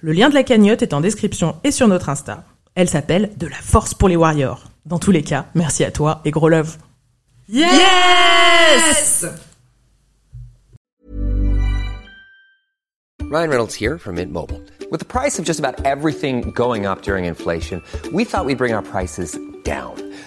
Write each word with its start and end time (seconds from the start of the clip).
Le 0.00 0.12
lien 0.12 0.28
de 0.28 0.34
la 0.34 0.42
cagnotte 0.42 0.82
est 0.82 0.94
en 0.94 1.00
description 1.00 1.56
et 1.64 1.70
sur 1.70 1.88
notre 1.88 2.08
Insta. 2.08 2.44
Elle 2.74 2.88
s'appelle 2.88 3.30
De 3.36 3.46
la 3.46 3.56
force 3.56 3.94
pour 3.94 4.08
les 4.08 4.16
warriors. 4.16 4.64
Dans 4.86 4.98
tous 4.98 5.12
les 5.12 5.22
cas, 5.22 5.46
merci 5.54 5.84
à 5.84 5.90
toi 5.90 6.20
et 6.24 6.30
gros 6.30 6.48
love. 6.48 6.76
Yes! 7.48 9.26
Ryan 13.30 13.48
Reynolds 13.48 13.74
here 13.74 13.98
from 13.98 14.16
Mint 14.16 14.32
Mobile. 14.32 14.60
With 14.90 15.00
the 15.00 15.06
price 15.06 15.38
of 15.38 15.44
just 15.44 15.58
about 15.58 15.84
everything 15.84 16.52
going 16.52 16.86
up 16.86 17.02
during 17.02 17.24
inflation, 17.24 17.82
we 18.12 18.24
thought 18.24 18.44
we'd 18.44 18.58
bring 18.58 18.74
our 18.74 18.82
prices 18.82 19.38
down. 19.64 19.94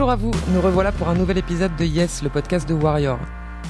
Bonjour 0.00 0.12
à 0.12 0.16
vous, 0.16 0.30
nous 0.54 0.62
revoilà 0.62 0.92
pour 0.92 1.10
un 1.10 1.14
nouvel 1.14 1.36
épisode 1.36 1.76
de 1.76 1.84
Yes, 1.84 2.22
le 2.22 2.30
podcast 2.30 2.66
de 2.66 2.72
Warrior. 2.72 3.18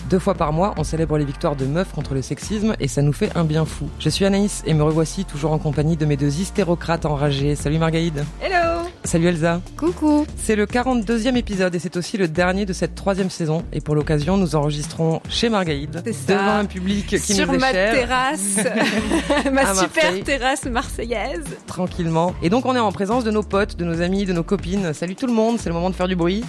Deux 0.08 0.20
fois 0.20 0.34
par 0.34 0.52
mois, 0.52 0.74
on 0.76 0.84
célèbre 0.84 1.18
les 1.18 1.24
victoires 1.24 1.56
de 1.56 1.66
meufs 1.66 1.90
contre 1.92 2.14
le 2.14 2.22
sexisme 2.22 2.76
et 2.78 2.86
ça 2.86 3.02
nous 3.02 3.12
fait 3.12 3.36
un 3.36 3.42
bien 3.42 3.64
fou. 3.64 3.88
Je 3.98 4.08
suis 4.08 4.24
Anaïs 4.24 4.62
et 4.64 4.72
me 4.72 4.84
revoici 4.84 5.24
toujours 5.24 5.50
en 5.50 5.58
compagnie 5.58 5.96
de 5.96 6.06
mes 6.06 6.16
deux 6.16 6.38
hystérocrates 6.38 7.04
enragés. 7.04 7.56
Salut 7.56 7.78
Margaïde. 7.78 8.24
Hello 8.40 8.79
Salut 9.04 9.28
Elsa. 9.28 9.60
Coucou 9.78 10.26
C'est 10.36 10.54
le 10.56 10.66
42e 10.66 11.34
épisode 11.34 11.74
et 11.74 11.78
c'est 11.78 11.96
aussi 11.96 12.16
le 12.18 12.28
dernier 12.28 12.66
de 12.66 12.72
cette 12.72 12.94
troisième 12.94 13.30
saison. 13.30 13.64
Et 13.72 13.80
pour 13.80 13.94
l'occasion, 13.94 14.36
nous 14.36 14.54
enregistrons 14.56 15.20
chez 15.28 15.48
Margaïde, 15.48 16.02
C'est 16.04 16.12
ça. 16.12 16.34
devant 16.34 16.56
un 16.58 16.64
public 16.66 17.06
qui 17.06 17.18
Sur 17.18 17.48
nous 17.48 17.54
est 17.54 17.58
ma 17.58 17.72
cher, 17.72 17.94
terrasse, 17.94 18.58
ma 19.52 19.74
super 19.74 20.22
terrasse 20.22 20.64
marseillaise. 20.66 21.44
tranquillement. 21.66 22.34
Et 22.42 22.50
donc 22.50 22.66
on 22.66 22.76
est 22.76 22.80
en 22.80 22.92
présence 22.92 23.24
de 23.24 23.30
nos 23.30 23.42
potes, 23.42 23.76
de 23.76 23.84
nos 23.84 24.00
amis, 24.02 24.26
de 24.26 24.32
nos 24.34 24.44
copines. 24.44 24.92
Salut 24.92 25.16
tout 25.16 25.26
le 25.26 25.32
monde, 25.32 25.56
c'est 25.58 25.70
le 25.70 25.74
moment 25.74 25.90
de 25.90 25.94
faire 25.96 26.08
du 26.08 26.16
bruit. 26.16 26.44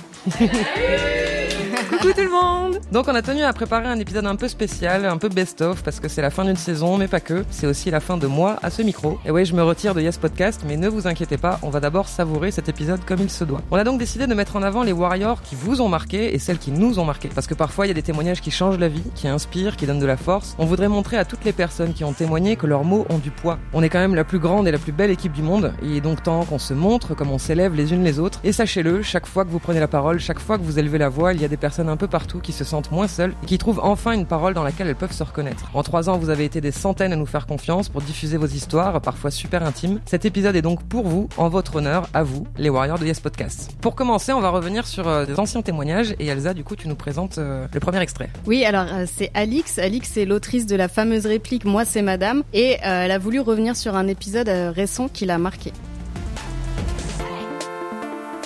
Coucou 1.91 2.13
tout 2.13 2.22
le 2.22 2.31
monde 2.31 2.79
Donc 2.94 3.09
on 3.09 3.16
a 3.16 3.22
tenu 3.22 3.44
à 3.44 3.52
préparer 3.52 3.88
un 3.88 4.00
épisode 4.00 4.25
un 4.25 4.38
peu 4.38 4.47
spécial, 4.47 5.06
un 5.06 5.18
peu 5.18 5.28
best-of, 5.28 5.84
parce 5.84 6.00
que 6.00 6.07
c'est 6.07 6.22
la 6.22 6.29
fin 6.29 6.46
d'une 6.46 6.56
saison, 6.56 6.97
mais 6.97 7.09
pas 7.09 7.19
que. 7.19 7.44
C'est 7.50 7.68
aussi 7.68 7.91
la 7.91 8.00
fin 8.00 8.16
de 8.16 8.28
moi 8.28 8.57
à 8.63 8.69
ce 8.69 8.81
micro. 8.81 9.19
Et 9.25 9.31
ouais, 9.31 9.44
je 9.44 9.53
me 9.53 9.62
retire 9.62 9.94
de 9.94 10.00
Yes 10.00 10.18
Podcast, 10.18 10.62
mais 10.66 10.78
ne 10.78 10.88
vous 10.88 11.06
inquiétez 11.06 11.35
pas, 11.35 11.59
on 11.63 11.69
va 11.69 11.81
d'abord 11.81 12.07
savourer 12.07 12.52
cet 12.52 12.69
épisode 12.69 13.03
comme 13.06 13.19
il 13.19 13.29
se 13.29 13.44
doit. 13.44 13.62
On 13.72 13.75
a 13.75 13.84
donc 13.84 14.00
décidé 14.00 14.25
de 14.25 14.34
mettre 14.34 14.56
en 14.56 14.63
avant 14.63 14.84
les 14.84 14.94
warriors 14.94 15.41
qui 15.41 15.56
vous 15.56 15.81
ont 15.81 15.90
marqué 15.90 16.34
et 16.34 16.40
celles 16.40 16.59
qui 16.59 16.72
nous 16.72 16.97
ont 16.97 17.03
marqué. 17.03 17.28
Parce 17.28 17.46
que 17.46 17.56
parfois 17.56 17.85
il 17.85 17.90
y 17.90 17.91
a 17.91 17.96
des 17.96 18.02
témoignages 18.03 18.40
qui 18.40 18.52
changent 18.52 18.79
la 18.79 18.88
vie, 18.88 19.03
qui 19.13 19.28
inspirent, 19.28 19.75
qui 19.75 19.85
donnent 19.85 20.00
de 20.00 20.06
la 20.06 20.18
force. 20.18 20.56
On 20.59 20.66
voudrait 20.66 20.88
montrer 20.88 21.18
à 21.18 21.25
toutes 21.25 21.44
les 21.44 21.53
personnes 21.53 21.94
qui 21.94 22.06
ont 22.06 22.13
témoigné 22.13 22.56
que 22.56 22.68
leurs 22.68 22.85
mots 22.85 23.06
ont 23.09 23.18
du 23.18 23.31
poids. 23.31 23.59
On 23.73 23.84
est 23.84 23.90
quand 23.90 24.00
même 24.00 24.16
la 24.16 24.23
plus 24.23 24.40
grande 24.40 24.66
et 24.66 24.72
la 24.72 24.79
plus 24.79 24.94
belle 24.94 25.12
équipe 25.12 25.34
du 25.34 25.44
monde, 25.44 25.73
il 25.84 25.97
est 25.97 26.02
donc 26.02 26.23
temps 26.23 26.46
qu'on 26.46 26.59
se 26.59 26.73
montre 26.73 27.16
comme 27.16 27.31
on 27.31 27.38
s'élève 27.38 27.75
les 27.75 27.94
unes 27.94 28.06
les 28.06 28.18
autres. 28.18 28.40
Et 28.46 28.53
sachez-le, 28.53 29.02
chaque 29.02 29.25
fois 29.25 29.44
que 29.44 29.50
vous 29.50 29.59
prenez 29.59 29.81
la 29.81 29.90
parole, 29.90 30.22
chaque 30.22 30.40
fois 30.40 30.58
que 30.58 30.63
vous 30.63 30.79
élevez 30.79 30.97
la 30.97 31.09
voix, 31.09 31.34
il 31.34 31.41
y 31.41 31.46
a 31.46 31.50
des 31.50 31.58
personnes 31.58 31.81
un 31.90 31.97
peu 31.97 32.08
partout 32.08 32.40
qui 32.40 32.52
se 32.52 32.64
sentent 32.64 32.92
moins 32.92 33.08
seules 33.08 33.34
et 33.44 33.46
qui 33.46 33.58
trouvent 33.58 33.80
enfin 33.84 34.12
une 34.12 34.25
parole 34.25 34.53
dans 34.53 34.64
laquelle 34.64 34.88
elles 34.88 34.96
peuvent 34.96 35.12
se 35.12 35.24
reconnaître. 35.24 35.69
En 35.74 35.84
trois 35.84 36.09
ans, 36.09 36.18
vous 36.18 36.30
avez 36.30 36.46
été 36.46 36.62
des 36.62 36.72
centaines 36.72 37.14
à 37.14 37.16
nous 37.16 37.25
faire 37.25 37.47
confiance 37.47 37.90
pour 37.90 38.02
diffuser 38.02 38.38
vos 38.38 38.47
histoires, 38.47 39.02
parfois 39.02 39.31
super 39.31 39.64
intimes. 39.64 40.00
Cet 40.06 40.25
épisode 40.25 40.56
est 40.56 40.62
donc 40.62 40.84
pour 40.84 41.08
vous, 41.08 41.30
en 41.38 41.50
votre 41.50 41.78
honneur, 41.78 42.08
à 42.14 42.24
vous, 42.24 42.47
les 42.58 42.70
Warriors 42.70 43.00
de 43.00 43.06
Yes 43.06 43.20
Podcast. 43.20 43.72
Pour 43.81 43.96
commencer, 43.96 44.34
on 44.34 44.41
va 44.41 44.50
revenir 44.50 44.88
sur 44.88 45.08
euh, 45.08 45.25
des 45.25 45.40
anciens 45.40 45.62
témoignages 45.62 46.16
et 46.20 46.28
Elsa, 46.28 46.53
du 46.53 46.64
coup, 46.64 46.75
tu 46.75 46.88
nous 46.88 46.96
présentes 46.96 47.38
euh, 47.38 47.68
le 47.74 47.80
premier 47.80 48.00
extrait. 48.00 48.30
Oui, 48.46 48.66
alors 48.66 48.88
euh, 48.91 49.06
c'est 49.12 49.31
Alix. 49.34 49.80
Alix 49.80 50.09
c'est 50.12 50.25
l'autrice 50.25 50.66
de 50.66 50.75
la 50.75 50.88
fameuse 50.88 51.25
réplique 51.25 51.66
Moi 51.66 51.86
c'est 51.86 52.02
madame. 52.02 52.44
Et 52.53 52.78
elle 52.81 53.12
a 53.12 53.18
voulu 53.18 53.40
revenir 53.40 53.75
sur 53.75 53.96
un 53.96 54.08
épisode 54.08 54.50
récent 54.50 55.08
qui 55.08 55.25
l'a 55.25 55.38
marqué. 55.38 55.72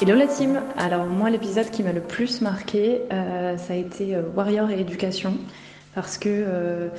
Hello 0.01 0.13
la 0.13 0.27
team 0.27 0.61
Alors 0.75 1.05
moi 1.05 1.29
l'épisode 1.29 1.69
qui 1.69 1.81
m'a 1.81 1.93
le 1.93 2.01
plus 2.01 2.41
marqué, 2.41 3.03
euh, 3.13 3.55
ça 3.55 3.71
a 3.71 3.75
été 3.77 4.13
euh, 4.13 4.23
Warrior 4.35 4.69
et 4.69 4.81
éducation 4.81 5.37
parce 5.93 6.17
que 6.17 6.27
euh, 6.29 6.89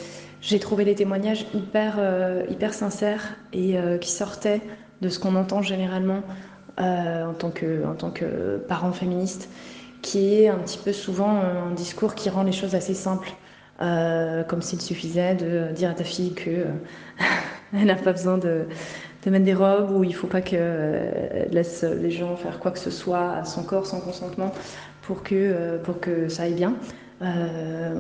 j'ai 0.41 0.59
trouvé 0.61 0.87
les 0.87 0.95
témoignages 0.95 1.47
hyper, 1.53 1.99
hyper 2.49 2.73
sincères 2.73 3.35
et 3.53 3.77
qui 4.01 4.11
sortaient 4.11 4.63
de 5.03 5.11
ce 5.11 5.19
qu'on 5.19 5.37
entend 5.37 5.61
généralement 5.61 6.23
en, 6.79 7.35
tant 7.39 7.51
que, 7.51 7.85
en 7.85 7.95
tant 7.95 8.11
que 8.11 8.57
parent 8.67 8.93
féministe, 8.93 9.51
qui 10.01 10.35
est 10.35 10.49
un 10.49 10.59
petit 10.59 10.79
peu 10.79 10.93
souvent 10.93 11.41
un 11.41 11.73
discours 11.73 12.15
qui 12.15 12.31
rend 12.31 12.45
les 12.45 12.53
choses 12.53 12.75
assez 12.75 12.95
simples. 12.95 13.33
Comme 13.81 14.63
s'il 14.63 14.81
suffisait 14.81 15.35
de 15.35 15.73
dire 15.75 15.91
à 15.91 15.95
ta 15.95 16.05
fille 16.05 16.33
que 16.33 16.65
elle 17.75 17.87
n'a 17.87 17.97
pas 17.97 18.13
besoin 18.13 18.39
de, 18.39 18.67
de 19.25 19.31
mettre 19.31 19.45
des 19.45 19.55
robes 19.55 19.91
ou 19.91 20.05
il 20.05 20.15
faut 20.15 20.27
pas 20.27 20.41
qu'elle 20.41 21.49
laisse 21.51 21.83
les 21.85 22.11
gens 22.11 22.37
faire 22.37 22.59
quoi 22.59 22.71
que 22.71 22.79
ce 22.79 22.91
soit 22.91 23.33
à 23.33 23.45
son 23.45 23.63
corps 23.63 23.87
sans 23.87 24.01
consentement 24.01 24.53
pour 25.03 25.23
que, 25.23 25.35
euh, 25.35 25.79
pour 25.79 26.01
que 26.01 26.29
ça 26.29 26.45
aille 26.45 26.55
bien. 26.55 26.75
Euh, 27.23 27.95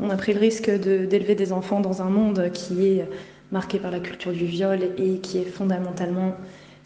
on, 0.00 0.10
a 0.10 0.16
pris 0.16 0.32
le 0.32 0.38
risque 0.40 0.70
de- 0.70 1.06
d'élever 1.06 1.34
des 1.34 1.52
enfants 1.52 1.80
dans 1.80 2.02
un 2.02 2.08
monde 2.08 2.50
qui 2.52 2.86
est 2.86 3.08
marqué 3.50 3.78
par 3.78 3.90
la 3.90 3.98
culture 3.98 4.32
du 4.32 4.44
viol 4.44 4.78
et 4.96 5.18
qui 5.18 5.38
est 5.38 5.44
fondamentalement 5.44 6.34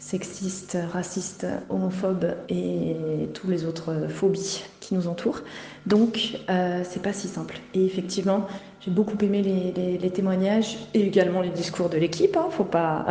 sexiste, 0.05 0.77
raciste, 0.91 1.47
homophobe 1.69 2.35
et 2.49 2.95
tous 3.33 3.49
les 3.49 3.65
autres 3.65 4.07
phobies 4.09 4.63
qui 4.81 4.95
nous 4.95 5.07
entourent. 5.07 5.41
Donc, 5.85 6.37
euh, 6.49 6.81
c'est 6.83 7.01
pas 7.01 7.13
si 7.13 7.27
simple. 7.27 7.55
Et 7.73 7.85
effectivement, 7.85 8.45
j'ai 8.81 8.91
beaucoup 8.91 9.17
aimé 9.23 9.41
les, 9.41 10.09
témoignages 10.09 10.77
et 10.93 11.07
également 11.07 11.41
les 11.41 11.49
discours 11.49 11.89
de 11.89 11.97
l'équipe. 11.97 12.35
Hein, 12.35 12.47
faut 12.51 12.65
pas, 12.65 13.05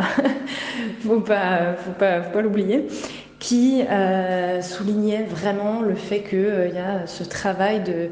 faut 1.01 1.19
pas, 1.19 1.73
faut 1.73 1.91
pas, 1.97 2.21
faut 2.21 2.31
pas 2.31 2.41
l'oublier, 2.41 2.87
qui 3.39 3.81
euh, 3.89 4.61
soulignait 4.61 5.23
vraiment 5.23 5.81
le 5.81 5.95
fait 5.95 6.21
qu'il 6.21 6.71
y 6.75 6.77
a 6.77 7.07
ce 7.07 7.23
travail 7.23 7.83
de 7.83 8.09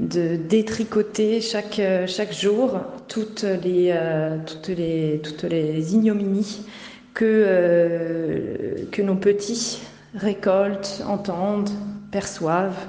de 0.00 0.36
détricoter 0.36 1.40
chaque, 1.40 1.78
euh, 1.78 2.06
chaque 2.06 2.32
jour 2.32 2.80
toutes 3.06 3.44
les, 3.44 3.90
euh, 3.92 4.38
toutes 4.44 4.76
les, 4.76 5.20
toutes 5.22 5.44
les 5.44 5.94
ignominies 5.94 6.66
que, 7.14 7.24
euh, 7.24 8.74
que 8.90 9.00
nos 9.00 9.14
petits 9.14 9.80
récoltent, 10.14 11.02
entendent, 11.06 11.70
perçoivent, 12.10 12.88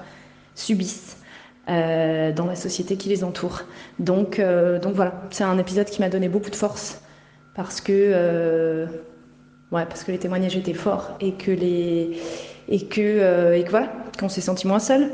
subissent 0.56 1.18
euh, 1.69 2.31
dans 2.31 2.45
la 2.45 2.56
société 2.56 2.98
qui 2.98 3.10
les 3.10 3.24
entoure. 3.24 3.63
Donc, 4.00 4.39
euh, 4.39 4.80
donc 4.80 4.95
voilà, 4.95 5.24
c'est 5.30 5.44
un 5.44 5.57
épisode 5.57 5.88
qui 5.88 6.01
m'a 6.01 6.10
donné 6.10 6.27
beaucoup 6.27 6.50
de 6.50 6.56
force 6.56 7.01
parce 7.56 7.80
que, 7.80 8.86
ouais, 9.72 9.86
parce 9.86 10.04
que 10.04 10.12
les 10.12 10.19
témoignages 10.19 10.57
étaient 10.57 10.74
forts 10.74 11.16
et 11.22 11.33
que 11.33 11.51
les 11.51 12.19
et 12.68 12.75
et 12.75 12.88
que 12.88 13.69
voilà, 13.69 13.94
qu'on 14.19 14.27
s'est 14.27 14.42
senti 14.42 14.68
moins 14.68 14.80
seul. 14.80 15.12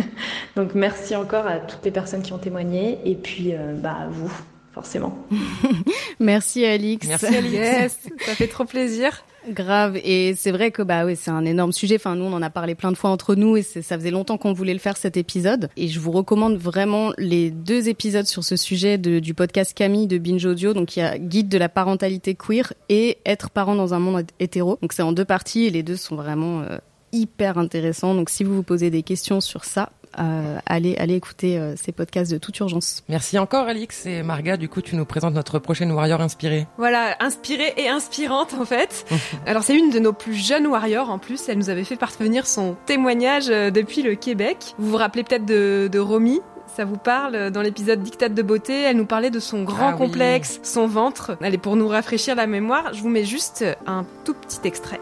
donc 0.56 0.74
merci 0.74 1.14
encore 1.14 1.46
à 1.46 1.58
toutes 1.58 1.84
les 1.84 1.90
personnes 1.92 2.22
qui 2.22 2.32
ont 2.32 2.38
témoigné 2.38 2.98
et 3.04 3.14
puis 3.14 3.54
bah 3.82 3.96
à 4.02 4.08
vous 4.08 4.32
forcément. 4.76 5.16
Merci 6.20 6.66
Alix. 6.66 7.08
Merci, 7.08 7.34
Alix. 7.34 7.54
Yes, 7.54 7.98
ça 8.26 8.34
fait 8.34 8.46
trop 8.46 8.66
plaisir. 8.66 9.24
Grave. 9.48 9.96
Et 10.04 10.34
c'est 10.36 10.50
vrai 10.50 10.70
que 10.70 10.82
bah 10.82 11.06
oui, 11.06 11.16
c'est 11.16 11.30
un 11.30 11.46
énorme 11.46 11.72
sujet. 11.72 11.94
Enfin, 11.96 12.14
nous, 12.14 12.26
on 12.26 12.32
en 12.34 12.42
a 12.42 12.50
parlé 12.50 12.74
plein 12.74 12.92
de 12.92 12.96
fois 12.98 13.08
entre 13.08 13.34
nous 13.36 13.56
et 13.56 13.62
ça 13.62 13.96
faisait 13.96 14.10
longtemps 14.10 14.36
qu'on 14.36 14.52
voulait 14.52 14.74
le 14.74 14.78
faire 14.78 14.98
cet 14.98 15.16
épisode. 15.16 15.70
Et 15.78 15.88
je 15.88 15.98
vous 15.98 16.10
recommande 16.10 16.58
vraiment 16.58 17.12
les 17.16 17.50
deux 17.50 17.88
épisodes 17.88 18.26
sur 18.26 18.44
ce 18.44 18.56
sujet 18.56 18.98
de, 18.98 19.18
du 19.18 19.32
podcast 19.32 19.72
Camille 19.72 20.08
de 20.08 20.18
Binge 20.18 20.44
Audio. 20.44 20.74
Donc, 20.74 20.94
il 20.94 21.00
y 21.00 21.02
a 21.02 21.16
Guide 21.16 21.48
de 21.48 21.56
la 21.56 21.70
parentalité 21.70 22.34
queer 22.34 22.74
et 22.90 23.16
Être 23.24 23.48
parent 23.48 23.76
dans 23.76 23.94
un 23.94 23.98
monde 23.98 24.26
hétéro. 24.40 24.78
Donc, 24.82 24.92
c'est 24.92 25.02
en 25.02 25.12
deux 25.12 25.24
parties 25.24 25.64
et 25.64 25.70
les 25.70 25.82
deux 25.82 25.96
sont 25.96 26.16
vraiment 26.16 26.60
euh, 26.60 26.76
hyper 27.12 27.56
intéressants. 27.56 28.14
Donc, 28.14 28.28
si 28.28 28.44
vous 28.44 28.54
vous 28.54 28.62
posez 28.62 28.90
des 28.90 29.02
questions 29.02 29.40
sur 29.40 29.64
ça, 29.64 29.90
euh, 30.18 30.58
allez, 30.66 30.96
allez 30.96 31.14
écouter 31.14 31.58
euh, 31.58 31.74
ces 31.76 31.92
podcasts 31.92 32.30
de 32.32 32.38
toute 32.38 32.58
urgence. 32.58 33.02
Merci 33.08 33.38
encore, 33.38 33.66
Alix 33.68 34.06
et 34.06 34.22
Marga. 34.22 34.56
Du 34.56 34.68
coup, 34.68 34.80
tu 34.80 34.96
nous 34.96 35.04
présentes 35.04 35.34
notre 35.34 35.58
prochaine 35.58 35.92
warrior 35.92 36.20
inspirée. 36.20 36.66
Voilà, 36.78 37.16
inspirée 37.20 37.74
et 37.76 37.88
inspirante 37.88 38.54
en 38.60 38.64
fait. 38.64 39.04
Alors, 39.46 39.62
c'est 39.62 39.76
une 39.76 39.90
de 39.90 39.98
nos 39.98 40.12
plus 40.12 40.34
jeunes 40.34 40.66
warriors 40.66 41.10
en 41.10 41.18
plus. 41.18 41.48
Elle 41.48 41.58
nous 41.58 41.70
avait 41.70 41.84
fait 41.84 41.96
parvenir 41.96 42.46
son 42.46 42.76
témoignage 42.86 43.48
euh, 43.50 43.70
depuis 43.70 44.02
le 44.02 44.14
Québec. 44.14 44.74
Vous 44.78 44.90
vous 44.90 44.96
rappelez 44.96 45.24
peut-être 45.24 45.44
de, 45.46 45.88
de 45.90 45.98
Romy? 45.98 46.40
Ça 46.76 46.84
vous 46.84 46.98
parle? 46.98 47.50
Dans 47.52 47.62
l'épisode 47.62 48.02
Dictate 48.02 48.34
de 48.34 48.42
beauté, 48.42 48.82
elle 48.82 48.96
nous 48.98 49.06
parlait 49.06 49.30
de 49.30 49.40
son 49.40 49.62
grand 49.62 49.88
Ah 49.88 49.92
oui. 49.92 49.98
complexe, 49.98 50.60
son 50.62 50.86
ventre. 50.86 51.36
Allez, 51.40 51.56
pour 51.58 51.76
nous 51.76 51.88
rafraîchir 51.88 52.34
la 52.34 52.46
mémoire, 52.46 52.92
je 52.92 53.00
vous 53.00 53.08
mets 53.08 53.24
juste 53.24 53.64
un 53.86 54.04
tout 54.24 54.34
petit 54.34 54.58
extrait. 54.64 55.00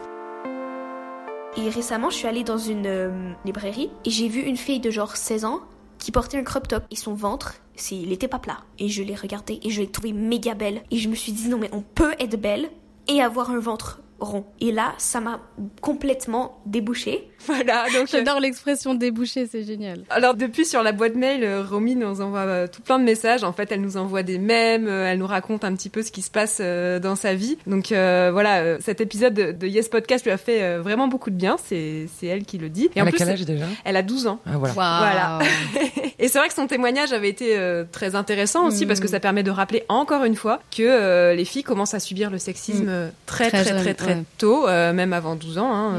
Et 1.57 1.69
récemment, 1.69 2.09
je 2.09 2.15
suis 2.15 2.27
allée 2.27 2.43
dans 2.43 2.57
une 2.57 2.85
euh, 2.85 3.31
librairie 3.45 3.89
et 4.03 4.09
j'ai 4.09 4.27
vu 4.27 4.41
une 4.41 4.57
fille 4.57 4.81
de 4.81 4.91
genre 4.91 5.15
16 5.15 5.45
ans 5.45 5.61
qui 5.97 6.11
portait 6.11 6.37
un 6.37 6.43
crop 6.43 6.67
top 6.67 6.83
et 6.91 6.95
son 6.95 7.13
ventre, 7.13 7.55
il 7.91 8.11
était 8.11 8.27
pas 8.27 8.39
plat. 8.39 8.57
Et 8.77 8.89
je 8.89 9.03
l'ai 9.03 9.15
regardé 9.15 9.59
et 9.63 9.69
je 9.69 9.81
l'ai 9.81 9.87
trouvé 9.87 10.11
méga 10.11 10.53
belle. 10.53 10.83
Et 10.91 10.97
je 10.97 11.07
me 11.07 11.15
suis 11.15 11.31
dit 11.31 11.47
non 11.47 11.57
mais 11.57 11.69
on 11.71 11.81
peut 11.81 12.13
être 12.19 12.39
belle 12.39 12.69
et 13.07 13.21
avoir 13.21 13.51
un 13.51 13.59
ventre 13.59 14.01
rond. 14.19 14.45
Et 14.61 14.71
là, 14.71 14.93
ça 14.97 15.19
m'a 15.21 15.39
complètement 15.81 16.61
débouché. 16.65 17.29
Voilà, 17.47 17.83
donc 17.93 18.05
euh, 18.05 18.05
J'adore 18.11 18.39
l'expression 18.39 18.95
débouché, 18.95 19.45
c'est 19.45 19.61
génial. 19.61 20.01
Alors 20.09 20.33
depuis 20.33 20.65
sur 20.65 20.81
la 20.81 20.93
boîte 20.93 21.13
mail, 21.13 21.43
euh, 21.43 21.61
Romy 21.63 21.95
nous 21.95 22.19
envoie 22.19 22.39
euh, 22.39 22.65
tout 22.67 22.81
plein 22.81 22.97
de 22.97 23.03
messages. 23.03 23.43
En 23.43 23.53
fait, 23.53 23.71
elle 23.71 23.81
nous 23.81 23.97
envoie 23.97 24.23
des 24.23 24.39
mèmes, 24.39 24.87
euh, 24.87 25.05
elle 25.11 25.19
nous 25.19 25.27
raconte 25.27 25.63
un 25.63 25.75
petit 25.75 25.89
peu 25.91 26.01
ce 26.01 26.11
qui 26.11 26.23
se 26.23 26.31
passe 26.31 26.57
euh, 26.59 26.97
dans 26.99 27.15
sa 27.15 27.35
vie. 27.35 27.59
Donc 27.67 27.91
euh, 27.91 28.31
voilà, 28.33 28.61
euh, 28.63 28.77
cet 28.81 28.99
épisode 28.99 29.35
de, 29.35 29.67
Yes 29.67 29.89
Podcast 29.89 30.25
lui 30.25 30.31
a 30.31 30.37
fait 30.37 30.63
euh, 30.63 30.81
vraiment 30.81 31.07
beaucoup 31.07 31.29
de 31.29 31.35
bien. 31.35 31.57
C'est 31.63 32.07
c'est 32.17 32.25
elle 32.25 32.45
qui 32.45 32.57
le 32.57 32.69
dit. 32.69 32.85
Et 32.85 32.91
Elle 32.95 33.03
en 33.03 33.07
a 33.07 33.09
plus, 33.11 33.19
quel 33.19 33.29
âge 33.29 33.45
déjà? 33.45 33.65
elle 33.83 33.97
a 33.97 34.01
12 34.01 34.25
ans. 34.25 34.39
Ah 34.47 34.57
voilà. 34.57 34.73
Voilà. 34.73 35.39
Et 36.17 36.27
c'est 36.29 36.39
vrai 36.39 36.47
que 36.47 36.55
son 36.55 36.65
témoignage 36.65 37.13
avait 37.13 37.29
été 37.29 37.55
euh, 37.57 37.83
très 37.91 38.15
intéressant 38.15 38.65
aussi 38.65 38.85
Mm. 38.85 38.87
parce 38.87 38.99
que 38.99 39.07
ça 39.07 39.19
permet 39.19 39.43
de 39.43 39.51
rappeler 39.51 39.83
encore 39.87 40.23
une 40.23 40.35
fois 40.35 40.61
que 40.75 40.81
euh, 40.81 41.35
les 41.35 41.45
filles 41.45 41.61
commencent 41.63 41.93
à 41.93 41.99
subir 41.99 42.31
le 42.31 42.39
sexisme 42.39 42.85
Mm. 42.85 42.89
euh, 42.89 43.09
très 43.27 43.49
Très 43.49 43.63
très 43.65 43.93
très 43.93 44.13
jeune, 44.14 44.14
très, 44.23 44.37
tôt, 44.37 44.67
euh, 44.67 44.93
même 44.93 45.13
avant 45.13 45.35
12 45.35 45.57
ans, 45.57 45.73
hein, 45.73 45.93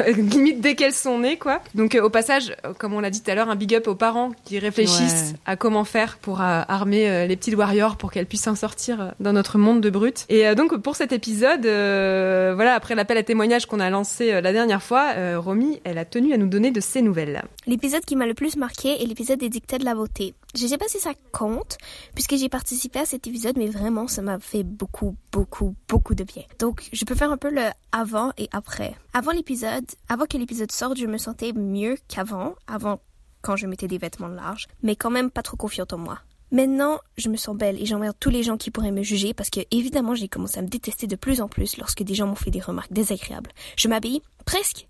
euh, 0.00 0.12
limite 0.16 0.60
dès 0.60 0.74
qu'elles 0.74 0.92
sont 0.92 1.18
nées 1.18 1.38
quoi. 1.38 1.60
Donc 1.74 1.94
euh, 1.94 2.02
au 2.02 2.10
passage, 2.10 2.54
comme 2.78 2.92
on 2.94 3.00
l'a 3.00 3.10
dit 3.10 3.22
tout 3.22 3.30
à 3.30 3.34
l'heure, 3.34 3.50
un 3.50 3.56
big 3.56 3.74
up 3.74 3.86
aux 3.88 3.94
parents 3.94 4.30
qui 4.44 4.58
réfléchissent 4.58 5.32
Ouais. 5.32 5.38
à 5.46 5.56
comment 5.56 5.84
faire 5.84 6.18
pour 6.18 6.40
euh, 6.40 6.62
armer 6.68 7.08
euh, 7.08 7.26
les 7.26 7.36
petites 7.36 7.54
warriors 7.56 7.96
pour 7.96 8.10
qu'elles 8.12 8.26
puissent 8.26 8.42
s'en 8.44 8.54
sortir 8.54 9.12
dans 9.20 9.32
notre 9.32 9.58
monde 9.58 9.80
de 9.80 9.90
brutes. 9.90 10.24
Et 10.28 10.46
euh, 10.46 10.54
donc 10.54 10.76
pour 10.78 10.96
cet 10.96 11.12
épisode, 11.12 11.64
euh, 11.66 12.52
voilà 12.54 12.74
après 12.74 12.94
l'appel 12.94 13.16
à 13.18 13.22
témoignage 13.22 13.66
qu'on 13.66 13.80
a 13.80 13.90
lancé 13.90 14.32
euh, 14.32 14.40
la 14.40 14.52
dernière 14.52 14.82
fois, 14.82 15.12
euh, 15.16 15.38
Romy, 15.38 15.80
elle 15.84 15.98
a 15.98 16.04
tenu 16.04 16.32
à 16.32 16.36
nous 16.36 16.46
donner 16.48 16.70
de 16.70 16.80
ses 16.80 17.02
nouvelles. 17.02 17.42
L'épisode 17.66 18.04
qui 18.04 18.16
m'a 18.16 18.26
le 18.26 18.34
plus 18.34 18.56
marqué 18.56 19.02
est 19.02 19.06
l'épisode 19.06 19.38
des 19.38 19.48
dictats 19.48 19.78
de 19.78 19.84
la 19.84 19.94
beauté. 19.94 20.34
Je 20.58 20.66
sais 20.66 20.78
pas 20.78 20.88
si 20.88 20.98
ça 20.98 21.10
compte, 21.30 21.78
puisque 22.14 22.36
j'ai 22.36 22.48
participé 22.48 22.98
à 22.98 23.04
cet 23.04 23.26
épisode, 23.28 23.56
mais 23.56 23.68
vraiment, 23.68 24.08
ça 24.08 24.20
m'a 24.20 24.40
fait 24.40 24.64
beaucoup, 24.64 25.14
beaucoup, 25.30 25.76
beaucoup 25.88 26.16
de 26.16 26.24
bien. 26.24 26.42
Donc, 26.58 26.88
je 26.92 27.04
peux 27.04 27.14
faire 27.14 27.30
un 27.30 27.36
peu 27.40 27.50
le 27.50 27.70
avant 27.90 28.32
et 28.36 28.48
après. 28.52 28.94
Avant 29.14 29.32
l'épisode, 29.32 29.86
avant 30.08 30.26
que 30.26 30.36
l'épisode 30.36 30.70
sorte, 30.70 30.98
je 30.98 31.06
me 31.06 31.18
sentais 31.18 31.52
mieux 31.52 31.96
qu'avant, 32.06 32.54
avant 32.66 33.00
quand 33.40 33.56
je 33.56 33.66
mettais 33.66 33.88
des 33.88 33.98
vêtements 33.98 34.28
larges, 34.28 34.68
mais 34.82 34.94
quand 34.94 35.10
même 35.10 35.30
pas 35.30 35.42
trop 35.42 35.56
confiante 35.56 35.94
en 35.94 35.98
moi. 35.98 36.20
Maintenant, 36.52 36.98
je 37.16 37.28
me 37.28 37.36
sens 37.36 37.56
belle 37.56 37.80
et 37.80 37.86
j'emmerde 37.86 38.16
tous 38.20 38.28
les 38.28 38.42
gens 38.42 38.58
qui 38.58 38.70
pourraient 38.70 38.92
me 38.92 39.02
juger 39.02 39.32
parce 39.32 39.50
que, 39.50 39.60
évidemment, 39.70 40.14
j'ai 40.14 40.28
commencé 40.28 40.58
à 40.58 40.62
me 40.62 40.68
détester 40.68 41.06
de 41.06 41.16
plus 41.16 41.40
en 41.40 41.48
plus 41.48 41.78
lorsque 41.78 42.02
des 42.02 42.14
gens 42.14 42.26
m'ont 42.26 42.34
fait 42.34 42.50
des 42.50 42.60
remarques 42.60 42.92
désagréables. 42.92 43.50
Je 43.76 43.88
m'habille 43.88 44.20
presque 44.44 44.86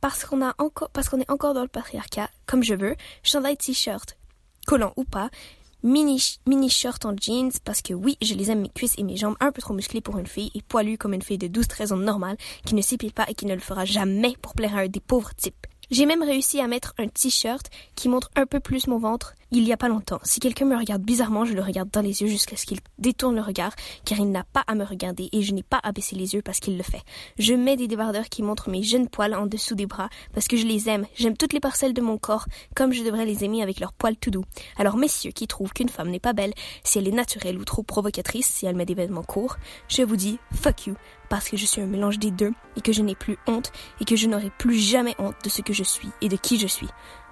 parce 0.00 0.24
qu'on 0.24 0.44
a 0.44 0.54
encore, 0.58 0.90
parce 0.90 1.08
qu'on 1.08 1.20
est 1.20 1.30
encore 1.30 1.54
dans 1.54 1.62
le 1.62 1.68
patriarcat, 1.68 2.28
comme 2.46 2.62
je 2.62 2.74
veux, 2.74 2.96
chandail 3.22 3.56
t-shirt, 3.56 4.18
collant 4.66 4.92
ou 4.96 5.04
pas, 5.04 5.30
mini, 5.84 6.38
mini 6.46 6.70
shirt 6.70 7.04
en 7.04 7.14
jeans, 7.14 7.52
parce 7.62 7.82
que 7.82 7.92
oui, 7.92 8.16
je 8.22 8.34
les 8.34 8.50
aime 8.50 8.62
mes 8.62 8.70
cuisses 8.70 8.94
et 8.98 9.04
mes 9.04 9.16
jambes 9.16 9.36
un 9.38 9.52
peu 9.52 9.60
trop 9.60 9.74
musclées 9.74 10.00
pour 10.00 10.18
une 10.18 10.26
fille 10.26 10.50
et 10.54 10.62
poilue 10.62 10.96
comme 10.96 11.12
une 11.12 11.22
fille 11.22 11.38
de 11.38 11.46
12-13 11.46 11.92
ans 11.92 11.98
normale, 11.98 12.38
qui 12.64 12.74
ne 12.74 12.80
s'épile 12.80 13.12
pas 13.12 13.26
et 13.28 13.34
qui 13.34 13.44
ne 13.44 13.54
le 13.54 13.60
fera 13.60 13.84
jamais 13.84 14.34
pour 14.40 14.54
plaire 14.54 14.76
à 14.76 14.80
un 14.80 14.88
des 14.88 15.00
pauvres 15.00 15.34
types. 15.34 15.66
J'ai 15.94 16.06
même 16.06 16.24
réussi 16.24 16.58
à 16.58 16.66
mettre 16.66 16.92
un 16.98 17.06
t-shirt 17.06 17.70
qui 17.94 18.08
montre 18.08 18.28
un 18.34 18.46
peu 18.46 18.58
plus 18.58 18.88
mon 18.88 18.98
ventre 18.98 19.34
il 19.52 19.62
y 19.62 19.72
a 19.72 19.76
pas 19.76 19.86
longtemps. 19.86 20.18
Si 20.24 20.40
quelqu'un 20.40 20.64
me 20.64 20.76
regarde 20.76 21.02
bizarrement, 21.02 21.44
je 21.44 21.54
le 21.54 21.62
regarde 21.62 21.88
dans 21.92 22.00
les 22.00 22.22
yeux 22.22 22.26
jusqu'à 22.26 22.56
ce 22.56 22.66
qu'il 22.66 22.80
détourne 22.98 23.36
le 23.36 23.40
regard, 23.40 23.72
car 24.04 24.18
il 24.18 24.32
n'a 24.32 24.42
pas 24.42 24.64
à 24.66 24.74
me 24.74 24.82
regarder 24.82 25.28
et 25.30 25.42
je 25.42 25.54
n'ai 25.54 25.62
pas 25.62 25.78
à 25.84 25.92
baisser 25.92 26.16
les 26.16 26.34
yeux 26.34 26.42
parce 26.42 26.58
qu'il 26.58 26.76
le 26.76 26.82
fait. 26.82 27.02
Je 27.38 27.54
mets 27.54 27.76
des 27.76 27.86
débardeurs 27.86 28.28
qui 28.28 28.42
montrent 28.42 28.68
mes 28.68 28.82
jeunes 28.82 29.08
poils 29.08 29.36
en 29.36 29.46
dessous 29.46 29.76
des 29.76 29.86
bras 29.86 30.08
parce 30.32 30.48
que 30.48 30.56
je 30.56 30.66
les 30.66 30.88
aime. 30.88 31.06
J'aime 31.14 31.36
toutes 31.36 31.52
les 31.52 31.60
parcelles 31.60 31.94
de 31.94 32.00
mon 32.00 32.18
corps 32.18 32.46
comme 32.74 32.92
je 32.92 33.04
devrais 33.04 33.26
les 33.26 33.44
aimer 33.44 33.62
avec 33.62 33.78
leurs 33.78 33.92
poils 33.92 34.16
tout 34.16 34.32
doux. 34.32 34.44
Alors 34.76 34.96
messieurs 34.96 35.30
qui 35.30 35.46
trouvent 35.46 35.72
qu'une 35.72 35.88
femme 35.88 36.10
n'est 36.10 36.18
pas 36.18 36.32
belle 36.32 36.54
si 36.82 36.98
elle 36.98 37.06
est 37.06 37.12
naturelle 37.12 37.56
ou 37.56 37.64
trop 37.64 37.84
provocatrice, 37.84 38.48
si 38.48 38.66
elle 38.66 38.74
met 38.74 38.86
des 38.86 38.94
vêtements 38.94 39.22
courts, 39.22 39.58
je 39.86 40.02
vous 40.02 40.16
dis 40.16 40.40
fuck 40.52 40.88
you 40.88 40.96
parce 41.34 41.48
que 41.48 41.56
je 41.56 41.66
suis 41.66 41.80
un 41.80 41.86
mélange 41.86 42.20
des 42.20 42.30
deux 42.30 42.52
et 42.76 42.80
que 42.80 42.92
je 42.92 43.02
n'ai 43.02 43.16
plus 43.16 43.38
honte 43.48 43.72
et 44.00 44.04
que 44.04 44.14
je 44.14 44.28
n'aurai 44.28 44.52
plus 44.56 44.78
jamais 44.78 45.16
honte 45.18 45.34
de 45.42 45.48
ce 45.48 45.62
que 45.62 45.72
je 45.72 45.82
suis 45.82 46.10
et 46.20 46.28
de 46.28 46.36
qui 46.36 46.60
je 46.60 46.68
suis. 46.68 46.86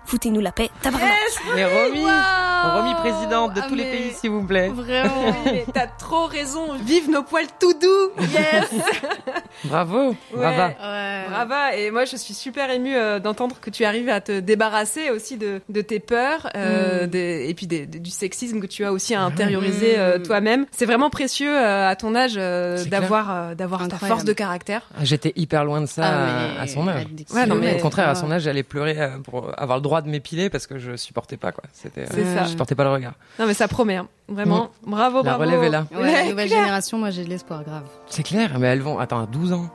Foutez-nous 0.04 0.40
la 0.40 0.52
paix, 0.52 0.69
tabarnak. 0.82 1.10
Et 1.56 1.64
Romy, 1.64 2.00
Waouh 2.04 2.76
Romy 2.76 2.94
présidente 2.96 3.54
de 3.54 3.60
Ah, 3.62 3.66
tous 3.69 3.75
les 3.75 3.84
mais 3.84 3.90
pays, 3.90 4.12
s'il 4.12 4.31
vous 4.31 4.43
plaît. 4.44 4.69
Vraiment. 4.69 5.10
Oui, 5.26 5.32
mais 5.46 5.64
T'as 5.72 5.87
trop 5.87 6.26
raison. 6.26 6.75
Vive 6.84 7.08
nos 7.10 7.22
poils 7.22 7.46
tout 7.58 7.72
doux. 7.72 8.10
Yes. 8.20 8.70
Bravo, 9.64 10.14
brava. 10.34 10.69
Ouais. 10.69 11.25
Brava. 11.31 11.76
Et 11.76 11.90
moi, 11.90 12.04
je 12.04 12.16
suis 12.16 12.34
super 12.34 12.69
émue 12.70 12.94
euh, 12.96 13.20
d'entendre 13.20 13.56
que 13.60 13.70
tu 13.70 13.84
arrives 13.84 14.08
à 14.08 14.20
te 14.20 14.40
débarrasser 14.40 15.10
aussi 15.10 15.37
de, 15.37 15.60
de 15.69 15.81
tes 15.81 16.00
peurs 16.00 16.48
euh, 16.56 17.05
Mm. 17.05 17.06
des- 17.06 17.46
et 17.48 17.55
puis 17.55 17.66
des- 17.66 17.87
des- 17.87 17.98
du 18.00 18.10
sexisme 18.10 18.60
que 18.60 18.66
tu 18.66 18.84
as 18.84 18.93
aussi 18.93 19.14
à 19.14 19.22
intérioriser 19.22 19.93
Mm. 19.96 20.00
euh, 20.00 20.19
toi-même. 20.19 20.66
C'est 20.72 20.87
vraiment 20.87 21.10
précieux 21.10 21.55
euh, 21.56 21.88
à 21.88 21.96
ton 21.96 22.14
âge 22.14 22.34
euh, 22.37 22.84
d'avoir 22.84 23.31
euh, 23.31 23.55
d'avoir 23.55 23.87
ta 23.88 23.96
force 23.98 24.25
de 24.25 24.32
caractère. 24.32 24.82
Ah, 24.94 25.05
J'étais 25.05 25.32
hyper 25.37 25.64
loin 25.64 25.81
de 25.81 25.87
ça 25.87 26.02
Ah, 26.05 26.08
à- 26.08 26.26
mais 26.55 26.60
à 26.60 26.66
son 26.66 26.87
âge. 26.88 27.06
Ouais, 27.34 27.46
non, 27.46 27.55
mais- 27.55 27.76
Au 27.76 27.82
contraire, 27.82 28.08
à 28.08 28.14
son 28.14 28.31
Ah. 28.31 28.34
âge, 28.34 28.43
j'allais 28.43 28.62
pleurer 28.64 29.00
euh, 29.00 29.19
pour 29.19 29.50
avoir 29.56 29.78
le 29.78 29.82
droit 29.82 29.91
de 30.00 30.08
m'épiler 30.08 30.48
parce 30.48 30.66
que 30.66 30.78
je 30.78 30.96
supportais 30.96 31.36
pas 31.36 31.52
quoi. 31.52 31.64
C'était, 31.72 32.02
euh, 32.10 32.34
ça. 32.36 32.44
Je 32.44 32.48
supportais 32.50 32.74
pas 32.74 32.84
le 32.84 32.90
regard. 32.90 33.12
Non, 33.38 33.46
mais 33.46 33.54
ça 33.54 33.68
promet. 33.68 33.96
hein. 33.96 34.08
Vraiment. 34.28 34.70
Bravo, 34.86 35.18
La 35.18 35.22
bravo. 35.36 35.40
relève 35.42 35.62
est 35.64 35.68
là. 35.68 35.84
Ouais, 35.94 36.10
la 36.12 36.30
nouvelle 36.30 36.48
génération, 36.48 36.96
moi 36.98 37.10
j'ai 37.10 37.24
de 37.24 37.28
l'espoir, 37.28 37.62
grave. 37.64 37.84
C'est 38.06 38.22
clair, 38.22 38.58
mais 38.58 38.69
elles 38.69 38.81
vont. 38.81 38.98
Attends, 38.98 39.20
à 39.20 39.26
12 39.26 39.52
ans. 39.52 39.69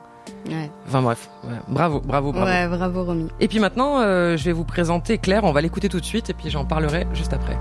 Ouais, 0.48 0.70
Enfin 0.86 1.00
bref, 1.02 1.30
ouais. 1.44 1.50
bravo, 1.68 2.00
bravo, 2.00 2.32
bravo. 2.32 2.46
ouais 2.50 2.66
bravo 2.68 3.04
Romy. 3.04 3.28
Et 3.40 3.48
puis 3.48 3.60
maintenant, 3.60 4.00
euh, 4.00 4.36
je 4.36 4.44
vais 4.44 4.52
vous 4.52 4.64
présenter 4.64 5.16
Claire. 5.18 5.44
On 5.44 5.52
va 5.52 5.60
l'écouter 5.62 5.88
tout 5.88 6.00
de 6.00 6.04
suite 6.04 6.28
et 6.30 6.34
puis 6.34 6.50
j'en 6.50 6.64
parlerai 6.66 7.06
juste 7.14 7.32
après. 7.32 7.56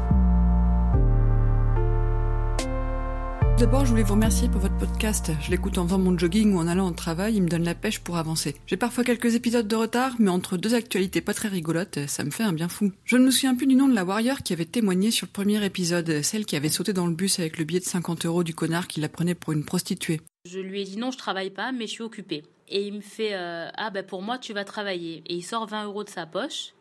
D'abord, 3.57 3.85
je 3.85 3.89
voulais 3.89 4.03
vous 4.03 4.13
remercier 4.13 4.47
pour 4.47 4.61
votre 4.61 4.77
podcast. 4.77 5.31
Je 5.41 5.49
l'écoute 5.49 5.79
en 5.79 5.85
faisant 5.85 5.97
mon 5.97 6.15
jogging 6.15 6.53
ou 6.53 6.59
en 6.59 6.67
allant 6.67 6.89
au 6.89 6.91
travail, 6.91 7.37
il 7.37 7.41
me 7.41 7.47
donne 7.47 7.63
la 7.63 7.73
pêche 7.73 7.97
pour 7.97 8.17
avancer. 8.17 8.55
J'ai 8.67 8.77
parfois 8.77 9.03
quelques 9.03 9.33
épisodes 9.33 9.67
de 9.67 9.75
retard, 9.75 10.13
mais 10.19 10.29
entre 10.29 10.57
deux 10.57 10.75
actualités 10.75 11.21
pas 11.21 11.33
très 11.33 11.47
rigolotes, 11.47 12.05
ça 12.05 12.23
me 12.23 12.29
fait 12.29 12.43
un 12.43 12.53
bien 12.53 12.69
fou. 12.69 12.91
Je 13.03 13.17
ne 13.17 13.25
me 13.25 13.31
souviens 13.31 13.55
plus 13.55 13.65
du 13.65 13.73
nom 13.73 13.87
de 13.87 13.95
la 13.95 14.05
warrior 14.05 14.43
qui 14.43 14.53
avait 14.53 14.65
témoigné 14.65 15.09
sur 15.09 15.25
le 15.25 15.31
premier 15.31 15.65
épisode, 15.65 16.21
celle 16.21 16.45
qui 16.45 16.55
avait 16.55 16.69
sauté 16.69 16.93
dans 16.93 17.07
le 17.07 17.15
bus 17.15 17.39
avec 17.39 17.57
le 17.57 17.65
billet 17.65 17.79
de 17.79 17.85
50 17.85 18.27
euros 18.27 18.43
du 18.43 18.53
connard 18.53 18.87
qui 18.87 19.01
la 19.01 19.09
prenait 19.09 19.33
pour 19.33 19.53
une 19.53 19.65
prostituée. 19.65 20.21
Je 20.45 20.59
lui 20.59 20.81
ai 20.81 20.85
dit 20.85 20.97
non, 20.97 21.09
je 21.09 21.17
travaille 21.17 21.49
pas, 21.49 21.71
mais 21.71 21.87
je 21.87 21.93
suis 21.93 22.03
occupée. 22.03 22.43
Et 22.67 22.85
il 22.85 22.93
me 22.93 23.01
fait 23.01 23.33
euh, 23.33 23.69
ah 23.73 23.89
ben 23.89 24.05
pour 24.05 24.21
moi 24.21 24.37
tu 24.37 24.53
vas 24.53 24.65
travailler. 24.65 25.23
Et 25.25 25.33
il 25.33 25.41
sort 25.41 25.65
20 25.65 25.85
euros 25.85 26.03
de 26.03 26.09
sa 26.09 26.27
poche 26.27 26.73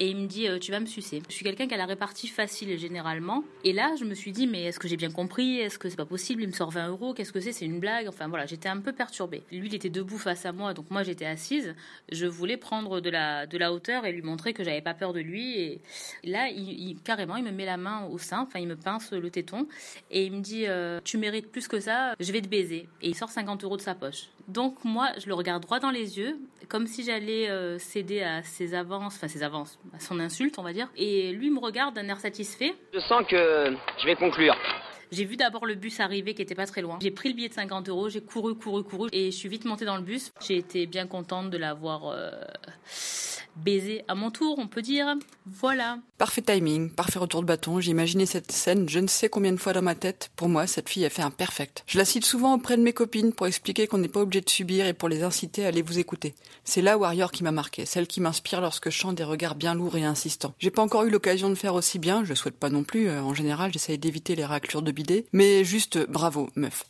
et 0.00 0.08
il 0.08 0.16
me 0.16 0.26
dit 0.26 0.48
euh, 0.48 0.58
tu 0.58 0.72
vas 0.72 0.80
me 0.80 0.86
sucer. 0.86 1.22
Je 1.28 1.34
suis 1.34 1.44
quelqu'un 1.44 1.68
qui 1.68 1.74
a 1.74 1.76
la 1.76 1.84
répartie 1.84 2.26
facile 2.26 2.76
généralement. 2.78 3.44
Et 3.64 3.74
là 3.74 3.94
je 4.00 4.06
me 4.06 4.14
suis 4.14 4.32
dit 4.32 4.46
mais 4.46 4.64
est-ce 4.64 4.78
que 4.78 4.88
j'ai 4.88 4.96
bien 4.96 5.10
compris? 5.10 5.60
Est-ce 5.60 5.78
que 5.78 5.90
c'est 5.90 5.96
pas 5.96 6.06
possible? 6.06 6.42
Il 6.42 6.48
me 6.48 6.52
sort 6.52 6.70
20 6.70 6.88
euros. 6.88 7.12
Qu'est-ce 7.12 7.32
que 7.32 7.40
c'est? 7.40 7.52
C'est 7.52 7.66
une 7.66 7.80
blague 7.80 8.08
Enfin 8.08 8.26
voilà, 8.26 8.46
j'étais 8.46 8.70
un 8.70 8.80
peu 8.80 8.94
perturbée. 8.94 9.42
Lui 9.52 9.68
il 9.68 9.74
était 9.74 9.90
debout 9.90 10.16
face 10.16 10.46
à 10.46 10.52
moi, 10.52 10.72
donc 10.72 10.90
moi 10.90 11.02
j'étais 11.02 11.26
assise. 11.26 11.74
Je 12.10 12.26
voulais 12.26 12.56
prendre 12.56 13.00
de 13.00 13.10
la 13.10 13.46
de 13.46 13.58
la 13.58 13.74
hauteur 13.74 14.06
et 14.06 14.12
lui 14.12 14.22
montrer 14.22 14.54
que 14.54 14.64
j'avais 14.64 14.80
pas 14.80 14.94
peur 14.94 15.12
de 15.12 15.20
lui. 15.20 15.60
Et 15.60 15.80
là 16.24 16.48
carrément 17.04 17.36
il 17.36 17.44
me 17.44 17.52
met 17.52 17.66
la 17.66 17.76
main 17.76 18.06
au 18.06 18.16
sein, 18.16 18.40
enfin 18.40 18.58
il 18.58 18.68
me 18.68 18.76
pince 18.76 19.12
le 19.12 19.30
téton 19.30 19.68
et 20.10 20.24
il 20.24 20.32
me 20.32 20.40
dit 20.40 20.64
euh, 20.66 20.98
tu 21.04 21.18
mérites 21.18 21.52
plus 21.52 21.68
que 21.68 21.78
ça, 21.78 22.14
je 22.18 22.32
vais 22.32 22.40
te 22.40 22.48
baiser. 22.48 22.88
Et 23.02 23.10
il 23.10 23.14
sort 23.14 23.28
50 23.28 23.64
euros 23.64 23.76
de 23.76 23.82
sa 23.82 23.94
poche. 23.94 24.30
Donc 24.50 24.84
moi, 24.84 25.10
je 25.18 25.28
le 25.28 25.34
regarde 25.34 25.62
droit 25.62 25.78
dans 25.78 25.90
les 25.90 26.18
yeux, 26.18 26.36
comme 26.68 26.88
si 26.88 27.04
j'allais 27.04 27.48
euh, 27.48 27.78
céder 27.78 28.22
à 28.22 28.42
ses 28.42 28.74
avances, 28.74 29.14
enfin 29.14 29.28
ses 29.28 29.44
avances, 29.44 29.78
à 29.94 30.00
son 30.00 30.20
insulte, 30.20 30.58
on 30.58 30.62
va 30.62 30.72
dire. 30.72 30.88
Et 30.96 31.32
lui 31.32 31.50
me 31.50 31.60
regarde 31.60 31.94
d'un 31.94 32.08
air 32.08 32.18
satisfait. 32.18 32.74
Je 32.94 33.00
sens 33.00 33.24
que 33.28 33.74
je 33.98 34.06
vais 34.06 34.16
conclure. 34.16 34.56
J'ai 35.12 35.24
vu 35.24 35.36
d'abord 35.36 35.66
le 35.66 35.74
bus 35.74 36.00
arriver 36.00 36.34
qui 36.34 36.42
était 36.42 36.54
pas 36.54 36.66
très 36.66 36.82
loin. 36.82 36.98
J'ai 37.02 37.10
pris 37.10 37.28
le 37.28 37.34
billet 37.34 37.48
de 37.48 37.54
50 37.54 37.88
euros, 37.88 38.08
j'ai 38.08 38.20
couru, 38.20 38.54
couru, 38.54 38.84
couru 38.84 39.08
et 39.12 39.30
je 39.30 39.36
suis 39.36 39.48
vite 39.48 39.64
montée 39.64 39.84
dans 39.84 39.96
le 39.96 40.02
bus. 40.02 40.32
J'ai 40.46 40.56
été 40.56 40.86
bien 40.86 41.06
contente 41.06 41.50
de 41.50 41.58
l'avoir 41.58 42.06
euh, 42.06 42.30
baisé 43.56 44.04
à 44.08 44.14
mon 44.14 44.30
tour, 44.30 44.58
on 44.58 44.68
peut 44.68 44.82
dire. 44.82 45.14
Voilà. 45.46 45.98
Parfait 46.18 46.42
timing, 46.42 46.90
parfait 46.90 47.18
retour 47.18 47.40
de 47.40 47.46
bâton. 47.46 47.80
J'ai 47.80 47.90
imaginé 47.90 48.26
cette 48.26 48.52
scène 48.52 48.88
je 48.88 48.98
ne 48.98 49.06
sais 49.06 49.28
combien 49.28 49.52
de 49.52 49.56
fois 49.56 49.72
dans 49.72 49.82
ma 49.82 49.94
tête. 49.94 50.30
Pour 50.36 50.48
moi, 50.48 50.66
cette 50.66 50.88
fille 50.88 51.04
a 51.04 51.10
fait 51.10 51.22
un 51.22 51.30
perfect. 51.30 51.82
Je 51.86 51.98
la 51.98 52.04
cite 52.04 52.24
souvent 52.24 52.54
auprès 52.54 52.76
de 52.76 52.82
mes 52.82 52.92
copines 52.92 53.32
pour 53.32 53.46
expliquer 53.46 53.86
qu'on 53.86 53.98
n'est 53.98 54.08
pas 54.08 54.20
obligé 54.20 54.40
de 54.40 54.50
subir 54.50 54.86
et 54.86 54.92
pour 54.92 55.08
les 55.08 55.22
inciter 55.22 55.64
à 55.64 55.68
aller 55.68 55.82
vous 55.82 55.98
écouter. 55.98 56.34
C'est 56.64 56.82
la 56.82 56.98
Warrior 56.98 57.32
qui 57.32 57.42
m'a 57.42 57.52
marqué, 57.52 57.86
celle 57.86 58.06
qui 58.06 58.20
m'inspire 58.20 58.60
lorsque 58.60 58.90
je 58.90 58.96
chante 58.96 59.16
des 59.16 59.24
regards 59.24 59.54
bien 59.54 59.74
lourds 59.74 59.96
et 59.96 60.04
insistants. 60.04 60.54
J'ai 60.58 60.70
pas 60.70 60.82
encore 60.82 61.04
eu 61.04 61.10
l'occasion 61.10 61.48
de 61.48 61.54
faire 61.54 61.74
aussi 61.74 61.98
bien, 61.98 62.24
je 62.24 62.34
souhaite 62.34 62.56
pas 62.56 62.70
non 62.70 62.84
plus. 62.84 63.08
Euh, 63.08 63.22
en 63.22 63.34
général, 63.34 63.72
j'essaye 63.72 63.98
d'éviter 63.98 64.36
les 64.36 64.44
raclures 64.44 64.82
de 64.82 64.92
Mais 65.32 65.64
juste, 65.64 65.98
bravo, 66.08 66.50
meuf. 66.56 66.84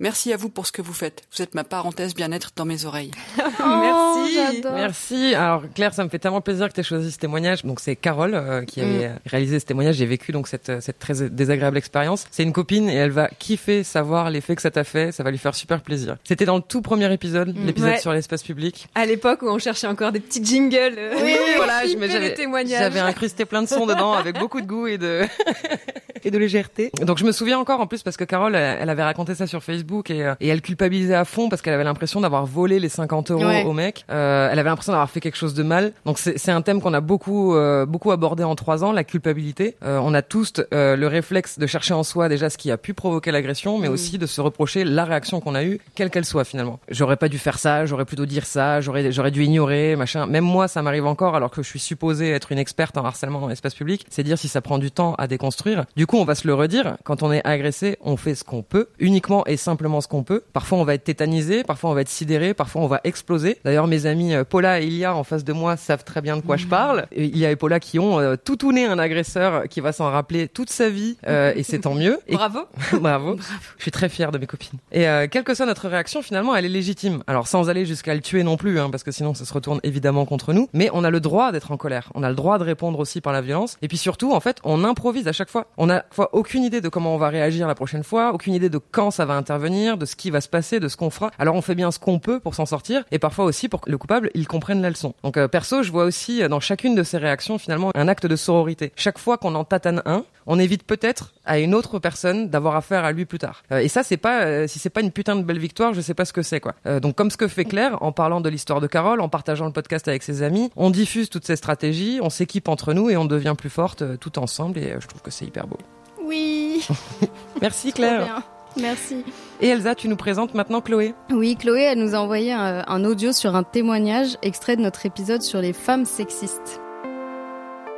Merci 0.00 0.32
à 0.32 0.36
vous 0.38 0.48
pour 0.48 0.66
ce 0.66 0.72
que 0.72 0.80
vous 0.80 0.94
faites. 0.94 1.22
Vous 1.36 1.42
êtes 1.42 1.54
ma 1.54 1.62
parenthèse 1.62 2.14
bien-être 2.14 2.52
dans 2.56 2.64
mes 2.64 2.86
oreilles. 2.86 3.10
Merci. 3.58 4.62
Merci. 4.74 5.34
Alors 5.34 5.62
Claire, 5.74 5.92
ça 5.92 6.02
me 6.04 6.08
fait 6.08 6.18
tellement 6.18 6.40
plaisir 6.40 6.68
que 6.68 6.72
tu 6.72 6.80
aies 6.80 6.84
choisi 6.84 7.12
ce 7.12 7.18
témoignage. 7.18 7.64
Donc 7.64 7.80
c'est 7.80 7.96
Carole 7.96 8.34
euh, 8.34 8.64
qui 8.64 8.80
avait 8.80 8.90
Mm. 9.10 9.18
réalisé 9.26 9.60
ce 9.60 9.66
témoignage. 9.66 9.96
J'ai 9.96 10.06
vécu 10.06 10.32
donc 10.32 10.48
cette, 10.48 10.80
cette 10.80 10.98
très 10.98 11.28
désagréable 11.28 11.76
expérience. 11.76 12.26
C'est 12.30 12.42
une 12.42 12.52
copine 12.52 12.88
et 12.88 12.94
elle 12.94 13.10
va 13.10 13.28
kiffer 13.38 13.84
savoir 13.84 14.30
l'effet 14.30 14.56
que 14.56 14.62
ça 14.62 14.70
t'a 14.70 14.84
fait. 14.84 15.12
Ça 15.12 15.22
va 15.22 15.30
lui 15.30 15.38
faire 15.38 15.54
super 15.54 15.82
plaisir. 15.82 16.16
C'était 16.24 16.46
dans 16.46 16.56
le 16.56 16.62
tout 16.62 16.80
premier 16.82 17.12
épisode, 17.12 17.54
l'épisode 17.56 17.90
Mm. 17.90 17.92
Ouais. 17.92 17.98
sur 18.00 18.12
l'espace 18.12 18.42
public. 18.42 18.88
À 18.94 19.04
l'époque 19.06 19.42
où 19.42 19.48
on 19.48 19.58
cherchait 19.58 19.86
encore 19.86 20.12
des 20.12 20.20
petits 20.20 20.42
jingles. 20.44 20.94
euh, 20.96 21.14
Oui, 21.22 21.36
voilà, 21.56 21.82
j'avais 22.08 22.32
témoignages. 22.34 22.78
j'avais 22.80 23.00
incrusté 23.00 23.44
plein 23.44 23.62
de 23.62 23.68
sons 23.68 23.84
dedans 23.86 24.12
avec 24.14 24.38
beaucoup 24.38 24.60
de 24.62 24.66
goût 24.66 24.86
et 24.86 24.96
de 24.98 25.22
et 26.24 26.30
de 26.30 26.38
légèreté. 26.38 26.90
Donc 27.02 27.18
je 27.18 27.24
me 27.24 27.32
souviens 27.32 27.58
encore 27.58 27.80
en 27.80 27.86
plus 27.86 28.02
parce 28.02 28.16
que 28.16 28.24
Carole, 28.24 28.54
elle, 28.54 28.78
elle 28.82 28.90
avait 28.90 29.02
raconté 29.02 29.34
ça 29.34 29.46
sur 29.46 29.62
Facebook 29.62 29.89
et, 30.08 30.24
euh, 30.24 30.34
et 30.40 30.48
elle 30.48 30.62
culpabilisait 30.62 31.14
à 31.14 31.24
fond 31.24 31.48
parce 31.48 31.62
qu'elle 31.62 31.74
avait 31.74 31.84
l'impression 31.84 32.20
d'avoir 32.20 32.46
volé 32.46 32.78
les 32.80 32.88
50 32.88 33.30
euros 33.32 33.44
Ouais. 33.44 33.64
au 33.64 33.72
mec. 33.72 34.04
Euh, 34.10 34.48
elle 34.50 34.58
avait 34.58 34.68
l'impression 34.68 34.92
d'avoir 34.92 35.10
fait 35.10 35.20
quelque 35.20 35.36
chose 35.36 35.54
de 35.54 35.62
mal. 35.62 35.92
Donc 36.04 36.18
c'est 36.18 36.50
un 36.52 36.62
thème 36.62 36.80
qu'on 36.80 36.94
a 36.94 37.00
beaucoup 37.00 37.54
euh, 37.54 37.86
beaucoup 37.86 38.10
abordé 38.12 38.44
en 38.44 38.54
trois 38.54 38.84
ans, 38.84 38.92
la 38.92 39.04
culpabilité. 39.04 39.76
Euh, 39.82 39.98
on 40.02 40.14
a 40.14 40.22
tous 40.22 40.52
le 40.72 41.06
réflexe 41.06 41.58
de 41.58 41.66
chercher 41.66 41.94
en 41.94 42.02
soi 42.02 42.28
déjà 42.28 42.50
ce 42.50 42.58
qui 42.58 42.70
a 42.70 42.76
pu 42.76 42.94
provoquer 42.94 43.30
l'agression, 43.32 43.78
mais 43.78 43.88
aussi 43.88 44.18
de 44.18 44.26
se 44.26 44.40
reprocher 44.40 44.84
la 44.84 45.04
réaction 45.04 45.40
qu'on 45.40 45.54
a 45.54 45.64
eue, 45.64 45.80
quelle 45.94 46.10
qu'elle 46.10 46.24
soit 46.24 46.44
finalement. 46.44 46.78
J'aurais 46.90 47.16
pas 47.16 47.28
dû 47.28 47.38
faire 47.38 47.58
ça, 47.58 47.86
j'aurais 47.86 48.04
plutôt 48.04 48.26
dire 48.26 48.46
ça, 48.46 48.80
j'aurais 48.80 49.10
j'aurais 49.12 49.30
dû 49.30 49.42
ignorer, 49.44 49.96
machin. 49.96 50.26
Même 50.26 50.44
moi, 50.44 50.68
ça 50.68 50.82
m'arrive 50.82 51.06
encore 51.06 51.34
alors 51.36 51.50
que 51.50 51.62
je 51.62 51.68
suis 51.68 51.78
supposée 51.80 52.30
être 52.30 52.52
une 52.52 52.58
experte 52.58 52.96
en 52.98 53.04
harcèlement 53.04 53.40
dans 53.40 53.48
l'espace 53.48 53.74
public. 53.74 54.04
C'est 54.10 54.22
dire 54.22 54.38
si 54.38 54.48
ça 54.48 54.60
prend 54.60 54.78
du 54.78 54.90
temps 54.90 55.14
à 55.16 55.26
déconstruire. 55.26 55.84
Du 55.96 56.06
coup, 56.06 56.16
on 56.18 56.24
va 56.24 56.34
se 56.34 56.46
le 56.46 56.54
redire. 56.54 56.96
Quand 57.04 57.22
on 57.22 57.32
est 57.32 57.44
agressé, 57.46 57.96
on 58.02 58.16
fait 58.16 58.34
ce 58.34 58.44
qu'on 58.44 58.62
peut, 58.62 58.88
uniquement 58.98 59.44
et 59.46 59.56
simplement 59.56 59.79
ce 60.00 60.08
qu'on 60.08 60.22
peut. 60.22 60.42
Parfois, 60.52 60.78
on 60.78 60.84
va 60.84 60.94
être 60.94 61.04
tétanisé, 61.04 61.64
parfois 61.64 61.90
on 61.90 61.94
va 61.94 62.02
être 62.02 62.08
sidéré, 62.08 62.54
parfois 62.54 62.82
on 62.82 62.86
va 62.86 63.00
exploser. 63.04 63.58
D'ailleurs, 63.64 63.86
mes 63.86 64.06
amis 64.06 64.34
euh, 64.34 64.44
Paula 64.44 64.80
et 64.80 64.86
Ilia 64.86 65.14
en 65.14 65.24
face 65.24 65.44
de 65.44 65.52
moi 65.52 65.76
savent 65.76 66.04
très 66.04 66.20
bien 66.20 66.36
de 66.36 66.42
quoi 66.42 66.56
je 66.56 66.66
parle. 66.66 67.06
Et 67.12 67.26
Ilia 67.26 67.50
et 67.50 67.56
Paula 67.56 67.80
qui 67.80 67.98
ont 67.98 68.20
euh, 68.20 68.36
tout 68.42 68.56
tourné 68.56 68.84
un 68.84 68.98
agresseur 68.98 69.68
qui 69.68 69.80
va 69.80 69.92
s'en 69.92 70.10
rappeler 70.10 70.48
toute 70.48 70.70
sa 70.70 70.88
vie, 70.90 71.16
euh, 71.26 71.52
et 71.56 71.62
c'est 71.62 71.80
tant 71.80 71.94
mieux. 71.94 72.18
Et 72.26 72.34
Bravo. 72.40 72.60
Bravo. 73.00 73.36
Je 73.76 73.82
suis 73.82 73.90
très 73.90 74.08
fière 74.08 74.32
de 74.32 74.38
mes 74.38 74.46
copines. 74.46 74.78
Et 74.92 75.08
euh, 75.08 75.26
quelle 75.30 75.44
que 75.44 75.54
soit 75.54 75.66
notre 75.66 75.88
réaction, 75.88 76.22
finalement, 76.22 76.54
elle 76.54 76.64
est 76.64 76.68
légitime. 76.68 77.22
Alors 77.26 77.48
sans 77.48 77.68
aller 77.68 77.86
jusqu'à 77.86 78.14
le 78.14 78.20
tuer 78.20 78.42
non 78.42 78.56
plus, 78.56 78.78
hein, 78.78 78.90
parce 78.90 79.02
que 79.02 79.12
sinon 79.12 79.34
ça 79.34 79.44
se 79.44 79.52
retourne 79.52 79.80
évidemment 79.82 80.24
contre 80.26 80.52
nous. 80.52 80.68
Mais 80.72 80.90
on 80.92 81.04
a 81.04 81.10
le 81.10 81.20
droit 81.20 81.52
d'être 81.52 81.72
en 81.72 81.76
colère. 81.76 82.10
On 82.14 82.22
a 82.22 82.28
le 82.28 82.34
droit 82.34 82.58
de 82.58 82.64
répondre 82.64 82.98
aussi 82.98 83.20
par 83.20 83.32
la 83.32 83.40
violence. 83.40 83.76
Et 83.82 83.88
puis 83.88 83.98
surtout, 83.98 84.32
en 84.32 84.40
fait, 84.40 84.58
on 84.64 84.84
improvise 84.84 85.28
à 85.28 85.32
chaque 85.32 85.50
fois. 85.50 85.66
On 85.76 85.88
a 85.90 86.02
fois 86.10 86.30
aucune 86.32 86.64
idée 86.64 86.80
de 86.80 86.88
comment 86.88 87.14
on 87.14 87.18
va 87.18 87.28
réagir 87.28 87.66
la 87.66 87.74
prochaine 87.74 88.04
fois, 88.04 88.32
aucune 88.32 88.54
idée 88.54 88.68
de 88.68 88.78
quand 88.78 89.10
ça 89.10 89.24
va 89.24 89.34
intervenir, 89.34 89.69
de 89.70 90.04
ce 90.04 90.16
qui 90.16 90.30
va 90.30 90.40
se 90.40 90.48
passer, 90.48 90.80
de 90.80 90.88
ce 90.88 90.96
qu'on 90.96 91.10
fera. 91.10 91.30
Alors 91.38 91.54
on 91.54 91.62
fait 91.62 91.74
bien 91.74 91.90
ce 91.90 91.98
qu'on 91.98 92.18
peut 92.18 92.40
pour 92.40 92.54
s'en 92.54 92.66
sortir, 92.66 93.04
et 93.10 93.18
parfois 93.18 93.44
aussi 93.44 93.68
pour 93.68 93.80
que 93.80 93.90
le 93.90 93.98
coupable 93.98 94.30
il 94.34 94.46
comprenne 94.48 94.82
la 94.82 94.90
leçon. 94.90 95.14
Donc 95.22 95.36
euh, 95.36 95.48
perso, 95.48 95.82
je 95.82 95.92
vois 95.92 96.04
aussi 96.04 96.42
euh, 96.42 96.48
dans 96.48 96.60
chacune 96.60 96.94
de 96.94 97.02
ces 97.02 97.18
réactions 97.18 97.58
finalement 97.58 97.90
un 97.94 98.08
acte 98.08 98.26
de 98.26 98.36
sororité. 98.36 98.92
Chaque 98.96 99.18
fois 99.18 99.38
qu'on 99.38 99.54
en 99.54 99.64
tatane 99.64 100.02
un, 100.04 100.24
on 100.46 100.58
évite 100.58 100.82
peut-être 100.82 101.32
à 101.44 101.60
une 101.60 101.74
autre 101.74 102.00
personne 102.00 102.48
d'avoir 102.48 102.74
affaire 102.74 103.04
à 103.04 103.12
lui 103.12 103.24
plus 103.24 103.38
tard. 103.38 103.62
Euh, 103.70 103.78
et 103.78 103.88
ça, 103.88 104.02
c'est 104.02 104.16
pas 104.16 104.42
euh, 104.42 104.66
si 104.66 104.80
c'est 104.80 104.90
pas 104.90 105.00
une 105.00 105.12
putain 105.12 105.36
de 105.36 105.42
belle 105.42 105.58
victoire, 105.58 105.94
je 105.94 106.00
sais 106.00 106.12
pas 106.12 106.24
ce 106.24 106.32
que 106.32 106.42
c'est 106.42 106.58
quoi. 106.58 106.74
Euh, 106.86 106.98
donc 106.98 107.14
comme 107.14 107.30
ce 107.30 107.36
que 107.36 107.48
fait 107.48 107.64
Claire 107.64 108.02
en 108.02 108.10
parlant 108.10 108.40
de 108.40 108.48
l'histoire 108.48 108.80
de 108.80 108.88
Carole, 108.88 109.20
en 109.20 109.28
partageant 109.28 109.66
le 109.66 109.72
podcast 109.72 110.08
avec 110.08 110.24
ses 110.24 110.42
amis, 110.42 110.70
on 110.76 110.90
diffuse 110.90 111.30
toutes 111.30 111.46
ces 111.46 111.56
stratégies, 111.56 112.18
on 112.20 112.30
s'équipe 112.30 112.68
entre 112.68 112.92
nous 112.94 113.10
et 113.10 113.16
on 113.16 113.24
devient 113.24 113.54
plus 113.56 113.70
forte 113.70 114.18
tout 114.18 114.38
ensemble. 114.40 114.78
Et 114.78 114.96
je 114.98 115.06
trouve 115.06 115.22
que 115.22 115.30
c'est 115.30 115.44
hyper 115.44 115.68
beau. 115.68 115.78
Oui. 116.24 116.84
Merci 117.60 117.92
Claire. 117.92 118.42
Merci. 118.76 119.24
Et 119.60 119.68
Elsa, 119.68 119.94
tu 119.94 120.08
nous 120.08 120.16
présentes 120.16 120.54
maintenant 120.54 120.80
Chloé. 120.80 121.14
Oui, 121.30 121.56
Chloé, 121.56 121.82
elle 121.82 121.98
nous 121.98 122.14
a 122.14 122.18
envoyé 122.18 122.52
un, 122.52 122.84
un 122.86 123.04
audio 123.04 123.32
sur 123.32 123.56
un 123.56 123.62
témoignage 123.62 124.36
extrait 124.42 124.76
de 124.76 124.82
notre 124.82 125.06
épisode 125.06 125.42
sur 125.42 125.60
les 125.60 125.72
femmes 125.72 126.04
sexistes. 126.04 126.80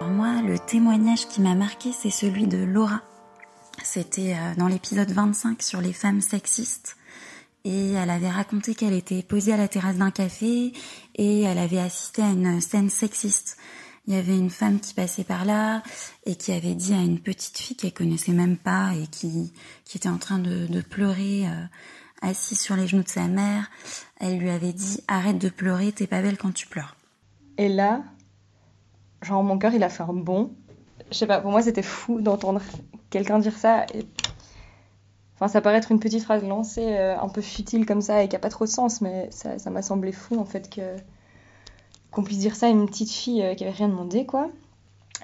Moi, 0.00 0.42
le 0.42 0.58
témoignage 0.58 1.28
qui 1.28 1.40
m'a 1.40 1.54
marqué, 1.54 1.90
c'est 1.92 2.10
celui 2.10 2.46
de 2.46 2.58
Laura. 2.58 3.02
C'était 3.82 4.34
euh, 4.34 4.54
dans 4.56 4.68
l'épisode 4.68 5.10
25 5.10 5.62
sur 5.62 5.80
les 5.80 5.92
femmes 5.92 6.20
sexistes. 6.20 6.96
Et 7.64 7.92
elle 7.92 8.10
avait 8.10 8.30
raconté 8.30 8.74
qu'elle 8.74 8.92
était 8.92 9.22
posée 9.22 9.52
à 9.52 9.56
la 9.56 9.68
terrasse 9.68 9.96
d'un 9.96 10.10
café 10.10 10.72
et 11.14 11.42
elle 11.42 11.58
avait 11.58 11.78
assisté 11.78 12.22
à 12.22 12.30
une 12.30 12.60
scène 12.60 12.90
sexiste. 12.90 13.56
Il 14.06 14.14
y 14.14 14.16
avait 14.16 14.36
une 14.36 14.50
femme 14.50 14.80
qui 14.80 14.94
passait 14.94 15.22
par 15.22 15.44
là 15.44 15.82
et 16.26 16.34
qui 16.34 16.52
avait 16.52 16.74
dit 16.74 16.92
à 16.92 17.00
une 17.00 17.20
petite 17.20 17.56
fille 17.58 17.76
qu'elle 17.76 17.92
connaissait 17.92 18.32
même 18.32 18.56
pas 18.56 18.92
et 19.00 19.06
qui, 19.06 19.52
qui 19.84 19.96
était 19.96 20.08
en 20.08 20.18
train 20.18 20.38
de, 20.38 20.66
de 20.66 20.80
pleurer 20.80 21.46
euh, 21.46 21.64
assise 22.20 22.60
sur 22.60 22.74
les 22.74 22.88
genoux 22.88 23.04
de 23.04 23.08
sa 23.08 23.28
mère. 23.28 23.70
Elle 24.18 24.38
lui 24.38 24.50
avait 24.50 24.72
dit 24.72 25.02
arrête 25.06 25.38
de 25.38 25.48
pleurer, 25.48 25.92
t'es 25.92 26.08
pas 26.08 26.20
belle 26.20 26.36
quand 26.36 26.52
tu 26.52 26.66
pleures. 26.66 26.96
Et 27.58 27.68
là, 27.68 28.02
genre 29.22 29.44
mon 29.44 29.56
cœur 29.56 29.72
il 29.72 29.84
a 29.84 29.88
fait 29.88 30.02
un 30.02 30.14
bond. 30.14 30.52
Je 31.10 31.16
sais 31.16 31.26
pas, 31.26 31.40
pour 31.40 31.52
moi 31.52 31.62
c'était 31.62 31.82
fou 31.82 32.20
d'entendre 32.20 32.60
quelqu'un 33.10 33.38
dire 33.38 33.56
ça. 33.56 33.86
Et... 33.94 34.04
Enfin, 35.36 35.46
ça 35.46 35.60
paraît 35.60 35.76
être 35.76 35.92
une 35.92 36.00
petite 36.00 36.24
phrase 36.24 36.42
lancée 36.42 36.96
euh, 36.96 37.16
un 37.18 37.28
peu 37.28 37.40
futile 37.40 37.86
comme 37.86 38.00
ça 38.00 38.24
et 38.24 38.28
qui 38.28 38.34
a 38.34 38.40
pas 38.40 38.50
trop 38.50 38.64
de 38.64 38.70
sens, 38.70 39.00
mais 39.00 39.28
ça 39.30 39.60
ça 39.60 39.70
m'a 39.70 39.82
semblé 39.82 40.10
fou 40.10 40.40
en 40.40 40.44
fait 40.44 40.68
que 40.70 40.96
qu'on 42.12 42.22
puisse 42.22 42.38
dire 42.38 42.54
ça 42.54 42.66
à 42.66 42.68
une 42.68 42.86
petite 42.86 43.10
fille 43.10 43.42
euh, 43.42 43.54
qui 43.54 43.64
avait 43.64 43.72
rien 43.72 43.88
demandé 43.88 44.24
quoi. 44.26 44.50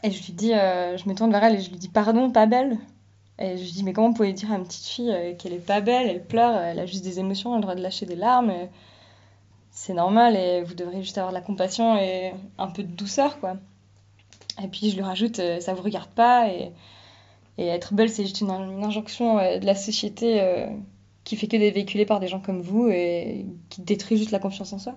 Et 0.03 0.11
je 0.11 0.25
lui 0.25 0.33
dis, 0.33 0.55
euh, 0.55 0.97
je 0.97 1.09
me 1.09 1.15
tourne 1.15 1.31
vers 1.31 1.45
elle 1.45 1.57
et 1.57 1.61
je 1.61 1.71
lui 1.71 1.77
dis 1.77 1.89
pardon, 1.89 2.31
pas 2.31 2.47
belle. 2.47 2.79
Et 3.39 3.57
je 3.57 3.63
lui 3.63 3.71
dis 3.71 3.85
mais 3.85 3.93
comment 3.93 4.09
vous 4.09 4.15
pouvez 4.15 4.33
dire 4.33 4.51
à 4.51 4.57
une 4.57 4.65
petite 4.65 4.87
fille 4.87 5.13
euh, 5.13 5.35
qu'elle 5.35 5.53
est 5.53 5.65
pas 5.65 5.81
belle, 5.81 6.09
elle 6.09 6.25
pleure, 6.25 6.57
elle 6.57 6.79
a 6.81 6.87
juste 6.87 7.05
des 7.05 7.21
émotions, 7.21 7.51
elle 7.51 7.57
a 7.57 7.59
le 7.59 7.63
droit 7.63 7.75
de 7.77 7.83
lâcher 7.83 8.07
des 8.07 8.17
larmes. 8.17 8.53
c'est 9.71 9.95
normal 9.95 10.35
et 10.35 10.63
vous 10.65 10.75
devrez 10.75 11.03
juste 11.03 11.19
avoir 11.19 11.33
de 11.33 11.39
la 11.39 11.43
compassion 11.43 11.97
et 11.97 12.33
un 12.59 12.69
peu 12.69 12.83
de 12.83 12.91
douceur 12.91 13.39
quoi. 13.39 13.57
Et 14.63 14.67
puis 14.69 14.91
je 14.91 14.97
lui 14.97 15.03
rajoute 15.03 15.41
ça 15.61 15.75
vous 15.75 15.83
regarde 15.83 16.11
pas 16.11 16.49
et, 16.49 16.73
être 17.59 17.95
belle 17.95 18.11
c'est 18.11 18.25
juste 18.25 18.41
une, 18.41 18.51
injonction 18.51 19.37
de 19.37 19.65
la 19.65 19.75
société 19.75 20.67
qui 21.25 21.37
fait 21.37 21.47
que 21.47 21.57
d'être 21.57 21.75
véhiculée 21.75 22.07
par 22.07 22.21
des 22.21 22.29
gens 22.29 22.41
comme 22.41 22.61
vous 22.61 22.89
et 22.89 23.47
qui 23.69 23.83
détruit 23.83 24.17
juste 24.17 24.33
la 24.33 24.41
confiance 24.41 24.73
en 24.73 24.79
soi. 24.79 24.97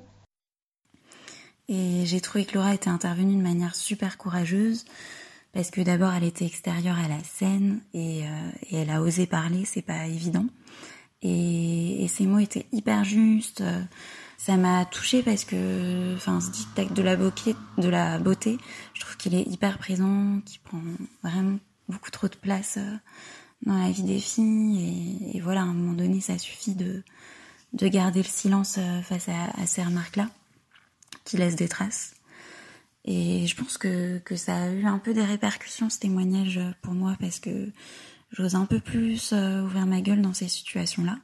Et 1.72 2.06
j'ai 2.06 2.20
trouvé 2.20 2.44
que 2.44 2.56
Laura 2.56 2.74
était 2.74 2.90
intervenue 2.90 3.38
de 3.38 3.42
manière 3.42 3.76
super 3.76 4.18
courageuse 4.18 4.84
parce 5.54 5.72
que 5.72 5.80
d'abord 5.80 6.14
elle 6.14 6.26
était 6.26 6.46
extérieure 6.46 6.98
à 7.00 7.08
la 7.08 7.24
scène 7.24 7.80
et, 7.94 8.26
euh, 8.26 8.52
elle 8.74 8.90
a 8.90 9.02
osé 9.02 9.26
parler, 9.26 9.64
c'est 9.64 9.82
pas 9.82 10.06
évident. 10.06 10.46
Et, 11.22 12.06
ses 12.10 12.26
mots 12.26 12.40
étaient 12.40 12.66
hyper 12.74 13.06
justes. 13.06 13.64
Ça 14.38 14.58
m'a 14.58 14.84
touchée 14.84 15.24
parce 15.24 15.46
que, 15.46 16.14
enfin, 16.16 16.42
ce 16.42 16.52
dictat 16.52 16.86
de 16.86 17.02
la 17.04 17.16
beauté, 18.18 18.58
je 18.94 19.00
trouve 19.00 19.16
qu'il 19.16 19.34
est 19.34 19.48
hyper 19.48 19.78
présent, 19.78 20.42
qu'il 20.46 20.60
prend 20.60 20.82
vraiment 21.24 21.58
beaucoup 21.88 22.12
trop 22.12 22.28
de 22.28 22.36
place 22.36 22.76
euh, 22.78 22.98
dans 23.66 23.78
la 23.78 23.92
vie 23.92 24.04
des 24.04 24.20
filles. 24.20 25.32
Et, 25.34 25.40
voilà, 25.40 25.62
à 25.62 25.66
un 25.66 25.74
moment 25.74 25.94
donné, 25.94 26.20
ça 26.20 26.38
suffit 26.38 26.76
de, 26.76 27.04
de 27.74 27.88
garder 27.88 28.24
le 28.24 28.28
silence 28.28 28.76
euh, 28.78 29.02
face 29.04 29.30
à 29.30 29.66
ces 29.66 29.84
remarques-là 29.84 30.28
qui 31.32 31.38
laissent 31.38 31.56
des 31.56 31.70
traces. 31.70 32.14
Et 33.06 33.48
je 33.48 33.56
pense 33.56 33.78
que, 33.78 34.20
que 34.20 34.36
ça 34.36 34.64
a 34.64 34.70
eu 34.70 34.86
un 34.86 35.00
peu 35.00 35.14
des 35.14 35.24
répercussions, 35.24 35.90
ce 35.90 35.98
témoignage, 35.98 36.58
euh, 36.58 36.72
pour 36.82 36.94
moi, 36.94 37.16
parce 37.20 37.40
que 37.40 37.72
j'ose 38.32 38.56
un 38.56 38.66
peu 38.66 38.80
plus 38.80 39.32
euh, 39.32 39.64
ouvrir 39.64 39.86
ma 39.86 40.02
gueule 40.02 40.22
dans 40.22 40.34
ces 40.34 40.50
situations-là. 40.50 41.18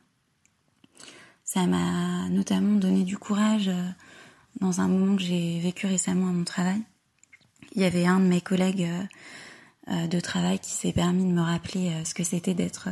Ça 1.44 1.68
m'a 1.68 2.30
notamment 2.30 2.80
donné 2.80 3.04
du 3.04 3.18
courage 3.18 3.68
euh, 3.68 3.90
dans 4.62 4.80
un 4.80 4.88
moment 4.88 5.18
que 5.18 5.22
j'ai 5.22 5.60
vécu 5.60 5.88
récemment 5.88 6.30
à 6.30 6.32
mon 6.32 6.46
travail. 6.46 6.82
Il 7.76 7.82
y 7.82 7.86
avait 7.86 8.06
un 8.06 8.20
de 8.20 8.26
mes 8.26 8.42
collègues 8.42 8.90
de 9.88 10.20
travail 10.20 10.58
qui 10.58 10.72
s'est 10.72 10.94
permis 10.94 11.26
de 11.26 11.32
me 11.32 11.42
rappeler 11.42 11.94
ce 12.06 12.14
que 12.14 12.24
c'était 12.24 12.56
d'être 12.56 12.90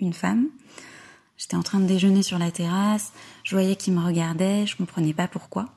une 0.00 0.12
femme. 0.12 0.48
J'étais 1.36 1.54
en 1.54 1.62
train 1.62 1.78
de 1.78 1.86
déjeuner 1.86 2.22
sur 2.22 2.38
la 2.38 2.50
terrasse, 2.50 3.12
je 3.44 3.54
voyais 3.54 3.76
qu'il 3.76 3.92
me 3.92 4.04
regardait, 4.04 4.66
je 4.66 4.76
comprenais 4.76 5.14
pas 5.14 5.28
pourquoi. 5.28 5.76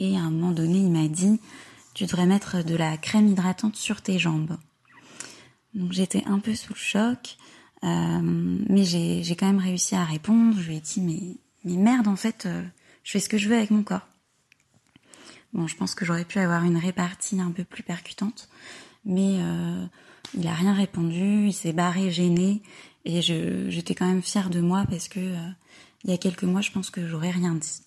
Et 0.00 0.16
à 0.16 0.20
un 0.20 0.30
moment 0.30 0.50
donné, 0.50 0.78
il 0.78 0.90
m'a 0.90 1.06
dit 1.06 1.40
Tu 1.94 2.04
devrais 2.04 2.26
mettre 2.26 2.64
de 2.64 2.74
la 2.74 2.96
crème 2.96 3.28
hydratante 3.28 3.76
sur 3.76 4.02
tes 4.02 4.18
jambes. 4.18 4.56
Donc 5.74 5.92
j'étais 5.92 6.24
un 6.26 6.40
peu 6.40 6.56
sous 6.56 6.72
le 6.72 6.78
choc. 6.78 7.36
mais 7.82 8.84
j'ai 8.84 9.36
quand 9.36 9.46
même 9.46 9.58
réussi 9.58 9.94
à 9.94 10.04
répondre. 10.04 10.58
Je 10.58 10.68
lui 10.68 10.76
ai 10.76 10.80
dit 10.80 11.00
mais 11.00 11.36
mais 11.64 11.76
merde 11.76 12.08
en 12.08 12.16
fait, 12.16 12.48
je 13.04 13.10
fais 13.12 13.20
ce 13.20 13.28
que 13.28 13.38
je 13.38 13.48
veux 13.48 13.56
avec 13.56 13.70
mon 13.70 13.84
corps. 13.84 14.08
Bon, 15.52 15.66
je 15.66 15.76
pense 15.76 15.94
que 15.94 16.04
j'aurais 16.04 16.24
pu 16.24 16.38
avoir 16.38 16.64
une 16.64 16.76
répartie 16.76 17.40
un 17.40 17.50
peu 17.50 17.64
plus 17.64 17.82
percutante, 17.82 18.48
mais 19.04 19.38
euh, 19.40 19.84
il 20.38 20.46
a 20.46 20.54
rien 20.54 20.74
répondu, 20.74 21.46
il 21.48 21.52
s'est 21.52 21.72
barré 21.72 22.10
gêné, 22.10 22.62
et 23.04 23.20
j'étais 23.20 23.94
quand 23.94 24.06
même 24.06 24.22
fière 24.22 24.50
de 24.50 24.60
moi 24.60 24.84
parce 24.88 25.08
que 25.08 25.18
euh, 25.18 25.48
il 26.04 26.10
y 26.10 26.12
a 26.14 26.18
quelques 26.18 26.44
mois, 26.44 26.60
je 26.60 26.70
pense 26.70 26.90
que 26.90 27.06
j'aurais 27.06 27.30
rien 27.30 27.54
dit. 27.54 27.82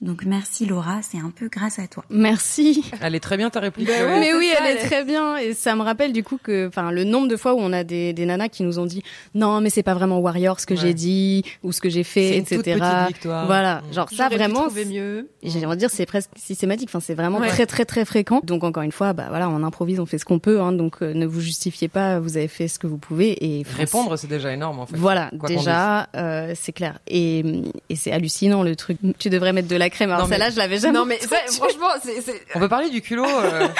Donc 0.00 0.24
merci 0.24 0.66
Laura, 0.66 1.00
c'est 1.02 1.18
un 1.18 1.30
peu 1.30 1.48
grâce 1.48 1.78
à 1.78 1.86
toi. 1.86 2.04
Merci. 2.10 2.84
Elle 3.00 3.14
est 3.14 3.20
très 3.20 3.36
bien 3.36 3.48
ta 3.48 3.60
réplique. 3.60 3.86
Bah 3.86 4.18
mais 4.18 4.34
oui, 4.34 4.50
elle 4.58 4.76
est 4.76 4.80
très 4.80 5.04
bien 5.04 5.36
et 5.36 5.54
ça 5.54 5.76
me 5.76 5.82
rappelle 5.82 6.12
du 6.12 6.24
coup 6.24 6.38
que 6.42 6.66
enfin 6.66 6.90
le 6.90 7.04
nombre 7.04 7.28
de 7.28 7.36
fois 7.36 7.54
où 7.54 7.58
on 7.60 7.72
a 7.72 7.84
des, 7.84 8.12
des 8.12 8.26
nanas 8.26 8.48
qui 8.48 8.64
nous 8.64 8.78
ont 8.80 8.86
dit 8.86 9.02
non 9.34 9.60
mais 9.60 9.70
c'est 9.70 9.84
pas 9.84 9.94
vraiment 9.94 10.18
warrior 10.18 10.58
ce 10.58 10.66
que 10.66 10.74
j'ai 10.74 10.94
dit 10.94 11.44
ou 11.62 11.70
ce 11.72 11.80
que 11.80 11.88
j'ai 11.88 12.02
fait 12.02 12.36
etc. 12.36 12.56
Toute 12.56 12.64
petite 12.64 13.08
victoire. 13.08 13.46
Voilà, 13.46 13.82
genre 13.92 14.10
ça 14.10 14.28
vraiment 14.28 14.66
mieux. 14.86 15.28
J'aimerais 15.42 15.76
dire 15.76 15.90
c'est 15.90 16.06
presque 16.06 16.30
systématique, 16.36 16.88
enfin 16.90 17.00
c'est 17.00 17.14
vraiment 17.14 17.40
très 17.40 17.66
très 17.66 17.84
très 17.84 18.04
fréquent. 18.04 18.40
Donc 18.42 18.64
encore 18.64 18.82
une 18.82 18.92
fois 18.92 19.12
bah 19.12 19.26
voilà, 19.28 19.48
on 19.48 19.62
improvise, 19.62 20.00
on 20.00 20.06
fait 20.06 20.18
ce 20.18 20.24
qu'on 20.24 20.40
peut 20.40 20.60
hein, 20.60 20.72
donc 20.72 20.96
euh, 21.02 21.14
ne 21.14 21.24
vous 21.24 21.40
justifiez 21.40 21.88
pas, 21.88 22.18
vous 22.18 22.36
avez 22.36 22.48
fait 22.48 22.66
ce 22.68 22.78
que 22.80 22.88
vous 22.88 22.98
pouvez 22.98 23.42
et 23.44 23.64
répondre 23.76 24.16
c'est 24.18 24.26
déjà 24.26 24.52
énorme 24.52 24.80
en 24.80 24.86
fait. 24.86 24.96
Voilà, 24.96 25.30
déjà 25.46 26.08
euh, 26.16 26.52
c'est 26.56 26.72
clair 26.72 26.98
et 27.06 27.44
et 27.88 27.96
c'est 27.96 28.10
hallucinant 28.12 28.62
le 28.64 28.74
truc. 28.76 28.98
Tu 29.18 29.30
devrais 29.30 29.52
mettre 29.52 29.68
de 29.68 29.76
la 29.76 29.83
crème. 29.90 30.10
Alors 30.10 30.28
celle-là, 30.28 30.50
je 30.50 30.56
l'avais 30.56 30.78
jamais. 30.78 30.98
Non 30.98 31.04
mais 31.04 31.18
franchement, 31.18 31.88
c'est. 32.02 32.22
On 32.54 32.58
peut 32.58 32.68
parler 32.68 32.90
du 32.90 33.00
culot. 33.00 33.24
Euh... 33.26 33.68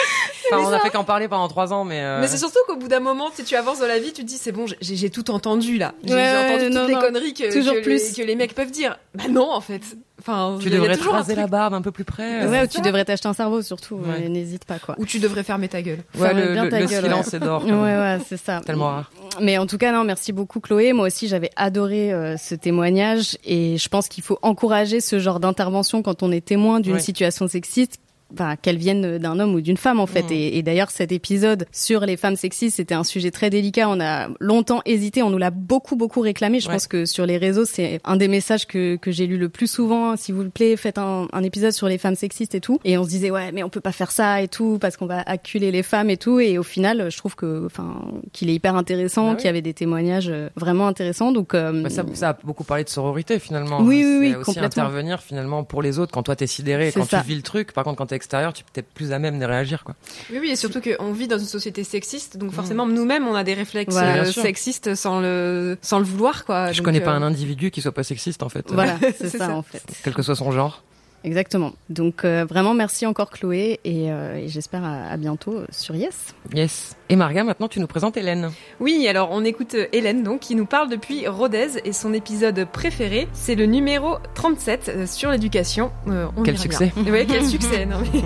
Enfin, 0.53 0.63
on 0.63 0.73
a 0.73 0.79
fait 0.79 0.91
qu'en 0.91 1.05
parler 1.05 1.27
pendant 1.27 1.49
trois 1.49 1.73
ans, 1.73 1.85
mais. 1.85 2.03
Euh... 2.03 2.21
Mais 2.21 2.29
c'est 2.29 2.37
surtout 2.37 2.59
qu'au 2.67 2.77
bout 2.77 2.89
d'un 2.89 3.01
moment, 3.01 3.31
si 3.33 3.45
tu 3.45 3.57
avances 3.57 3.79
dans 3.79 3.87
la 3.87 3.99
vie, 3.99 4.13
tu 4.13 4.23
te 4.23 4.27
dis 4.27 4.37
c'est 4.37 4.53
bon, 4.53 4.67
j'ai 4.81 5.09
tout 5.09 5.31
entendu 5.31 5.79
là. 5.79 5.95
J'ai 6.05 6.13
entendu 6.13 6.71
toutes 6.71 6.89
les 6.89 6.95
conneries 6.95 7.33
que, 7.33 7.51
Toujours 7.51 7.75
que, 7.75 7.81
plus. 7.81 8.11
Les, 8.11 8.23
que 8.23 8.27
les 8.27 8.35
mecs 8.37 8.55
peuvent 8.55 8.71
dire. 8.71 8.99
Bah 9.15 9.25
non, 9.31 9.51
en 9.51 9.63
fait. 9.63 9.83
Enfin, 10.27 10.57
tu 10.61 10.71
devrais 10.71 10.97
te 10.97 11.07
raser 11.09 11.35
la 11.35 11.47
barbe 11.47 11.75
un 11.75 11.83
peu 11.83 11.91
plus 11.91 12.05
près. 12.05 12.47
Ouais, 12.47 12.63
ou 12.65 12.67
tu 12.67 12.81
devrais 12.81 13.05
t'acheter 13.05 13.29
un 13.29 13.35
cerveau 13.35 13.61
surtout. 13.61 13.97
Ouais. 13.97 14.29
N'hésite 14.29 14.65
pas 14.65 14.79
quoi. 14.79 14.95
Ou 14.99 15.05
tu 15.05 15.19
devrais 15.19 15.43
fermer 15.43 15.69
ta 15.69 15.83
gueule. 15.83 15.99
Ouais, 16.19 16.29
Ferme 16.29 16.39
le, 16.41 16.53
bien 16.53 16.69
ta 16.71 16.81
le 16.81 16.87
gueule, 16.87 17.03
silence 17.05 17.27
ouais. 17.29 17.37
est 17.37 17.41
d'or. 17.41 17.65
Ouais, 17.65 17.71
ouais, 17.73 18.19
c'est 18.27 18.39
ça. 18.39 18.61
Tellement 18.65 18.87
rare. 18.87 19.13
Mais 19.43 19.59
en 19.59 19.67
tout 19.67 19.77
cas, 19.79 19.93
non, 19.93 20.05
merci 20.05 20.33
beaucoup 20.33 20.61
Chloé. 20.61 20.93
Moi 20.95 21.07
aussi, 21.09 21.29
j'avais 21.29 21.51
adoré 21.57 22.13
euh, 22.13 22.37
ce 22.39 22.55
témoignage 22.55 23.37
et 23.45 23.77
je 23.77 23.89
pense 23.89 24.09
qu'il 24.09 24.25
faut 24.25 24.39
encourager 24.43 25.01
ce 25.01 25.19
genre 25.19 25.41
d'intervention 25.41 26.03
quand 26.03 26.23
on 26.23 26.33
est 26.33 26.45
témoin 26.45 26.81
d'une 26.81 26.95
Ouais. 26.95 27.01
situation 27.01 27.47
sexiste 27.47 27.99
enfin, 28.35 28.57
qu'elle 28.57 28.77
vienne 28.77 29.19
d'un 29.19 29.39
homme 29.41 29.55
ou 29.55 29.61
d'une 29.61 29.77
femme 29.77 30.01
en 30.01 30.07
fait. 30.07 30.31
Et, 30.31 30.59
et 30.59 30.63
d'ailleurs, 30.63 30.91
cet 30.91 31.13
épisode 31.13 31.67
sur 31.73 32.01
les 32.07 32.17
femmes 32.17 32.37
sexistes, 32.37 32.77
c'était 32.77 32.95
un 32.95 33.05
sujet 33.05 33.31
très 33.31 33.51
délicat. 33.51 33.89
On 33.89 34.01
a 34.01 34.29
longtemps 34.41 34.83
hésité, 34.85 35.23
on 35.23 35.31
nous 35.31 35.39
l'a 35.39 35.51
beaucoup 35.51 35.97
beaucoup 35.97 36.21
réclamé. 36.21 36.61
Je 36.61 36.69
Ouais. 36.69 36.75
pense 36.75 36.87
que 36.87 37.05
sur 37.05 37.27
les 37.27 37.37
réseaux, 37.39 37.65
c'est 37.65 38.01
un 38.05 38.17
des 38.17 38.29
messages 38.29 38.67
que, 38.67 38.97
que 38.97 39.11
j'ai 39.13 39.27
lu 39.27 39.37
le 39.39 39.49
plus 39.49 39.67
souvent. 39.71 40.17
S'il 40.17 40.35
vous 40.35 40.49
plaît, 40.51 40.77
faites 40.77 40.99
un, 40.99 41.29
un 41.33 41.43
épisode 41.43 41.73
sur 41.73 41.89
les 41.89 41.99
femmes 41.99 42.15
sexistes 42.17 42.55
et 42.55 42.61
tout. 42.61 42.79
Et 42.85 42.97
on 42.99 43.05
se 43.05 43.09
disait 43.09 43.31
ouais, 43.31 43.53
mais 43.53 43.63
on 43.63 43.69
peut 43.69 43.81
pas 43.81 43.93
faire 43.93 44.11
ça 44.11 44.43
et 44.43 44.49
tout 44.49 44.79
parce 44.81 44.97
qu'on 44.97 45.07
va 45.07 45.21
acculer 45.27 45.71
les 45.71 45.83
femmes 45.83 46.11
et 46.11 46.17
tout. 46.17 46.41
Et 46.41 46.59
au 46.59 46.63
final, 46.63 47.11
je 47.11 47.17
trouve 47.19 47.35
que 47.37 47.65
enfin 47.67 48.03
qu'il 48.33 48.51
est 48.51 48.55
hyper 48.55 48.75
intéressant, 48.77 49.25
Bah 49.27 49.31
oui. 49.33 49.37
qu'il 49.37 49.47
y 49.47 49.49
avait 49.49 49.63
des 49.63 49.75
témoignages 49.75 50.29
euh, 50.29 50.49
vraiment 50.57 50.87
intéressants. 50.87 51.33
Donc 51.33 51.55
euh, 51.55 51.83
Bah, 51.83 51.91
ça, 51.91 52.05
ça 52.15 52.31
a 52.31 52.39
beaucoup 52.45 52.65
parlé 52.65 52.85
de 52.85 52.89
sororité 52.89 53.39
finalement. 53.39 53.81
Oui, 53.81 54.03
oui, 54.05 54.17
oui, 54.21 54.35
aussi 54.35 54.45
complètement. 54.47 54.85
intervenir 54.85 55.21
finalement 55.21 55.65
pour 55.65 55.83
les 55.83 55.99
autres 55.99 56.13
quand 56.13 56.23
toi 56.23 56.37
t'es 56.37 56.47
sidéré, 56.47 56.93
quand 56.93 57.05
ça. 57.05 57.21
tu 57.21 57.29
vis 57.29 57.37
le 57.37 57.43
truc. 57.43 57.73
Par 57.73 57.85
contre, 57.85 57.97
quand 57.99 58.07
t'es 58.07 58.17
extérieur, 58.25 58.53
tu 58.53 58.65
peux 58.65 58.71
peut-être 58.73 58.89
plus 58.95 59.13
à 59.13 59.19
même 59.19 59.39
de 59.39 59.45
réagir 59.45 59.85
quoi. 59.85 59.95
Oui, 60.31 60.39
oui, 60.41 60.51
et 60.51 60.57
surtout 60.57 60.81
qu'on 60.81 61.13
vit 61.13 61.29
dans 61.29 61.39
une 61.39 61.45
société 61.47 61.85
sexiste, 61.85 62.37
donc 62.39 62.53
forcément 62.53 62.87
nous-mêmes 62.87 63.27
on 63.29 63.35
a 63.35 63.45
des 63.45 63.55
réflexes 63.55 63.93
Voilà. 63.93 64.23
euh, 64.23 64.33
sexistes 64.33 64.95
sans 64.95 65.21
le 65.21 65.77
sans 65.83 65.99
le 65.99 66.05
vouloir 66.05 66.45
quoi. 66.45 66.73
Je 66.73 66.79
Donc, 66.79 66.87
connais 66.87 67.01
pas 67.01 67.13
euh, 67.13 67.17
un 67.19 67.23
individu 67.23 67.71
qui 67.71 67.83
soit 67.83 67.93
pas 67.93 68.03
sexiste 68.03 68.43
en 68.43 68.49
fait. 68.49 68.65
voilà, 68.73 68.97
c'est 69.01 69.29
C'est 69.29 69.39
ça, 69.39 69.47
ça. 69.49 69.55
en 69.55 69.63
fait. 69.63 69.83
Quel 70.03 70.15
que 70.15 70.23
soit 70.23 70.37
son 70.37 70.51
genre. 70.53 70.83
Exactement. 71.25 71.73
Donc 71.89 72.25
euh, 72.25 72.45
vraiment 72.45 72.75
merci 72.75 73.07
encore 73.07 73.31
Chloé 73.31 73.81
et, 73.85 74.13
euh, 74.13 74.37
et 74.37 74.49
j'espère 74.49 74.85
à, 74.85 75.07
à 75.09 75.17
bientôt 75.17 75.63
sur 75.71 75.95
Yes. 75.97 76.35
Yes. 76.55 76.97
Et 77.09 77.17
Maria, 77.17 77.45
maintenant 77.45 77.69
tu 77.69 77.81
nous 77.81 77.87
présentes 77.87 78.17
Hélène. 78.17 78.51
Oui, 78.81 79.07
alors 79.09 79.31
on 79.33 79.45
écoute 79.45 79.75
euh, 79.75 79.87
Hélène 79.93 80.23
donc 80.23 80.41
qui 80.41 80.55
nous 80.55 80.67
parle 80.67 80.91
depuis 80.91 81.27
Rodez 81.27 81.79
et 81.85 81.93
son 81.93 82.13
épisode 82.13 82.67
préféré, 82.71 83.27
c'est 83.33 83.55
le 83.55 83.67
numéro 83.67 84.17
37 84.35 84.93
euh, 84.95 85.07
sur 85.07 85.31
l'éducation. 85.31 85.91
Euh, 86.09 86.27
on 86.37 86.43
Quel 86.43 86.59
succès. 86.59 86.93
Ouais, 87.09 87.27
quel 87.27 87.47
succès. 87.47 87.87
Non, 87.95 87.97
mais... 88.01 88.21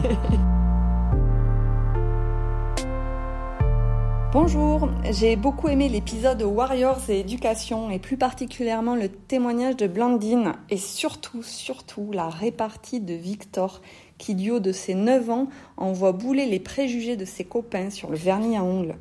Bonjour, 4.30 4.90
j'ai 5.10 5.36
beaucoup 5.36 5.68
aimé 5.68 5.88
l'épisode 5.88 6.42
Warriors 6.42 7.08
et 7.08 7.20
éducation 7.20 7.88
et 7.88 7.98
plus 7.98 8.18
particulièrement 8.18 8.94
le 8.94 9.08
témoignage 9.08 9.76
de 9.76 9.86
Blandine 9.86 10.52
et 10.68 10.76
surtout, 10.76 11.42
surtout 11.42 12.12
la 12.12 12.28
répartie 12.28 13.00
de 13.00 13.14
Victor 13.14 13.80
qui 14.18 14.34
du 14.34 14.50
haut 14.50 14.60
de 14.60 14.70
ses 14.70 14.92
9 14.92 15.30
ans 15.30 15.48
envoie 15.78 16.12
bouler 16.12 16.44
les 16.44 16.60
préjugés 16.60 17.16
de 17.16 17.24
ses 17.24 17.44
copains 17.44 17.88
sur 17.88 18.10
le 18.10 18.18
vernis 18.18 18.58
à 18.58 18.62
ongles. 18.62 18.96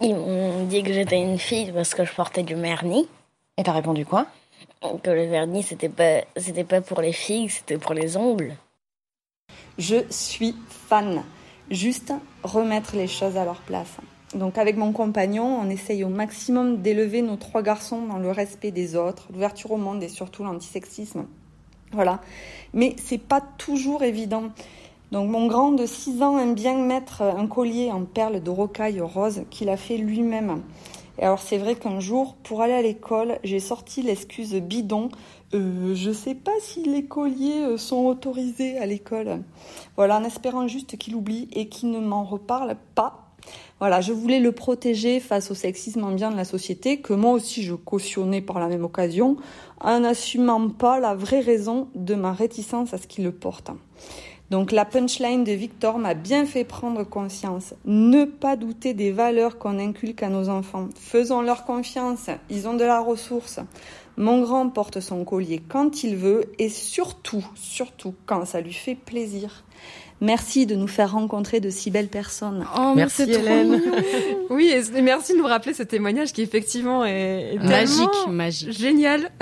Ils 0.00 0.14
m'ont 0.14 0.64
dit 0.64 0.82
que 0.82 0.94
j'étais 0.94 1.20
une 1.20 1.38
fille 1.38 1.70
parce 1.70 1.92
que 1.94 2.06
je 2.06 2.14
portais 2.14 2.42
du 2.42 2.54
vernis. 2.54 3.06
Et 3.58 3.62
t'as 3.64 3.72
répondu 3.72 4.06
quoi? 4.06 4.26
Que 5.02 5.10
le 5.10 5.26
vernis 5.26 5.62
c'était 5.62 5.90
pas 5.90 6.22
c'était 6.38 6.64
pas 6.64 6.80
pour 6.80 7.02
les 7.02 7.12
filles, 7.12 7.50
c'était 7.50 7.76
pour 7.76 7.92
les 7.92 8.16
ongles. 8.16 8.54
Je 9.76 10.06
suis 10.08 10.56
fan. 10.68 11.22
Juste 11.70 12.12
remettre 12.42 12.96
les 12.96 13.06
choses 13.06 13.36
à 13.36 13.44
leur 13.44 13.60
place. 13.60 13.98
Donc 14.34 14.56
avec 14.56 14.76
mon 14.76 14.92
compagnon, 14.92 15.58
on 15.60 15.68
essaye 15.68 16.04
au 16.04 16.08
maximum 16.08 16.80
d'élever 16.80 17.20
nos 17.20 17.36
trois 17.36 17.62
garçons 17.62 18.06
dans 18.06 18.18
le 18.18 18.30
respect 18.30 18.70
des 18.70 18.96
autres, 18.96 19.28
l'ouverture 19.32 19.72
au 19.72 19.76
monde 19.76 20.02
et 20.02 20.08
surtout 20.08 20.42
l'antisexisme. 20.42 21.26
Voilà. 21.92 22.20
Mais 22.72 22.96
c'est 23.02 23.18
pas 23.18 23.42
toujours 23.58 24.02
évident. 24.02 24.44
Donc 25.10 25.28
mon 25.28 25.46
grand 25.46 25.72
de 25.72 25.84
6 25.84 26.22
ans 26.22 26.38
aime 26.38 26.54
bien 26.54 26.78
mettre 26.78 27.20
un 27.20 27.46
collier 27.46 27.90
en 27.92 28.04
perles 28.04 28.42
de 28.42 28.48
rocaille 28.48 29.00
rose 29.02 29.42
qu'il 29.50 29.68
a 29.68 29.76
fait 29.76 29.98
lui-même. 29.98 30.62
Et 31.18 31.24
alors 31.24 31.40
c'est 31.40 31.58
vrai 31.58 31.74
qu'un 31.74 32.00
jour, 32.00 32.34
pour 32.42 32.62
aller 32.62 32.72
à 32.72 32.80
l'école, 32.80 33.38
j'ai 33.44 33.60
sorti 33.60 34.00
l'excuse 34.00 34.54
bidon. 34.54 35.10
Euh, 35.52 35.94
je 35.94 36.10
sais 36.10 36.34
pas 36.34 36.52
si 36.60 36.82
les 36.84 37.04
colliers 37.04 37.62
euh, 37.64 37.76
sont 37.76 38.06
autorisés 38.06 38.78
à 38.78 38.86
l'école. 38.86 39.42
Voilà, 39.96 40.18
en 40.18 40.24
espérant 40.24 40.66
juste 40.66 40.96
qu'il 40.96 41.14
oublie 41.14 41.48
et 41.52 41.68
qu'il 41.68 41.90
ne 41.90 42.00
m'en 42.00 42.24
reparle 42.24 42.76
pas. 42.94 43.31
Voilà, 43.82 44.00
je 44.00 44.12
voulais 44.12 44.38
le 44.38 44.52
protéger 44.52 45.18
face 45.18 45.50
au 45.50 45.54
sexisme 45.54 46.04
ambiant 46.04 46.30
de 46.30 46.36
la 46.36 46.44
société, 46.44 47.00
que 47.00 47.14
moi 47.14 47.32
aussi 47.32 47.64
je 47.64 47.74
cautionnais 47.74 48.40
par 48.40 48.60
la 48.60 48.68
même 48.68 48.84
occasion, 48.84 49.38
en 49.80 49.98
n'assumant 49.98 50.68
pas 50.68 51.00
la 51.00 51.16
vraie 51.16 51.40
raison 51.40 51.88
de 51.96 52.14
ma 52.14 52.32
réticence 52.32 52.94
à 52.94 52.98
ce 52.98 53.08
qu'il 53.08 53.24
le 53.24 53.32
porte. 53.32 53.72
Donc 54.50 54.70
la 54.70 54.84
punchline 54.84 55.42
de 55.42 55.50
Victor 55.50 55.98
m'a 55.98 56.14
bien 56.14 56.46
fait 56.46 56.62
prendre 56.62 57.02
conscience. 57.02 57.74
Ne 57.84 58.24
pas 58.24 58.54
douter 58.54 58.94
des 58.94 59.10
valeurs 59.10 59.58
qu'on 59.58 59.80
inculque 59.80 60.22
à 60.22 60.28
nos 60.28 60.48
enfants. 60.48 60.88
Faisons-leur 60.94 61.64
confiance, 61.64 62.30
ils 62.50 62.68
ont 62.68 62.74
de 62.74 62.84
la 62.84 63.00
ressource. 63.00 63.58
Mon 64.16 64.42
grand 64.42 64.68
porte 64.68 65.00
son 65.00 65.24
collier 65.24 65.60
quand 65.68 66.04
il 66.04 66.14
veut 66.14 66.44
et 66.60 66.68
surtout, 66.68 67.44
surtout 67.56 68.14
quand 68.26 68.44
ça 68.44 68.60
lui 68.60 68.74
fait 68.74 68.94
plaisir. 68.94 69.64
Merci 70.22 70.66
de 70.66 70.74
nous 70.76 70.86
faire 70.86 71.12
rencontrer 71.12 71.58
de 71.60 71.68
si 71.68 71.90
belles 71.90 72.06
personnes. 72.08 72.64
Oh, 72.76 72.94
trop 72.94 73.26
mignon. 73.26 73.80
Oui, 74.50 74.70
et 74.70 75.00
merci 75.00 75.32
de 75.32 75.38
nous 75.38 75.46
rappeler 75.46 75.72
ce 75.72 75.82
témoignage 75.82 76.32
qui 76.34 76.42
effectivement 76.42 77.04
est, 77.06 77.56
Magique, 77.62 78.08
magique. 78.28 78.70
génial. 78.72 79.30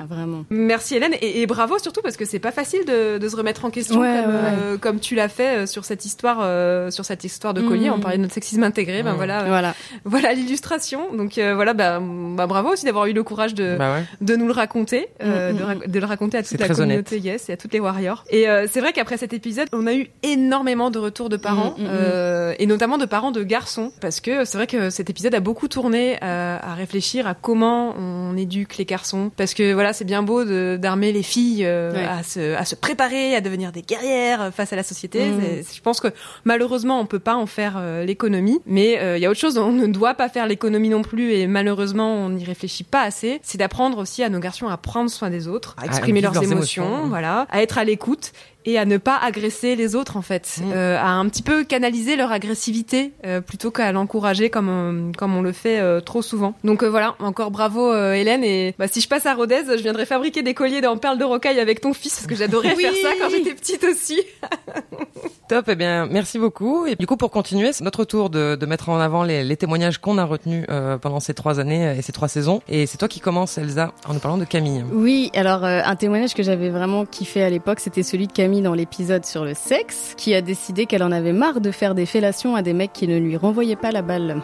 Ah, 0.00 0.06
vraiment. 0.06 0.44
Merci 0.50 0.96
Hélène 0.96 1.14
et, 1.22 1.40
et 1.40 1.46
bravo 1.46 1.78
surtout 1.78 2.02
parce 2.02 2.16
que 2.16 2.24
c'est 2.24 2.38
pas 2.40 2.50
facile 2.52 2.84
de, 2.84 3.16
de 3.18 3.28
se 3.28 3.36
remettre 3.36 3.64
en 3.64 3.70
question 3.70 4.00
Ouais, 4.00 4.22
comme, 4.24 4.34
ouais, 4.34 4.40
euh, 4.62 4.76
comme 4.78 5.00
tu 5.00 5.14
l'as 5.14 5.28
fait 5.28 5.58
euh, 5.62 5.66
sur 5.66 5.84
cette 5.84 6.04
histoire 6.04 6.40
euh, 6.42 6.90
sur 6.90 7.04
cette 7.04 7.24
histoire 7.24 7.54
de 7.54 7.62
collier. 7.62 7.86
Mhm. 7.88 7.94
On 7.94 8.00
parlait 8.00 8.16
de 8.18 8.22
notre 8.22 8.34
sexisme 8.34 8.62
intégré. 8.64 9.02
Ben 9.02 9.14
voilà, 9.14 9.44
Voilà. 9.44 9.74
voilà 10.04 10.34
l'illustration. 10.34 11.14
Donc 11.14 11.38
euh, 11.38 11.54
voilà, 11.54 11.72
bah, 11.74 12.00
bah, 12.02 12.46
bravo 12.46 12.70
aussi 12.72 12.84
d'avoir 12.84 13.06
eu 13.06 13.12
le 13.12 13.22
courage 13.22 13.54
de 13.54 13.76
Bah 13.78 13.94
ouais. 13.94 14.04
de 14.20 14.36
nous 14.36 14.46
le 14.46 14.52
raconter, 14.52 15.08
euh, 15.22 15.52
Mhm. 15.52 15.58
de, 15.58 15.62
ra- 15.62 15.74
de 15.86 15.98
le 16.00 16.06
raconter 16.06 16.38
à 16.38 16.42
toute 16.42 16.58
la 16.60 16.68
communauté 16.68 17.18
Yes 17.20 17.48
et 17.48 17.52
à 17.52 17.56
toutes 17.56 17.72
les 17.72 17.80
warriors. 17.80 18.24
Et 18.30 18.48
euh, 18.48 18.66
c'est 18.70 18.80
vrai 18.80 18.92
qu'après 18.92 19.16
cet 19.16 19.32
épisode, 19.32 19.68
on 19.72 19.86
a 19.86 19.92
eu 19.96 20.08
énormément 20.22 20.90
de 20.90 20.98
retours 20.98 21.28
de 21.28 21.36
parents 21.36 21.74
Mhm, 21.78 21.84
mhm. 21.84 21.90
euh, 21.92 22.54
et 22.58 22.66
notamment 22.66 22.98
de 22.98 23.04
parents 23.06 23.30
de 23.30 23.42
garçons 23.42 23.92
parce 24.00 24.20
que 24.20 24.44
c'est 24.44 24.56
vrai 24.58 24.66
que 24.66 24.90
cet 24.90 25.10
épisode 25.10 25.34
a 25.34 25.40
beaucoup 25.40 25.68
tourné 25.68 26.18
euh, 26.22 26.58
à 26.60 26.74
réfléchir 26.74 27.26
à 27.26 27.34
comment 27.34 27.94
on 27.98 28.36
éduque 28.36 28.76
les 28.76 28.84
garçons 28.84 29.30
parce 29.36 29.54
que 29.54 29.72
voilà 29.72 29.92
c'est 29.92 30.04
bien 30.04 30.22
beau 30.22 30.44
d'armer 30.76 31.12
les 31.12 31.22
filles 31.22 31.64
euh, 31.64 31.92
Ouais. 31.94 32.04
à 32.04 32.22
se 32.22 32.54
à 32.54 32.64
se 32.64 32.74
préparer 32.74 33.34
à 33.36 33.40
devenir 33.40 33.72
des 33.72 33.82
guerrières 33.82 34.42
euh, 34.42 34.50
face 34.50 34.72
à 34.72 34.76
la 34.76 34.82
société. 34.82 35.20
C'est- 35.62 35.74
Je 35.76 35.80
pense 35.82 36.00
que 36.00 36.08
malheureusement 36.44 37.00
on 37.00 37.06
peut 37.06 37.18
pas 37.18 37.34
en 37.36 37.46
faire 37.46 37.74
euh, 37.78 38.04
l'économie, 38.04 38.60
mais 38.66 38.98
euh, 39.00 39.16
il 39.16 39.22
y 39.22 39.26
a 39.26 39.30
autre 39.30 39.40
chose 39.40 39.54
dont 39.54 39.64
on 39.66 39.72
ne 39.72 39.86
doit 39.86 40.14
pas 40.14 40.28
faire 40.28 40.46
l'économie 40.46 40.88
non 40.88 41.02
plus 41.02 41.32
et 41.32 41.46
malheureusement 41.46 42.12
on 42.14 42.30
n'y 42.30 42.44
réfléchit 42.44 42.84
pas 42.84 43.02
assez. 43.02 43.40
C'est 43.42 43.58
d'apprendre 43.58 43.98
aussi 43.98 44.22
à 44.22 44.28
nos 44.28 44.38
garçons 44.40 44.68
à 44.68 44.76
prendre 44.76 45.10
soin 45.10 45.30
des 45.30 45.48
autres, 45.48 45.74
à 45.78 45.86
exprimer 45.86 46.20
leurs 46.20 46.36
émotions, 46.42 46.84
émotions. 46.86 47.08
voilà, 47.08 47.46
à 47.50 47.62
être 47.62 47.78
à 47.78 47.84
l'écoute 47.84 48.32
et 48.64 48.78
à 48.78 48.84
ne 48.84 48.96
pas 48.96 49.18
agresser 49.22 49.76
les 49.76 49.94
autres 49.94 50.16
en 50.16 50.22
fait, 50.22 50.58
Mm. 50.60 50.72
euh, 50.74 50.98
à 50.98 51.08
un 51.10 51.28
petit 51.28 51.42
peu 51.42 51.64
canaliser 51.64 52.16
leur 52.16 52.32
agressivité 52.32 53.12
euh, 53.26 53.40
plutôt 53.40 53.70
qu'à 53.70 53.92
l'encourager 53.92 54.50
comme 54.50 54.68
on, 54.68 55.12
comme 55.16 55.34
on 55.36 55.42
le 55.42 55.52
fait 55.52 55.80
euh, 55.80 56.00
trop 56.00 56.22
souvent. 56.22 56.54
Donc 56.64 56.82
euh, 56.82 56.88
voilà, 56.90 57.14
encore 57.18 57.50
bravo 57.50 57.92
euh, 57.92 58.12
Hélène 58.14 58.44
et 58.44 58.74
bah, 58.78 58.88
si 58.88 59.00
je 59.00 59.08
passe 59.08 59.26
à 59.26 59.34
Rodez, 59.34 59.62
je 59.68 59.82
viendrai 59.82 60.06
fabriquer 60.06 60.42
des 60.42 60.54
colliers 60.54 60.84
en 60.86 60.96
perles 60.96 61.18
de 61.18 61.24
rocaille 61.24 61.60
avec 61.60 61.80
ton 61.80 61.92
fils 61.94 62.14
parce 62.14 62.26
que 62.26 62.34
j'adorais 62.34 62.74
Oui. 62.76 62.82
faire 62.82 62.92
ça 63.02 63.08
quand 63.20 63.28
j'étais 63.30 63.54
petite 63.54 63.84
aussi. 63.84 64.20
Top, 65.48 65.66
eh 65.68 65.74
bien, 65.74 66.06
merci 66.06 66.38
beaucoup. 66.38 66.86
Et 66.86 66.96
du 66.96 67.06
coup, 67.06 67.16
pour 67.16 67.30
continuer, 67.30 67.72
c'est 67.72 67.84
notre 67.84 68.04
tour 68.04 68.30
de, 68.30 68.56
de 68.56 68.66
mettre 68.66 68.88
en 68.88 68.98
avant 68.98 69.24
les, 69.24 69.44
les 69.44 69.56
témoignages 69.58 69.98
qu'on 69.98 70.16
a 70.16 70.24
retenus 70.24 70.64
euh, 70.70 70.96
pendant 70.96 71.20
ces 71.20 71.34
trois 71.34 71.60
années 71.60 71.86
euh, 71.86 71.94
et 71.96 72.02
ces 72.02 72.12
trois 72.12 72.28
saisons. 72.28 72.62
Et 72.68 72.86
c'est 72.86 72.96
toi 72.96 73.08
qui 73.08 73.20
commences, 73.20 73.58
Elsa, 73.58 73.92
en 74.08 74.14
nous 74.14 74.20
parlant 74.20 74.38
de 74.38 74.44
Camille. 74.46 74.84
Oui, 74.92 75.30
alors 75.34 75.64
euh, 75.64 75.80
un 75.84 75.96
témoignage 75.96 76.34
que 76.34 76.42
j'avais 76.42 76.70
vraiment 76.70 77.04
kiffé 77.04 77.42
à 77.42 77.50
l'époque, 77.50 77.80
c'était 77.80 78.02
celui 78.02 78.26
de 78.26 78.32
Camille 78.32 78.53
dans 78.62 78.74
l'épisode 78.74 79.24
sur 79.24 79.44
le 79.44 79.54
sexe, 79.54 80.14
qui 80.16 80.34
a 80.34 80.40
décidé 80.40 80.86
qu'elle 80.86 81.02
en 81.02 81.12
avait 81.12 81.32
marre 81.32 81.60
de 81.60 81.70
faire 81.70 81.94
des 81.94 82.06
fellations 82.06 82.54
à 82.54 82.62
des 82.62 82.72
mecs 82.72 82.92
qui 82.92 83.08
ne 83.08 83.18
lui 83.18 83.36
renvoyaient 83.36 83.76
pas 83.76 83.92
la 83.92 84.02
balle. 84.02 84.42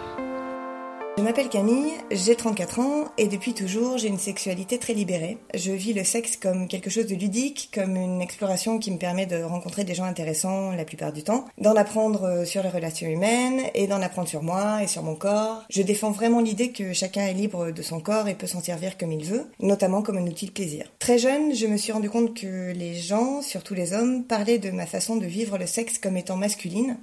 Je 1.21 1.25
m'appelle 1.27 1.51
Camille, 1.51 1.93
j'ai 2.11 2.35
34 2.35 2.79
ans 2.79 3.05
et 3.19 3.29
depuis 3.29 3.53
toujours 3.53 3.99
j'ai 3.99 4.09
une 4.09 4.19
sexualité 4.19 4.79
très 4.79 4.95
libérée. 4.95 5.37
Je 5.53 5.71
vis 5.71 5.93
le 5.93 6.03
sexe 6.03 6.39
comme 6.39 6.67
quelque 6.67 6.89
chose 6.89 7.05
de 7.05 7.15
ludique, 7.15 7.71
comme 7.75 7.95
une 7.95 8.23
exploration 8.23 8.79
qui 8.79 8.91
me 8.91 8.97
permet 8.97 9.27
de 9.27 9.43
rencontrer 9.43 9.85
des 9.85 9.95
gens 9.95 10.05
intéressants 10.05 10.73
la 10.73 10.87
plupart 10.87 11.13
du 11.13 11.23
temps, 11.23 11.45
d'en 11.59 11.77
apprendre 11.77 12.25
euh, 12.25 12.45
sur 12.47 12.63
les 12.63 12.71
relations 12.71 13.07
humaines 13.07 13.61
et 13.75 13.87
d'en 13.87 14.01
apprendre 14.01 14.29
sur 14.29 14.43
moi 14.43 14.83
et 14.83 14.87
sur 14.87 15.03
mon 15.03 15.15
corps. 15.15 15.63
Je 15.69 15.83
défends 15.83 16.11
vraiment 16.11 16.41
l'idée 16.41 16.73
que 16.73 16.95
chacun 16.95 17.27
est 17.27 17.35
libre 17.35 17.71
de 17.71 17.83
son 17.83 18.01
corps 18.01 18.27
et 18.27 18.35
peut 18.35 18.47
s'en 18.47 18.63
servir 18.63 18.97
comme 18.97 19.13
il 19.13 19.27
veut, 19.27 19.45
notamment 19.61 20.01
comme 20.01 20.17
un 20.17 20.27
outil 20.27 20.47
de 20.47 20.53
plaisir. 20.53 20.87
Très 21.01 21.19
jeune, 21.19 21.55
je 21.55 21.67
me 21.67 21.77
suis 21.77 21.93
rendu 21.93 22.09
compte 22.09 22.33
que 22.33 22.73
les 22.73 22.95
gens, 22.95 23.43
surtout 23.43 23.75
les 23.75 23.93
hommes, 23.93 24.25
parlaient 24.25 24.59
de 24.59 24.71
ma 24.71 24.87
façon 24.87 25.17
de 25.17 25.27
vivre 25.27 25.59
le 25.59 25.67
sexe 25.67 25.99
comme 25.99 26.17
étant 26.17 26.39
masculine 26.39 26.97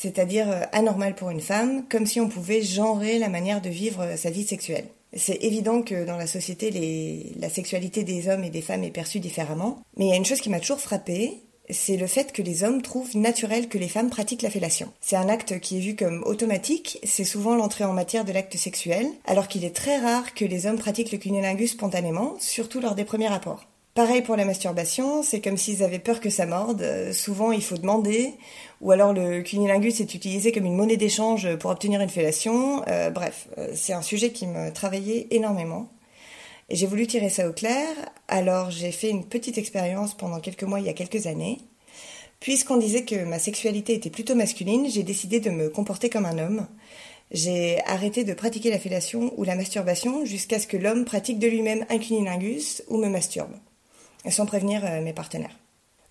c'est-à-dire 0.00 0.50
euh, 0.50 0.62
anormal 0.72 1.14
pour 1.14 1.28
une 1.28 1.42
femme, 1.42 1.84
comme 1.90 2.06
si 2.06 2.20
on 2.20 2.28
pouvait 2.28 2.62
genrer 2.62 3.18
la 3.18 3.28
manière 3.28 3.60
de 3.60 3.68
vivre 3.68 4.00
euh, 4.02 4.16
sa 4.16 4.30
vie 4.30 4.46
sexuelle. 4.46 4.86
C'est 5.12 5.42
évident 5.42 5.82
que 5.82 6.06
dans 6.06 6.16
la 6.16 6.26
société, 6.26 7.34
la 7.38 7.50
sexualité 7.50 8.02
des 8.02 8.28
hommes 8.28 8.44
et 8.44 8.50
des 8.50 8.62
femmes 8.62 8.84
est 8.84 8.90
perçue 8.90 9.20
différemment, 9.20 9.82
mais 9.96 10.06
il 10.06 10.08
y 10.08 10.12
a 10.12 10.16
une 10.16 10.24
chose 10.24 10.40
qui 10.40 10.48
m'a 10.48 10.60
toujours 10.60 10.80
frappée, 10.80 11.42
c'est 11.68 11.96
le 11.96 12.06
fait 12.06 12.32
que 12.32 12.42
les 12.42 12.64
hommes 12.64 12.80
trouvent 12.80 13.16
naturel 13.16 13.68
que 13.68 13.76
les 13.76 13.88
femmes 13.88 14.08
pratiquent 14.08 14.42
la 14.42 14.50
fellation. 14.50 14.90
C'est 15.00 15.16
un 15.16 15.28
acte 15.28 15.60
qui 15.60 15.76
est 15.76 15.80
vu 15.80 15.96
comme 15.96 16.22
automatique, 16.24 16.98
c'est 17.04 17.24
souvent 17.24 17.54
l'entrée 17.54 17.84
en 17.84 17.92
matière 17.92 18.24
de 18.24 18.32
l'acte 18.32 18.56
sexuel, 18.56 19.06
alors 19.26 19.48
qu'il 19.48 19.64
est 19.64 19.76
très 19.76 19.98
rare 19.98 20.32
que 20.34 20.44
les 20.44 20.66
hommes 20.66 20.78
pratiquent 20.78 21.12
le 21.12 21.18
cunnilingus 21.18 21.72
spontanément, 21.72 22.36
surtout 22.38 22.80
lors 22.80 22.94
des 22.94 23.04
premiers 23.04 23.28
rapports. 23.28 23.66
Pareil 24.00 24.22
pour 24.22 24.36
la 24.36 24.46
masturbation, 24.46 25.22
c'est 25.22 25.42
comme 25.42 25.58
s'ils 25.58 25.82
avaient 25.82 25.98
peur 25.98 26.20
que 26.20 26.30
ça 26.30 26.46
morde. 26.46 26.80
Euh, 26.80 27.12
souvent, 27.12 27.52
il 27.52 27.62
faut 27.62 27.76
demander, 27.76 28.32
ou 28.80 28.92
alors 28.92 29.12
le 29.12 29.42
cunnilingus 29.42 30.00
est 30.00 30.14
utilisé 30.14 30.52
comme 30.52 30.64
une 30.64 30.74
monnaie 30.74 30.96
d'échange 30.96 31.54
pour 31.56 31.70
obtenir 31.70 32.00
une 32.00 32.08
fellation. 32.08 32.82
Euh, 32.88 33.10
bref, 33.10 33.48
euh, 33.58 33.68
c'est 33.74 33.92
un 33.92 34.00
sujet 34.00 34.30
qui 34.32 34.46
me 34.46 34.72
travaillait 34.72 35.26
énormément. 35.32 35.90
Et 36.70 36.76
j'ai 36.76 36.86
voulu 36.86 37.06
tirer 37.06 37.28
ça 37.28 37.46
au 37.46 37.52
clair, 37.52 37.88
alors 38.26 38.70
j'ai 38.70 38.90
fait 38.90 39.10
une 39.10 39.26
petite 39.26 39.58
expérience 39.58 40.16
pendant 40.16 40.40
quelques 40.40 40.62
mois 40.62 40.80
il 40.80 40.86
y 40.86 40.88
a 40.88 40.94
quelques 40.94 41.26
années. 41.26 41.58
Puisqu'on 42.40 42.78
disait 42.78 43.04
que 43.04 43.22
ma 43.26 43.38
sexualité 43.38 43.92
était 43.92 44.08
plutôt 44.08 44.34
masculine, 44.34 44.88
j'ai 44.88 45.02
décidé 45.02 45.40
de 45.40 45.50
me 45.50 45.68
comporter 45.68 46.08
comme 46.08 46.24
un 46.24 46.38
homme. 46.38 46.66
J'ai 47.32 47.84
arrêté 47.84 48.24
de 48.24 48.32
pratiquer 48.32 48.70
la 48.70 48.78
fellation 48.78 49.34
ou 49.36 49.44
la 49.44 49.56
masturbation 49.56 50.24
jusqu'à 50.24 50.58
ce 50.58 50.66
que 50.66 50.78
l'homme 50.78 51.04
pratique 51.04 51.38
de 51.38 51.48
lui-même 51.48 51.84
un 51.90 51.98
cunnilingus 51.98 52.82
ou 52.88 52.96
me 52.96 53.10
masturbe, 53.10 53.52
sans 54.28 54.46
prévenir 54.46 54.84
euh, 54.84 55.00
mes 55.00 55.12
partenaires. 55.12 55.56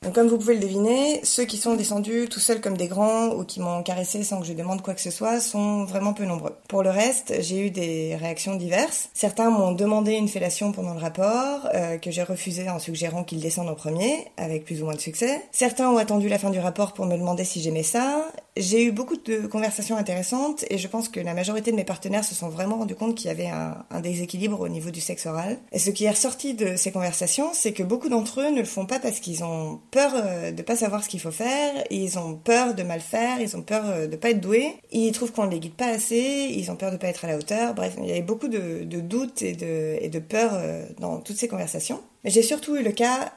Donc 0.02 0.16
comme 0.16 0.30
vous 0.30 0.38
pouvez 0.38 0.54
le 0.54 0.62
deviner, 0.62 1.20
ceux 1.24 1.44
qui 1.44 1.58
sont 1.58 1.76
descendus 1.76 2.30
tout 2.30 2.40
seuls 2.40 2.62
comme 2.62 2.78
des 2.78 2.88
grands 2.88 3.34
ou 3.34 3.44
qui 3.44 3.60
m'ont 3.60 3.84
caressé 3.84 4.24
sans 4.24 4.40
que 4.40 4.46
je 4.46 4.54
demande 4.54 4.82
quoi 4.82 4.94
que 4.94 5.02
ce 5.02 5.12
soit 5.12 5.42
sont 5.42 5.84
vraiment 5.84 6.14
peu 6.14 6.24
nombreux. 6.24 6.56
Pour 6.70 6.84
le 6.84 6.90
reste, 6.90 7.34
j'ai 7.42 7.68
eu 7.68 7.70
des 7.70 8.16
réactions 8.16 8.56
diverses. 8.56 9.10
Certains 9.14 9.50
m'ont 9.50 9.74
demandé 9.74 10.14
une 10.14 10.30
fellation 10.30 10.72
pendant 10.72 10.94
le 10.94 11.02
rapport, 11.02 11.68
euh, 11.74 11.98
que 11.98 12.12
j'ai 12.12 12.24
refusé 12.24 12.70
en 12.70 12.80
suggérant 12.80 13.26
qu'ils 13.26 13.42
descendent 13.42 13.68
en 13.68 13.76
premier, 13.76 14.26
avec 14.38 14.64
plus 14.64 14.82
ou 14.82 14.86
moins 14.86 14.96
de 14.96 15.02
succès. 15.02 15.42
Certains 15.52 15.90
ont 15.90 15.98
attendu 15.98 16.30
la 16.30 16.40
fin 16.40 16.50
du 16.50 16.60
rapport 16.60 16.94
pour 16.94 17.06
me 17.06 17.18
demander 17.18 17.44
si 17.44 17.62
j'aimais 17.62 17.84
ça. 17.84 18.26
J'ai 18.58 18.84
eu 18.84 18.92
beaucoup 18.92 19.16
de 19.16 19.48
conversations 19.48 19.96
intéressantes 19.96 20.66
et 20.70 20.78
je 20.78 20.88
pense 20.88 21.08
que 21.08 21.20
la 21.20 21.34
majorité 21.34 21.72
de 21.72 21.76
mes 21.76 21.84
partenaires 21.84 22.26
se 22.26 22.36
sont 22.36 22.50
vraiment 22.50 22.78
rendus 22.78 22.96
compte 22.96 23.16
qu'il 23.16 23.28
y 23.28 23.32
avait 23.32 23.48
un, 23.48 24.02
déséquilibre 24.02 24.60
au 24.60 24.68
niveau 24.68 24.92
du 24.92 25.02
sexe 25.02 25.26
oral. 25.26 25.58
Et 25.72 25.80
ce 25.80 25.90
qui 25.92 26.06
est 26.06 26.10
ressorti 26.10 26.54
de 26.54 26.76
ces 26.76 26.92
conversations, 26.92 27.52
c'est 27.54 27.74
que 27.74 27.84
beaucoup 27.84 28.10
d'entre 28.10 28.42
eux 28.42 28.50
ne 28.50 28.60
le 28.60 28.66
font 28.66 28.86
pas 28.86 29.00
parce 29.00 29.20
qu'ils 29.20 29.44
ont 29.44 29.80
peur 29.92 30.12
euh, 30.16 30.52
de 30.52 30.62
pas 30.62 30.76
savoir 30.76 31.04
ce 31.04 31.10
qu'il 31.10 31.20
faut 31.20 31.32
faire, 31.32 31.74
ils 31.90 32.18
ont 32.18 32.36
peur 32.36 32.74
de 32.74 32.84
mal 32.84 33.02
faire, 33.02 33.40
ils 33.40 33.56
ont 33.56 33.62
peur 33.62 33.84
euh, 33.86 34.08
de 34.08 34.16
pas 34.16 34.32
être 34.32 34.42
doués, 34.42 34.76
ils 34.92 35.12
trouvent 35.12 35.32
qu'on 35.32 35.46
ne 35.46 35.52
les 35.52 35.60
guide 35.60 35.74
pas 35.74 35.88
assez, 35.88 36.52
ils 36.56 36.72
ont 36.72 36.76
peur 36.76 36.92
de 36.92 36.98
pas 36.98 37.08
être 37.08 37.26
à 37.26 37.28
la 37.28 37.38
hauteur. 37.38 37.74
Bref, 37.74 37.96
il 38.00 38.08
y 38.08 38.12
avait 38.12 38.22
beaucoup 38.22 38.48
de, 38.48 38.84
doutes 38.84 39.42
et 39.42 39.54
de, 39.54 39.98
et 40.02 40.10
de 40.10 40.20
peur 40.20 40.52
euh, 40.54 40.86
dans 41.00 41.20
toutes 41.20 41.38
ces 41.38 41.48
conversations. 41.48 42.02
J'ai 42.26 42.44
surtout 42.44 42.76
eu 42.76 42.84
le 42.84 42.92
cas 42.92 43.32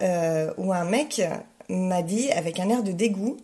où 0.59 0.73
un 0.73 0.85
mec 0.85 1.23
m'a 1.69 2.03
dit 2.03 2.31
avec 2.33 2.59
un 2.59 2.69
air 2.69 2.83
de 2.83 2.91
dégoût 2.91 3.37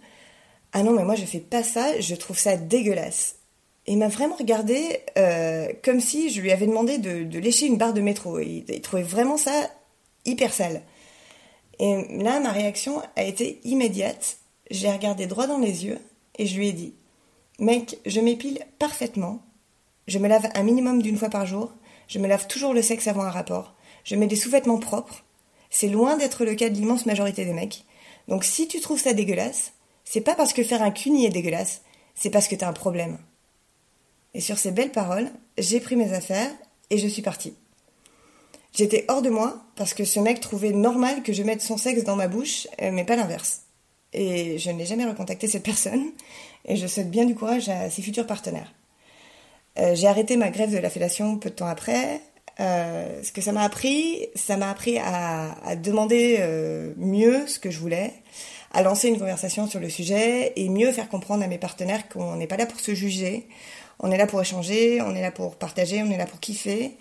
ah 0.73 0.83
non 0.83 0.93
mais 0.93 1.05
moi 1.05 1.15
je 1.15 1.25
fais 1.25 1.41
pas 1.41 1.63
ça, 1.63 1.99
je 2.01 2.15
trouve 2.15 2.39
ça 2.39 2.57
dégueulasse. 2.57 3.37
Et 3.87 3.93
il 3.93 3.99
m'a 3.99 4.09
vraiment 4.09 4.37
regardé 4.37 5.01
euh, 5.17 5.69
comme 5.83 6.01
si 6.01 6.31
je 6.31 6.43
lui 6.43 6.53
avais 6.53 6.67
demandé 6.67 6.99
de, 6.99 7.39
lécher 7.39 7.67
une 7.67 7.79
barre 7.79 7.95
de 7.95 8.03
métro. 8.03 8.39
Il, 8.39 8.65
il 8.69 8.81
trouvait 8.83 9.03
vraiment 9.03 9.39
ça 9.39 9.71
hyper 10.27 10.53
sale. 10.53 10.83
Et 11.79 12.23
là, 12.23 12.39
ma 12.41 12.53
réaction 12.53 13.01
a 13.17 13.25
été 13.25 13.61
immédiate. 13.65 14.39
J'ai 14.71 14.91
regardé 14.91 15.27
droit 15.27 15.47
dans 15.47 15.59
les 15.59 15.87
yeux 15.87 15.99
et 16.39 16.47
je 16.47 16.57
lui 16.57 16.69
ai 16.69 16.73
dit 16.73 16.95
Mec, 17.59 17.99
je 18.05 18.21
m'épile 18.21 18.61
parfaitement. 18.79 19.43
Je 20.07 20.19
me 20.19 20.29
lave 20.29 20.49
un 20.55 20.63
minimum 20.63 21.01
d'une 21.01 21.17
fois 21.17 21.31
par 21.31 21.47
jour. 21.47 21.73
Je 22.09 22.19
me 22.19 22.29
lave 22.29 22.47
toujours 22.47 22.75
le 22.75 22.83
sexe 22.83 23.09
avant 23.09 23.23
un 23.23 23.31
rapport. 23.31 23.75
Je 24.05 24.17
mets 24.17 24.27
des 24.27 24.37
sous-vêtements 24.37 24.79
propres. 24.79 25.25
C'est 25.71 25.89
loin 25.89 26.17
d'être 26.17 26.45
le 26.45 26.55
cas 26.55 26.69
de 26.69 26.75
l'immense 26.75 27.07
majorité 27.07 27.45
des 27.45 27.53
mecs. 27.53 27.85
Donc 28.27 28.45
si 28.45 28.69
tu 28.69 28.81
trouves 28.81 29.01
ça 29.01 29.13
dégueulasse, 29.13 29.73
c'est 30.11 30.23
pas 30.23 30.35
parce 30.35 30.55
que 30.55 30.65
faire 30.65 30.83
un 30.83 30.91
cuni 30.91 31.27
est 31.27 31.31
dégueulasse, 31.31 31.83
c'est 32.15 32.31
parce 32.31 32.49
que 32.49 32.55
t'as 32.55 32.67
un 32.67 32.73
problème. 32.73 33.19
Et 34.33 34.41
sur 34.41 34.57
ces 34.57 34.71
belles 34.71 34.91
paroles, 34.91 35.31
j'ai 35.59 35.81
pris 35.81 35.97
mes 35.97 36.15
affaires 36.15 36.51
et 36.89 36.97
je 36.97 37.07
suis 37.07 37.21
partie. 37.21 37.53
J'étais 38.73 39.05
hors 39.09 39.21
de 39.21 39.29
moi 39.29 39.63
parce 39.77 39.93
que 39.93 40.05
ce 40.05 40.19
mec 40.19 40.41
trouvait 40.41 40.73
normal 40.73 41.23
que 41.23 41.35
je 41.35 41.43
mette 41.43 41.61
son 41.61 41.77
sexe 41.77 42.05
dans 42.05 42.17
ma 42.17 42.27
bouche, 42.27 42.67
euh, 42.81 42.91
mais 42.91 43.05
pas 43.05 43.17
l'inverse. 43.17 43.65
Et 44.15 44.59
je 44.59 44.71
n'ai 44.71 44.87
jamais 44.87 45.05
recontacté 45.05 45.47
cette 45.47 45.63
personne 45.63 46.07
et 46.65 46.77
je 46.77 46.87
souhaite 46.87 47.11
bien 47.11 47.27
du 47.27 47.35
courage 47.35 47.69
à 47.69 47.91
ses 47.91 48.01
futurs 48.01 48.27
partenaires. 48.27 48.73
Euh, 49.79 49.95
j'ai 49.95 50.07
arrêté 50.07 50.39
ma 50.39 50.49
grève 50.49 50.73
de 50.73 50.79
la 50.79 50.89
fellation 50.89 51.37
peu 51.37 51.51
de 51.51 51.55
temps 51.55 51.67
après. 51.67 52.23
Euh, 52.61 53.23
ce 53.23 53.31
que 53.31 53.43
ça 53.43 53.53
m'a 53.53 53.63
appris, 53.63 54.27
ça 54.35 54.57
m'a 54.57 54.71
appris 54.71 54.99
à, 54.99 55.77
demander 55.77 56.43
mieux 56.97 57.47
ce 57.47 57.59
que 57.59 57.71
je 57.71 57.79
voulais, 57.79 58.15
à 58.79 58.83
lancer 58.83 59.09
une 59.09 59.19
conversation 59.19 59.67
sur 59.67 59.81
le 59.81 59.91
sujet 59.91 60.53
et 60.55 60.69
mieux 60.69 60.93
faire 60.93 61.09
comprendre 61.09 61.43
à 61.43 61.49
mes 61.49 61.59
partenaires 61.59 62.09
qu'on 62.09 62.37
n'est 62.37 62.47
pas 62.47 62.57
là 62.57 62.65
pour 62.65 62.79
se 62.79 62.95
juger, 62.95 63.49
on 63.99 64.13
est 64.13 64.17
là 64.17 64.29
pour 64.29 64.41
échanger, 64.41 65.03
on 65.03 65.17
est 65.17 65.21
là 65.21 65.33
pour 65.33 65.57
partager, 65.57 66.01
on 66.01 66.11
est 66.13 66.17
là 66.17 66.27
pour 66.27 66.39
kiffer. 66.39 66.93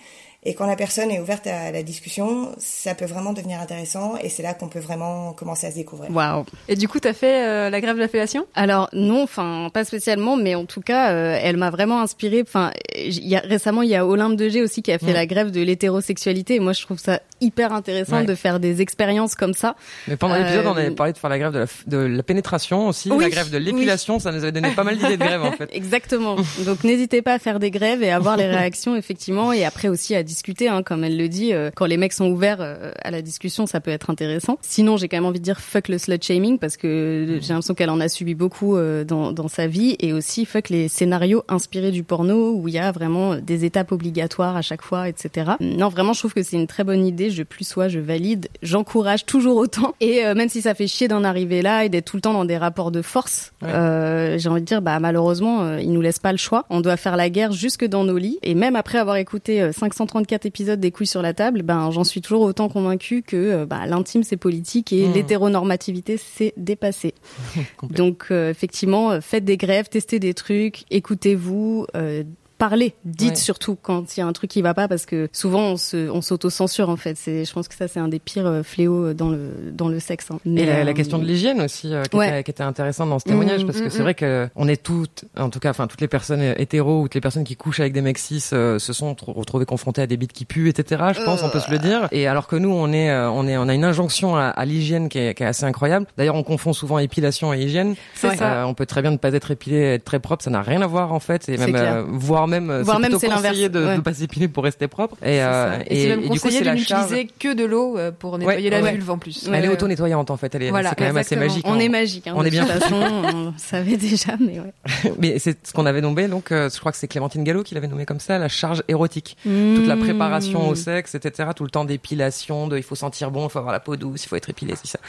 Et 0.49 0.53
quand 0.53 0.65
la 0.65 0.77
personne 0.77 1.11
est 1.11 1.19
ouverte 1.19 1.45
à 1.45 1.71
la 1.73 1.83
discussion, 1.83 2.53
ça 2.57 2.95
peut 2.95 3.03
vraiment 3.05 3.33
devenir 3.33 3.59
intéressant 3.59 4.15
et 4.23 4.29
c'est 4.29 4.43
là 4.43 4.53
qu'on 4.53 4.69
peut 4.69 4.79
vraiment 4.79 5.33
commencer 5.33 5.67
à 5.67 5.71
se 5.71 5.75
découvrir. 5.75 6.09
Waouh. 6.09 6.45
Et 6.69 6.77
du 6.77 6.87
coup, 6.87 7.01
t'as 7.01 7.11
fait 7.11 7.45
euh, 7.45 7.69
la 7.69 7.81
grève 7.81 7.95
de 7.97 7.99
la 8.01 8.07
fellation? 8.07 8.45
Alors 8.55 8.87
non, 8.93 9.23
enfin 9.23 9.69
pas 9.73 9.83
spécialement, 9.83 10.37
mais 10.37 10.55
en 10.55 10.63
tout 10.65 10.79
cas, 10.79 11.11
euh, 11.11 11.37
elle 11.43 11.57
m'a 11.57 11.69
vraiment 11.69 11.99
inspirée. 12.01 12.43
Enfin, 12.47 12.71
il 12.95 13.27
y 13.27 13.35
a 13.35 13.39
récemment 13.41 13.81
il 13.81 13.89
y 13.89 13.95
a 13.95 14.05
Olympe 14.07 14.37
de 14.37 14.47
G 14.47 14.61
aussi 14.63 14.81
qui 14.81 14.93
a 14.93 14.99
fait 14.99 15.11
la 15.11 15.25
grève 15.25 15.51
de 15.51 15.59
l'hétérosexualité. 15.61 16.55
Et 16.55 16.59
moi, 16.61 16.71
je 16.71 16.81
trouve 16.81 16.97
ça 16.97 17.19
hyper 17.41 17.73
intéressant 17.73 18.19
Ouais. 18.19 18.25
de 18.25 18.33
faire 18.35 18.61
des 18.61 18.81
expériences 18.81 19.35
comme 19.35 19.53
ça. 19.53 19.75
Mais 20.07 20.15
pendant 20.15 20.35
l'épisode, 20.35 20.65
Euh, 20.65 20.69
on 20.71 20.77
avait 20.77 20.91
parlé 20.91 21.11
de 21.11 21.17
faire 21.17 21.29
la 21.29 21.39
grève 21.39 21.51
de 21.51 21.59
la, 21.59 21.65
f- 21.65 21.87
de 21.87 21.97
la 21.97 22.23
pénétration 22.23 22.87
aussi, 22.87 23.11
Oui, 23.11 23.21
la 23.25 23.29
grève 23.29 23.49
de 23.51 23.57
l'épilation, 23.57 24.17
ça 24.17 24.31
nous 24.31 24.43
avait 24.43 24.53
donné 24.53 24.71
pas 24.71 24.85
mal 24.85 24.97
d'idées 24.97 25.17
de 25.17 25.23
grève 25.25 25.43
en 25.43 25.51
fait. 25.51 25.69
Exactement. 25.73 26.37
Donc 26.65 26.85
n'hésitez 26.85 27.21
pas 27.21 27.33
à 27.33 27.39
faire 27.39 27.59
des 27.59 27.69
grèves 27.69 28.01
et 28.01 28.11
à 28.11 28.17
voir 28.19 28.37
les 28.37 28.45
réactions 28.47 28.95
effectivement 28.95 29.51
et 29.51 29.65
après 29.65 29.89
aussi 29.89 30.15
à 30.15 30.23
discuter 30.23 30.36
hein, 30.67 30.83
comme 30.83 31.03
elle 31.03 31.17
le 31.17 31.29
dit 31.29 31.53
euh, 31.53 31.69
quand 31.75 31.85
les 31.85 31.97
mecs 31.97 32.13
sont 32.13 32.29
ouverts 32.29 32.57
euh, 32.61 32.91
à 33.01 33.11
la 33.11 33.21
discussion 33.21 33.65
ça 33.65 33.79
peut 33.79 33.91
être 33.91 34.09
intéressant. 34.09 34.57
Sinon 34.61 34.97
j'ai 34.97 35.07
quand 35.07 35.17
même 35.17 35.25
envie 35.25 35.39
de 35.39 35.43
dire 35.43 35.59
fuck 35.59 35.87
le 35.87 35.97
slut 35.97 36.19
shaming 36.21 36.59
parce 36.59 36.77
que 36.77 37.39
j'ai 37.41 37.49
l'impression 37.49 37.73
qu'elle 37.73 37.89
en 37.89 37.99
a 37.99 38.09
subi 38.09 38.35
beaucoup 38.35 38.75
euh, 38.75 39.03
dans, 39.03 39.31
dans 39.31 39.47
sa 39.47 39.67
vie 39.67 39.95
et 39.99 40.13
aussi 40.13 40.45
fuck 40.45 40.69
les 40.69 40.87
scénarios 40.87 41.43
inspirés 41.47 41.91
du 41.91 42.03
porno 42.03 42.53
où 42.53 42.67
il 42.67 42.73
y 42.73 42.79
a 42.79 42.91
vraiment 42.91 43.35
des 43.35 43.65
étapes 43.65 43.91
obligatoires 43.91 44.55
à 44.55 44.61
chaque 44.61 44.81
fois 44.81 45.09
etc. 45.09 45.51
Non 45.59 45.89
vraiment 45.89 46.13
je 46.13 46.19
trouve 46.19 46.33
que 46.33 46.43
c'est 46.43 46.57
une 46.57 46.67
très 46.67 46.83
bonne 46.83 47.05
idée. 47.05 47.29
Je 47.29 47.43
plus 47.43 47.67
sois 47.67 47.87
je 47.87 47.99
valide. 47.99 48.47
J'encourage 48.61 49.25
toujours 49.25 49.57
autant 49.57 49.95
et 50.01 50.23
même 50.33 50.49
si 50.49 50.61
ça 50.61 50.73
fait 50.73 50.87
chier 50.87 51.07
d'en 51.07 51.23
arriver 51.23 51.61
là 51.61 51.85
et 51.85 51.89
d'être 51.89 52.05
tout 52.05 52.17
le 52.17 52.21
temps 52.21 52.33
dans 52.33 52.45
des 52.45 52.57
rapports 52.57 52.91
de 52.91 53.01
force 53.01 53.51
Ouais. 53.61 54.35
j'ai 54.37 54.49
envie 54.49 54.61
de 54.61 54.65
dire, 54.65 54.81
bah 54.81 54.99
malheureusement, 54.99 55.77
ils 55.77 55.91
nous 55.91 56.01
laissent 56.01 56.19
pas 56.19 56.31
le 56.31 56.37
choix. 56.37 56.65
On 56.69 56.81
doit 56.81 56.97
faire 56.97 57.17
la 57.17 57.29
guerre 57.29 57.51
jusque 57.51 57.85
dans 57.85 58.03
nos 58.03 58.17
lits. 58.17 58.39
Et 58.43 58.55
même 58.55 58.75
après 58.75 58.97
avoir 58.97 59.17
écouté 59.17 59.61
euh, 59.61 59.71
34 60.17 60.45
épisodes 60.47 60.79
des 60.79 60.91
couilles 60.91 61.05
sur 61.07 61.21
la 61.21 61.33
table, 61.33 61.61
ben 61.61 61.91
j'en 61.91 62.03
suis 62.03 62.21
toujours 62.21 62.41
autant 62.41 62.69
convaincue 62.69 63.21
que 63.21 63.65
bah, 63.65 63.85
l'intime 63.85 64.23
c'est 64.23 64.37
politique 64.37 64.91
et 64.93 65.07
Mmh. 65.07 65.13
l'hétéronormativité 65.13 66.17
c'est 66.17 66.53
dépassé. 66.57 67.13
Donc 67.83 68.25
euh, 68.31 68.49
effectivement, 68.49 69.21
faites 69.21 69.45
des 69.45 69.57
grèves, 69.57 69.89
testez 69.89 70.19
des 70.19 70.33
trucs, 70.33 70.85
écoutez-vous. 70.89 71.85
euh, 71.95 72.23
Parlez, 72.57 72.95
dites 73.05 73.29
Ouais. 73.29 73.35
surtout 73.35 73.77
quand 73.79 74.15
il 74.17 74.19
y 74.19 74.23
a 74.23 74.25
un 74.25 74.33
truc 74.33 74.49
qui 74.49 74.61
va 74.63 74.73
pas 74.73 74.87
parce 74.87 75.05
que 75.05 75.29
souvent 75.31 75.61
on 75.61 75.77
se 75.77 76.09
on 76.09 76.21
s'auto-censure 76.21 76.89
en 76.89 76.95
fait. 76.95 77.15
C'est 77.17 77.45
je 77.45 77.53
pense 77.53 77.67
que 77.67 77.75
ça 77.75 77.87
c'est 77.87 77.99
un 77.99 78.07
des 78.07 78.17
pires 78.19 78.47
euh, 78.47 78.63
fléaux 78.63 79.13
dans 79.13 79.29
le 79.29 79.51
dans 79.71 79.89
le 79.89 79.99
sexe. 79.99 80.31
hein. 80.31 80.39
Et 80.45 80.49
Mais, 80.49 80.65
la, 80.65 80.75
euh, 80.77 80.83
la 80.83 80.93
question 80.93 81.19
de 81.19 81.25
l'hygiène 81.25 81.61
aussi, 81.61 81.93
euh, 81.93 82.01
qui, 82.03 82.15
Ouais. 82.17 82.29
était, 82.29 82.43
qui 82.45 82.51
était 82.51 82.63
intéressante 82.63 83.09
dans 83.09 83.19
ce 83.19 83.25
témoignage, 83.25 83.63
Mmh, 83.63 83.67
parce 83.67 83.79
que 83.79 83.85
mmh, 83.85 83.89
c'est 83.91 83.99
mmh. 83.99 84.01
vrai 84.01 84.13
que 84.15 84.49
on 84.55 84.67
est 84.67 84.81
toutes, 84.81 85.25
en 85.37 85.49
tout 85.49 85.59
cas, 85.59 85.69
enfin 85.69 85.85
toutes 85.87 86.01
les 86.01 86.07
personnes 86.07 86.41
hétéros 86.57 87.01
ou 87.01 87.03
toutes 87.03 87.15
les 87.15 87.21
personnes 87.21 87.43
qui 87.43 87.55
couchent 87.55 87.79
avec 87.79 87.93
des 87.93 88.01
mecs 88.01 88.17
cis 88.17 88.43
euh, 88.53 88.79
se 88.79 88.91
sont 88.93 89.13
tr- 89.13 89.31
retrouvées 89.33 89.65
confrontées 89.65 90.01
à 90.01 90.07
des 90.07 90.17
bites 90.17 90.33
qui 90.33 90.45
puent, 90.45 90.67
etc. 90.69 91.03
Je 91.15 91.23
pense, 91.23 91.43
on 91.43 91.49
peut 91.49 91.59
se 91.59 91.69
le 91.69 91.77
dire. 91.77 92.07
Et 92.11 92.27
alors 92.27 92.47
que 92.47 92.55
nous, 92.55 92.71
on 92.71 92.91
est, 92.91 93.11
euh, 93.11 93.29
on 93.29 93.47
est, 93.47 93.57
on 93.57 93.67
a 93.67 93.73
une 93.75 93.83
injonction 93.83 94.35
à, 94.35 94.45
à 94.45 94.65
l'hygiène 94.65 95.09
qui 95.09 95.19
est, 95.19 95.33
qui 95.35 95.43
est 95.43 95.47
assez 95.47 95.65
incroyable. 95.65 96.07
D'ailleurs, 96.17 96.35
on 96.35 96.43
confond 96.43 96.73
souvent 96.73 96.97
épilation 96.97 97.53
et 97.53 97.61
hygiène. 97.61 97.93
C'est 98.15 98.35
ça. 98.35 98.61
Euh, 98.61 98.63
on 98.63 98.73
peut 98.73 98.85
très 98.87 99.01
bien 99.03 99.11
ne 99.11 99.17
pas 99.17 99.31
être 99.33 99.51
épilé, 99.51 99.79
être 99.79 100.05
très 100.05 100.19
propre, 100.19 100.43
ça 100.43 100.49
n'a 100.49 100.61
rien 100.63 100.81
à 100.81 100.87
voir 100.87 101.13
en 101.13 101.19
fait, 101.19 101.47
et 101.49 101.57
même, 101.57 101.69
clair. 101.71 102.05
Voire 102.47 102.61
même, 102.61 102.69
euh, 102.69 102.83
Voire 102.83 102.97
c'est 102.97 103.01
même, 103.01 103.11
plutôt 103.11 103.19
c'est 103.19 103.27
conseillé 103.27 103.67
l'inverse. 103.67 103.71
de 103.71 103.85
Ouais. 103.85 103.95
ne 103.97 104.01
pas 104.01 104.13
s'épiler 104.13 104.47
pour 104.47 104.63
rester 104.63 104.87
propre. 104.87 105.15
Et, 105.23 105.41
euh, 105.43 105.77
Et, 105.87 106.01
c'est 106.03 106.07
même 106.09 106.21
du 106.29 106.39
coup, 106.39 106.49
c'est 106.49 106.61
de 106.61 106.69
n'utiliser 106.69 107.27
que 107.39 107.53
de 107.53 107.63
l'eau 107.65 107.97
euh, 107.97 108.11
pour 108.11 108.37
nettoyer 108.37 108.69
Ouais, 108.69 108.77
la 108.77 108.81
ouais. 108.81 108.91
vulve 108.93 109.09
en 109.11 109.17
plus. 109.17 109.47
Elle 109.51 109.65
est 109.65 109.69
auto-nettoyante 109.69 110.31
en 110.31 110.37
fait, 110.37 110.53
elle 110.55 110.63
est, 110.63 110.69
Voilà, 110.69 110.89
c'est 110.89 110.95
quand 110.95 111.03
même 111.05 111.17
assez 111.17 111.35
magique. 111.35 111.65
On 111.67 111.73
hein. 111.73 111.79
est 111.79 111.89
magique. 111.89 112.27
Hein, 112.27 112.33
On 112.35 112.41
de 112.41 112.47
est 112.47 112.51
bien. 112.51 112.65
toute 112.65 112.73
façon, 112.81 112.95
on 112.95 113.53
savait 113.57 113.97
déjà, 113.97 114.33
mais 114.39 114.59
ouais. 114.59 115.11
Mais 115.19 115.39
c'est 115.39 115.57
ce 115.67 115.73
qu'on 115.73 115.85
avait 115.85 116.01
nommé, 116.01 116.27
donc 116.27 116.51
euh, 116.51 116.69
je 116.73 116.79
crois 116.79 116.91
que 116.91 116.97
c'est 116.97 117.07
Clémentine 117.07 117.43
Gallo 117.43 117.63
qui 117.63 117.75
l'avait 117.75 117.87
nommé 117.87 118.05
comme 118.05 118.19
ça, 118.19 118.37
la 118.37 118.49
charge 118.49 118.83
érotique. 118.87 119.37
Toute 119.43 119.87
la 119.87 119.95
Mmh. 119.95 119.99
préparation 120.01 120.69
au 120.69 120.75
sexe, 120.75 121.15
etc. 121.15 121.49
Tout 121.55 121.63
le 121.63 121.69
temps 121.69 121.85
d'épilation, 121.85 122.67
de 122.67 122.77
il 122.77 122.83
faut 122.83 122.95
sentir 122.95 123.31
bon, 123.31 123.47
il 123.47 123.49
faut 123.51 123.59
avoir 123.59 123.73
la 123.73 123.79
peau 123.79 123.95
douce, 123.95 124.23
il 124.25 124.27
faut 124.27 124.35
être 124.35 124.49
épilé, 124.49 124.73
c'est 124.81 124.87
ça. 124.91 124.99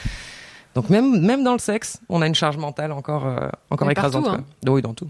Donc 0.79 0.91
même 0.91 1.21
même 1.27 1.43
dans 1.43 1.55
le 1.55 1.59
sexe, 1.59 1.99
on 2.09 2.23
a 2.23 2.27
une 2.29 2.37
charge 2.37 2.57
mentale 2.57 2.93
encore 2.93 3.27
euh, 3.27 3.49
encore 3.69 3.89
Mais 3.89 3.95
écrasante. 3.95 4.27
partout, 4.27 4.43
quoi. 4.65 4.73
Oui, 4.75 4.81
dans 4.81 4.95
tout. 4.95 5.09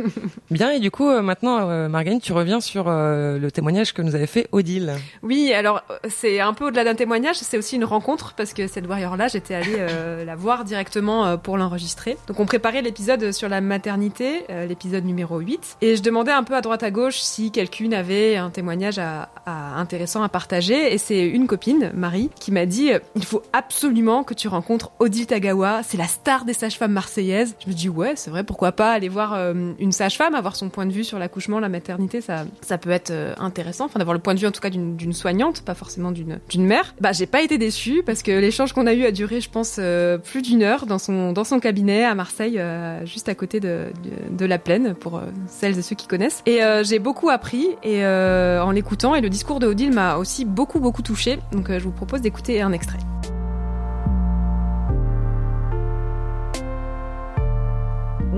Bien 0.50 0.70
et 0.70 0.80
du 0.80 0.90
coup 0.90 1.06
euh, 1.10 1.20
maintenant, 1.20 1.68
euh, 1.68 1.88
Marguerite, 1.90 2.22
tu 2.22 2.32
reviens 2.32 2.62
sur 2.62 2.84
le 2.88 3.48
témoignage 3.50 3.92
que 3.92 4.00
nous 4.00 4.14
avait 4.14 4.26
fait 4.26 4.48
Odile. 4.50 4.94
Oui, 5.22 5.52
alors 5.52 5.82
c'est 6.08 6.40
un 6.40 6.54
peu 6.54 6.68
au-delà 6.68 6.84
d'un 6.84 6.94
témoignage, 6.94 7.36
c'est 7.36 7.58
aussi 7.58 7.76
une 7.76 7.84
rencontre 7.84 8.32
parce 8.34 8.54
que 8.54 8.66
cette 8.66 8.86
warrior-là, 8.86 9.28
j'étais 9.28 9.54
allée 9.54 9.76
la 10.24 10.36
voir 10.36 10.64
directement 10.64 11.36
pour 11.36 11.58
l'enregistrer. 11.58 12.16
Donc 12.26 12.40
on 12.40 12.46
préparait 12.46 12.80
l'épisode 12.80 13.30
sur 13.32 13.50
la 13.50 13.60
maternité, 13.60 14.44
l'épisode 14.68 15.04
numéro 15.04 15.38
8, 15.38 15.76
et 15.82 15.96
je 15.96 16.02
demandais 16.02 16.32
un 16.32 16.44
peu 16.44 16.54
à 16.54 16.62
droite 16.62 16.82
à 16.82 16.90
gauche 16.90 17.18
si 17.18 17.50
quelqu'une 17.50 17.92
avait 17.92 18.36
un 18.36 18.48
témoignage 18.48 18.98
à, 18.98 19.28
à- 19.44 19.78
intéressant 19.78 20.22
à 20.22 20.30
partager, 20.30 20.94
et 20.94 20.96
c'est 20.96 21.26
une 21.26 21.46
copine, 21.46 21.90
Marie, 21.94 22.30
qui 22.40 22.52
m'a 22.52 22.64
dit 22.64 22.90
il 23.16 23.24
faut 23.26 23.42
absolument 23.52 24.24
que 24.24 24.32
tu 24.32 24.48
rencontres 24.48 24.92
Odile 24.98 25.09
Tagawa, 25.26 25.82
c'est 25.82 25.96
la 25.96 26.06
star 26.06 26.44
des 26.44 26.52
sages-femmes 26.52 26.92
marseillaises. 26.92 27.56
Je 27.64 27.68
me 27.68 27.74
dis 27.74 27.88
ouais, 27.88 28.12
c'est 28.16 28.30
vrai, 28.30 28.44
pourquoi 28.44 28.72
pas 28.72 28.92
aller 28.92 29.08
voir 29.08 29.34
euh, 29.34 29.72
une 29.78 29.92
sage-femme, 29.92 30.34
avoir 30.34 30.56
son 30.56 30.68
point 30.68 30.86
de 30.86 30.92
vue 30.92 31.04
sur 31.04 31.18
l'accouchement, 31.18 31.60
la 31.60 31.68
maternité, 31.68 32.20
ça, 32.20 32.44
ça 32.62 32.78
peut 32.78 32.90
être 32.90 33.10
euh, 33.10 33.34
intéressant, 33.38 33.86
enfin 33.86 33.98
d'avoir 33.98 34.14
le 34.14 34.20
point 34.20 34.34
de 34.34 34.40
vue 34.40 34.46
en 34.46 34.50
tout 34.50 34.60
cas 34.60 34.70
d'une 34.70 35.12
soignante, 35.12 35.62
pas 35.62 35.74
forcément 35.74 36.12
d'une 36.12 36.66
mère. 36.66 36.94
Bah 37.00 37.12
j'ai 37.12 37.26
pas 37.26 37.42
été 37.42 37.58
déçue 37.58 38.02
parce 38.04 38.22
que 38.22 38.30
l'échange 38.30 38.72
qu'on 38.72 38.86
a 38.86 38.94
eu 38.94 39.04
a 39.04 39.12
duré, 39.12 39.40
je 39.40 39.50
pense, 39.50 39.76
euh, 39.78 40.18
plus 40.18 40.42
d'une 40.42 40.62
heure 40.62 40.86
dans 40.86 40.98
son 40.98 41.32
dans 41.32 41.44
son 41.44 41.60
cabinet 41.60 42.04
à 42.04 42.14
Marseille, 42.14 42.60
juste 43.04 43.28
à 43.28 43.34
côté 43.34 43.60
de, 43.60 43.86
de, 44.30 44.46
la 44.46 44.58
plaine 44.58 44.94
pour 44.94 45.20
celles 45.46 45.78
et 45.78 45.82
ceux 45.82 45.96
qui 45.96 46.06
connaissent. 46.06 46.42
Et 46.46 46.60
j'ai 46.82 46.98
beaucoup 46.98 47.30
appris 47.30 47.68
et 47.82 48.04
en 48.04 48.70
l'écoutant 48.70 49.14
et 49.14 49.20
le 49.20 49.28
discours 49.28 49.60
de 49.60 49.66
Odile 49.66 49.92
m'a 49.92 50.16
aussi 50.16 50.44
beaucoup 50.44 50.80
beaucoup 50.80 51.02
touché. 51.02 51.38
Donc 51.52 51.70
je 51.70 51.82
vous 51.82 51.92
propose 51.92 52.20
d'écouter 52.20 52.62
un 52.62 52.72
extrait. 52.72 52.98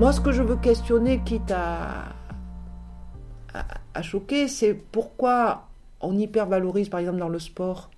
Moi, 0.03 0.11
ce 0.11 0.19
que 0.19 0.33
je 0.33 0.43
veux 0.43 0.57
questionner, 0.57 1.21
quitte 1.23 1.51
à, 1.51 2.13
à, 3.93 4.01
choquer, 4.01 4.49
c'est 4.49 4.73
pourquoi 4.73 5.69
on 6.01 6.17
hypervalorise, 6.17 6.89
par 6.89 6.99
exemple, 6.99 7.19
dans 7.19 7.29
le 7.29 7.39
sport, 7.39 7.89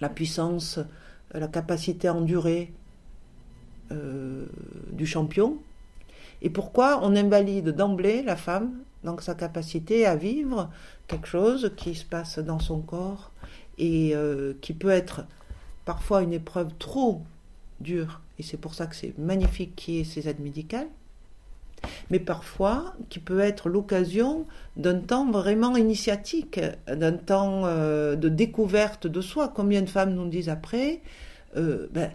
la 0.00 0.08
puissance, 0.08 0.78
euh, 0.78 1.40
la 1.40 1.48
capacité 1.48 2.06
à 2.06 2.14
endurer 2.14 2.72
euh, 3.90 4.46
du 4.92 5.04
champion, 5.04 5.58
et 6.42 6.48
pourquoi 6.48 7.00
on 7.02 7.16
invalide 7.16 7.70
d'emblée 7.70 8.22
la 8.22 8.36
femme 8.36 8.74
dans 9.02 9.18
sa 9.18 9.34
capacité 9.34 10.06
à 10.06 10.14
vivre 10.14 10.70
quelque 11.08 11.26
chose 11.26 11.72
qui 11.76 11.96
se 11.96 12.04
passe 12.04 12.38
dans 12.38 12.60
son 12.60 12.82
corps 12.82 13.32
et 13.78 14.14
euh, 14.14 14.54
qui 14.60 14.74
peut 14.74 14.90
être 14.90 15.24
parfois 15.86 16.22
une 16.22 16.34
épreuve 16.34 16.70
trop 16.78 17.22
dure. 17.80 18.20
Et 18.38 18.44
c'est 18.44 18.58
pour 18.58 18.74
ça 18.74 18.86
que 18.86 18.94
c'est 18.94 19.18
magnifique 19.18 19.74
qu'il 19.74 19.94
y 19.94 19.98
ait 19.98 20.04
ces 20.04 20.28
aides 20.28 20.38
médicales 20.38 20.86
mais 22.10 22.18
parfois 22.18 22.94
qui 23.08 23.18
peut 23.18 23.40
être 23.40 23.68
l'occasion 23.68 24.46
d'un 24.76 24.98
temps 24.98 25.30
vraiment 25.30 25.76
initiatique, 25.76 26.60
d'un 26.86 27.12
temps 27.12 27.62
euh, 27.64 28.16
de 28.16 28.28
découverte 28.28 29.06
de 29.06 29.20
soi. 29.20 29.52
Combien 29.54 29.82
de 29.82 29.88
femmes 29.88 30.14
nous 30.14 30.28
disent 30.28 30.48
après, 30.48 31.00
euh, 31.56 31.86
ben, 31.92 32.10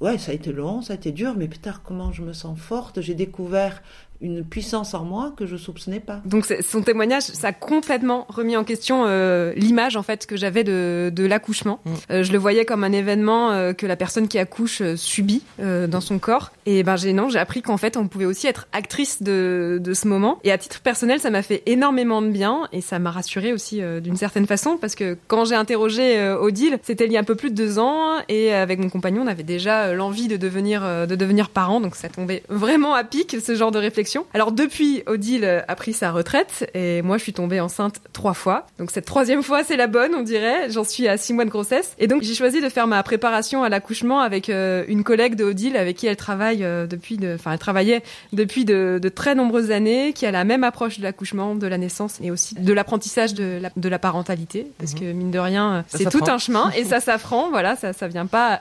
ouais, 0.00 0.18
ça 0.18 0.32
a 0.32 0.34
été 0.34 0.52
long, 0.52 0.82
ça 0.82 0.92
a 0.92 0.96
été 0.96 1.12
dur, 1.12 1.34
mais 1.36 1.48
putain, 1.48 1.74
comment 1.84 2.12
je 2.12 2.22
me 2.22 2.32
sens 2.32 2.58
forte, 2.58 3.00
j'ai 3.00 3.14
découvert 3.14 3.82
une 4.22 4.44
puissance 4.44 4.94
en 4.94 5.04
moi 5.04 5.32
que 5.36 5.46
je 5.46 5.56
soupçonnais 5.56 6.00
pas. 6.00 6.22
Donc 6.24 6.46
son 6.60 6.82
témoignage, 6.82 7.24
ça 7.24 7.48
a 7.48 7.52
complètement 7.52 8.26
remis 8.28 8.56
en 8.56 8.64
question 8.64 9.04
euh, 9.06 9.52
l'image 9.56 9.96
en 9.96 10.02
fait 10.02 10.26
que 10.26 10.36
j'avais 10.36 10.64
de, 10.64 11.12
de 11.14 11.24
l'accouchement. 11.26 11.80
Euh, 12.10 12.22
je 12.22 12.32
le 12.32 12.38
voyais 12.38 12.64
comme 12.64 12.84
un 12.84 12.92
événement 12.92 13.50
euh, 13.50 13.72
que 13.72 13.86
la 13.86 13.96
personne 13.96 14.28
qui 14.28 14.38
accouche 14.38 14.80
euh, 14.80 14.96
subit 14.96 15.42
euh, 15.60 15.86
dans 15.86 16.00
son 16.00 16.18
corps. 16.18 16.52
Et 16.66 16.82
ben 16.82 16.96
j'ai 16.96 17.12
non, 17.12 17.28
j'ai 17.28 17.38
appris 17.38 17.62
qu'en 17.62 17.76
fait 17.76 17.96
on 17.96 18.06
pouvait 18.08 18.24
aussi 18.24 18.46
être 18.46 18.68
actrice 18.72 19.22
de, 19.22 19.78
de 19.82 19.94
ce 19.94 20.06
moment. 20.06 20.38
Et 20.44 20.52
à 20.52 20.58
titre 20.58 20.80
personnel, 20.80 21.18
ça 21.18 21.30
m'a 21.30 21.42
fait 21.42 21.62
énormément 21.66 22.22
de 22.22 22.28
bien 22.28 22.68
et 22.72 22.80
ça 22.80 22.98
m'a 22.98 23.10
rassurée 23.10 23.52
aussi 23.52 23.82
euh, 23.82 24.00
d'une 24.00 24.16
certaine 24.16 24.46
façon 24.46 24.78
parce 24.80 24.94
que 24.94 25.18
quand 25.26 25.44
j'ai 25.44 25.56
interrogé 25.56 26.18
euh, 26.18 26.38
Odile, 26.38 26.78
c'était 26.82 27.06
il 27.06 27.12
y 27.12 27.16
a 27.16 27.20
un 27.20 27.24
peu 27.24 27.34
plus 27.34 27.50
de 27.50 27.56
deux 27.56 27.78
ans 27.78 28.18
et 28.28 28.52
avec 28.52 28.78
mon 28.78 28.88
compagnon, 28.88 29.22
on 29.22 29.26
avait 29.26 29.42
déjà 29.42 29.92
l'envie 29.92 30.28
de 30.28 30.36
devenir 30.36 30.82
euh, 30.84 31.06
de 31.06 31.16
devenir 31.16 31.48
parent. 31.50 31.80
Donc 31.80 31.96
ça 31.96 32.08
tombait 32.08 32.44
vraiment 32.48 32.94
à 32.94 33.02
pic 33.02 33.36
ce 33.44 33.54
genre 33.54 33.72
de 33.72 33.78
réflexion. 33.78 34.11
Alors 34.34 34.52
depuis, 34.52 35.02
Odile 35.06 35.64
a 35.66 35.74
pris 35.76 35.92
sa 35.92 36.12
retraite 36.12 36.70
et 36.74 37.02
moi 37.02 37.18
je 37.18 37.22
suis 37.22 37.32
tombée 37.32 37.60
enceinte 37.60 38.00
trois 38.12 38.34
fois. 38.34 38.66
Donc 38.78 38.90
cette 38.90 39.04
troisième 39.04 39.42
fois 39.42 39.64
c'est 39.64 39.76
la 39.76 39.86
bonne, 39.86 40.14
on 40.14 40.22
dirait. 40.22 40.70
J'en 40.70 40.84
suis 40.84 41.08
à 41.08 41.16
six 41.16 41.32
mois 41.32 41.44
de 41.44 41.50
grossesse 41.50 41.94
et 41.98 42.06
donc 42.06 42.22
j'ai 42.22 42.34
choisi 42.34 42.60
de 42.60 42.68
faire 42.68 42.86
ma 42.86 43.02
préparation 43.02 43.64
à 43.64 43.68
l'accouchement 43.68 44.20
avec 44.20 44.48
euh, 44.48 44.84
une 44.88 45.04
collègue 45.04 45.34
de 45.34 45.44
Odile 45.44 45.76
avec 45.76 45.96
qui 45.96 46.06
elle 46.06 46.16
travaille 46.16 46.64
euh, 46.64 46.86
depuis, 46.86 47.16
de, 47.16 47.34
enfin 47.34 47.52
elle 47.52 47.58
travaillait 47.58 48.02
depuis 48.32 48.64
de, 48.64 48.98
de 49.02 49.08
très 49.08 49.34
nombreuses 49.34 49.70
années, 49.70 50.12
qui 50.12 50.26
a 50.26 50.30
la 50.30 50.44
même 50.44 50.64
approche 50.64 50.98
de 50.98 51.02
l'accouchement, 51.02 51.54
de 51.54 51.66
la 51.66 51.78
naissance 51.78 52.18
et 52.22 52.30
aussi 52.30 52.54
de 52.54 52.72
l'apprentissage 52.72 53.34
de 53.34 53.58
la, 53.60 53.70
de 53.74 53.88
la 53.88 53.98
parentalité, 53.98 54.66
parce 54.78 54.94
que 54.94 55.04
mine 55.12 55.30
de 55.30 55.38
rien, 55.38 55.72
Mhm. 55.72 55.84
C'est 55.86 56.10
tout 56.10 56.24
un 56.28 56.38
chemin 56.38 56.70
et 56.76 56.84
ça 56.84 57.00
s'apprend. 57.00 57.50
Voilà, 57.50 57.76
ça 57.76 57.92
ça 57.92 58.08
vient 58.08 58.26
pas 58.26 58.60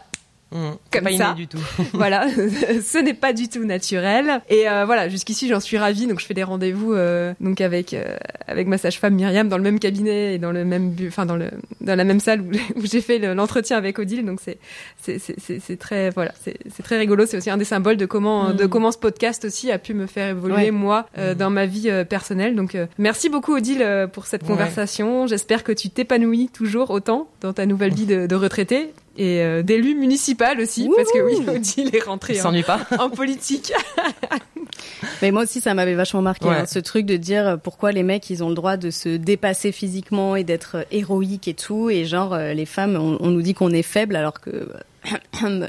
Mmh, 0.53 0.71
comme 0.91 1.03
pas 1.05 1.11
ça. 1.17 1.33
du 1.33 1.47
tout. 1.47 1.57
voilà, 1.93 2.27
ce 2.31 2.97
n'est 3.01 3.13
pas 3.13 3.31
du 3.31 3.47
tout 3.47 3.63
naturel. 3.63 4.41
Et 4.49 4.67
euh, 4.69 4.83
voilà, 4.85 5.07
jusqu'ici 5.07 5.47
j'en 5.47 5.59
suis 5.61 5.77
ravie. 5.77 6.07
Donc 6.07 6.19
je 6.19 6.25
fais 6.25 6.33
des 6.33 6.43
rendez-vous 6.43 6.93
euh, 6.93 7.33
donc 7.39 7.61
avec 7.61 7.93
euh, 7.93 8.17
avec 8.47 8.67
ma 8.67 8.77
sage-femme 8.77 9.15
Myriam 9.15 9.47
dans 9.47 9.57
le 9.57 9.63
même 9.63 9.79
cabinet 9.79 10.35
et 10.35 10.39
dans 10.39 10.51
le 10.51 10.65
même 10.65 10.93
enfin 11.07 11.25
dans 11.25 11.37
le 11.37 11.49
dans 11.79 11.95
la 11.95 12.03
même 12.03 12.19
salle 12.19 12.41
où, 12.41 12.51
où 12.79 12.85
j'ai 12.85 12.99
fait 13.01 13.17
le- 13.17 13.33
l'entretien 13.33 13.77
avec 13.77 13.97
Odile. 13.97 14.25
Donc 14.25 14.39
c'est 14.43 14.57
c'est 15.01 15.77
très 15.79 16.09
voilà, 16.09 16.31
c'est 16.43 16.57
c'est 16.69 16.83
très 16.83 16.97
rigolo. 16.97 17.25
C'est 17.25 17.37
aussi 17.37 17.49
un 17.49 17.57
des 17.57 17.63
symboles 17.65 17.97
de 17.97 18.05
comment 18.05 18.49
Mm. 18.49 18.55
de 18.55 18.65
comment 18.65 18.91
ce 18.91 18.97
podcast 18.97 19.45
aussi 19.45 19.71
a 19.71 19.77
pu 19.77 19.93
me 19.93 20.05
faire 20.07 20.29
évoluer 20.29 20.55
Ouais. 20.55 20.71
moi 20.71 21.07
euh, 21.17 21.33
dans 21.35 21.49
ma 21.49 21.65
vie 21.65 21.89
euh, 21.89 22.03
personnelle. 22.03 22.55
Donc 22.55 22.75
euh, 22.75 22.87
merci 22.97 23.29
beaucoup 23.29 23.55
Odile 23.55 23.85
pour 24.11 24.25
cette 24.25 24.41
Ouais. 24.43 24.47
conversation. 24.49 25.27
J'espère 25.27 25.63
que 25.63 25.71
tu 25.71 25.89
t'épanouis 25.89 26.49
toujours 26.49 26.89
autant 26.91 27.27
dans 27.41 27.53
ta 27.53 27.65
nouvelle 27.65 27.93
vie 27.93 28.05
de, 28.05 28.25
de 28.27 28.35
retraité 28.35 28.91
et 29.17 29.41
euh, 29.41 29.61
d'élu 29.61 29.93
municipal 29.95 30.59
aussi 30.59 30.89
parce 30.95 31.11
que 31.11 31.19
oui 31.19 31.35
Odile 31.55 31.95
est 31.95 32.03
rentrée 32.03 32.35
Il 32.35 32.47
en, 32.47 32.61
pas. 32.63 32.79
en 32.99 33.09
politique. 33.09 33.73
Mais 35.21 35.31
moi 35.31 35.43
aussi, 35.43 35.61
ça 35.61 35.73
m'avait 35.73 35.95
vachement 35.95 36.21
marqué, 36.21 36.45
Ouais. 36.47 36.55
hein, 36.55 36.65
ce 36.65 36.79
truc 36.79 37.05
de 37.05 37.17
dire 37.17 37.47
euh, 37.47 37.57
pourquoi 37.57 37.91
les 37.91 38.03
mecs, 38.03 38.29
ils 38.29 38.43
ont 38.43 38.49
le 38.49 38.55
droit 38.55 38.77
de 38.77 38.89
se 38.89 39.09
dépasser 39.09 39.71
physiquement 39.71 40.35
et 40.35 40.43
d'être 40.43 40.77
euh, 40.77 40.83
héroïques 40.91 41.47
et 41.47 41.53
tout, 41.53 41.89
et 41.89 42.05
genre, 42.05 42.33
euh, 42.33 42.53
les 42.53 42.65
femmes, 42.65 42.95
on, 42.95 43.17
on 43.19 43.29
nous 43.29 43.41
dit 43.41 43.53
qu'on 43.53 43.71
est 43.71 43.81
faible 43.83 44.15
alors 44.15 44.39
que... 44.41 44.67
même. 45.43 45.67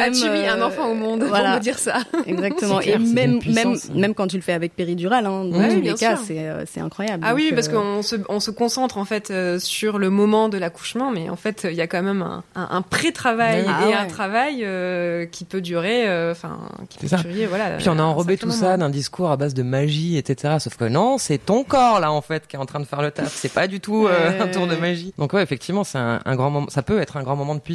As-tu 0.00 0.30
mis 0.30 0.46
un 0.46 0.58
euh, 0.60 0.66
enfant 0.66 0.88
au 0.90 0.94
monde 0.94 1.22
voilà. 1.24 1.50
pour 1.50 1.58
me 1.58 1.62
dire 1.62 1.78
ça 1.78 1.98
Exactement. 2.26 2.78
Clair, 2.78 2.96
et 2.96 2.98
même, 2.98 3.12
même, 3.32 3.38
puissance. 3.38 3.90
même 3.90 4.14
quand 4.14 4.26
tu 4.26 4.36
le 4.36 4.42
fais 4.42 4.52
avec 4.52 4.74
péridurale, 4.74 5.26
hein, 5.26 5.44
dans 5.44 5.58
Ouais, 5.58 5.74
tous 5.74 5.80
les 5.80 5.94
cas, 5.94 6.16
c'est, 6.16 6.38
euh, 6.38 6.64
c'est 6.66 6.80
incroyable. 6.80 7.24
Ah 7.26 7.34
oui, 7.34 7.52
parce 7.54 7.68
euh, 7.68 7.72
qu'on 7.72 8.02
se, 8.02 8.16
on 8.28 8.40
se 8.40 8.50
concentre 8.50 8.98
en 8.98 9.04
fait 9.04 9.30
euh, 9.30 9.58
sur 9.58 9.98
le 9.98 10.10
moment 10.10 10.48
de 10.48 10.58
l'accouchement, 10.58 11.10
mais 11.10 11.28
en 11.28 11.36
fait 11.36 11.66
il 11.70 11.76
y 11.76 11.80
a 11.80 11.86
quand 11.86 12.02
même 12.02 12.22
un, 12.22 12.42
un, 12.54 12.68
un 12.70 12.82
pré-travail 12.82 13.64
Ah 13.68 13.88
et 13.88 13.94
un 13.94 14.02
ouais. 14.02 14.06
travail 14.08 14.60
euh, 14.64 15.26
qui 15.26 15.44
peut 15.44 15.60
durer, 15.60 16.08
euh, 16.08 16.32
enfin 16.32 16.58
qui 16.88 16.98
peut 16.98 17.06
ça. 17.08 17.18
durer, 17.18 17.46
voilà. 17.46 17.76
Puis 17.78 17.88
on 17.88 17.98
a 17.98 18.02
un 18.02 18.06
enrobé 18.06 18.36
tout 18.38 18.46
moment. 18.46 18.58
ça 18.58 18.76
d'un 18.76 18.90
discours 18.90 19.30
à 19.30 19.36
base 19.36 19.54
de 19.54 19.62
magie, 19.62 20.16
etc. 20.16 20.54
Sauf 20.58 20.76
que 20.76 20.84
non, 20.84 21.18
c'est 21.18 21.38
ton 21.38 21.64
corps 21.64 22.00
là 22.00 22.10
en 22.12 22.22
fait 22.22 22.46
qui 22.46 22.56
est 22.56 22.58
en 22.58 22.66
train 22.66 22.80
de 22.80 22.84
faire 22.86 23.02
le 23.02 23.10
taf. 23.10 23.32
C'est 23.34 23.52
pas 23.52 23.66
du 23.66 23.80
tout 23.80 24.06
euh, 24.06 24.30
un 24.40 24.48
tour 24.48 24.66
de 24.66 24.76
magie. 24.76 25.12
Donc 25.18 25.32
ouais, 25.34 25.42
effectivement, 25.42 25.84
c'est 25.84 25.98
un, 25.98 26.20
un 26.24 26.36
grand 26.36 26.50
moment. 26.50 26.66
Ça 26.70 26.82
peut 26.82 26.98
être 27.00 27.16
un 27.18 27.22
grand 27.22 27.36
moment 27.36 27.54
de 27.54 27.60
puissance. 27.60 27.73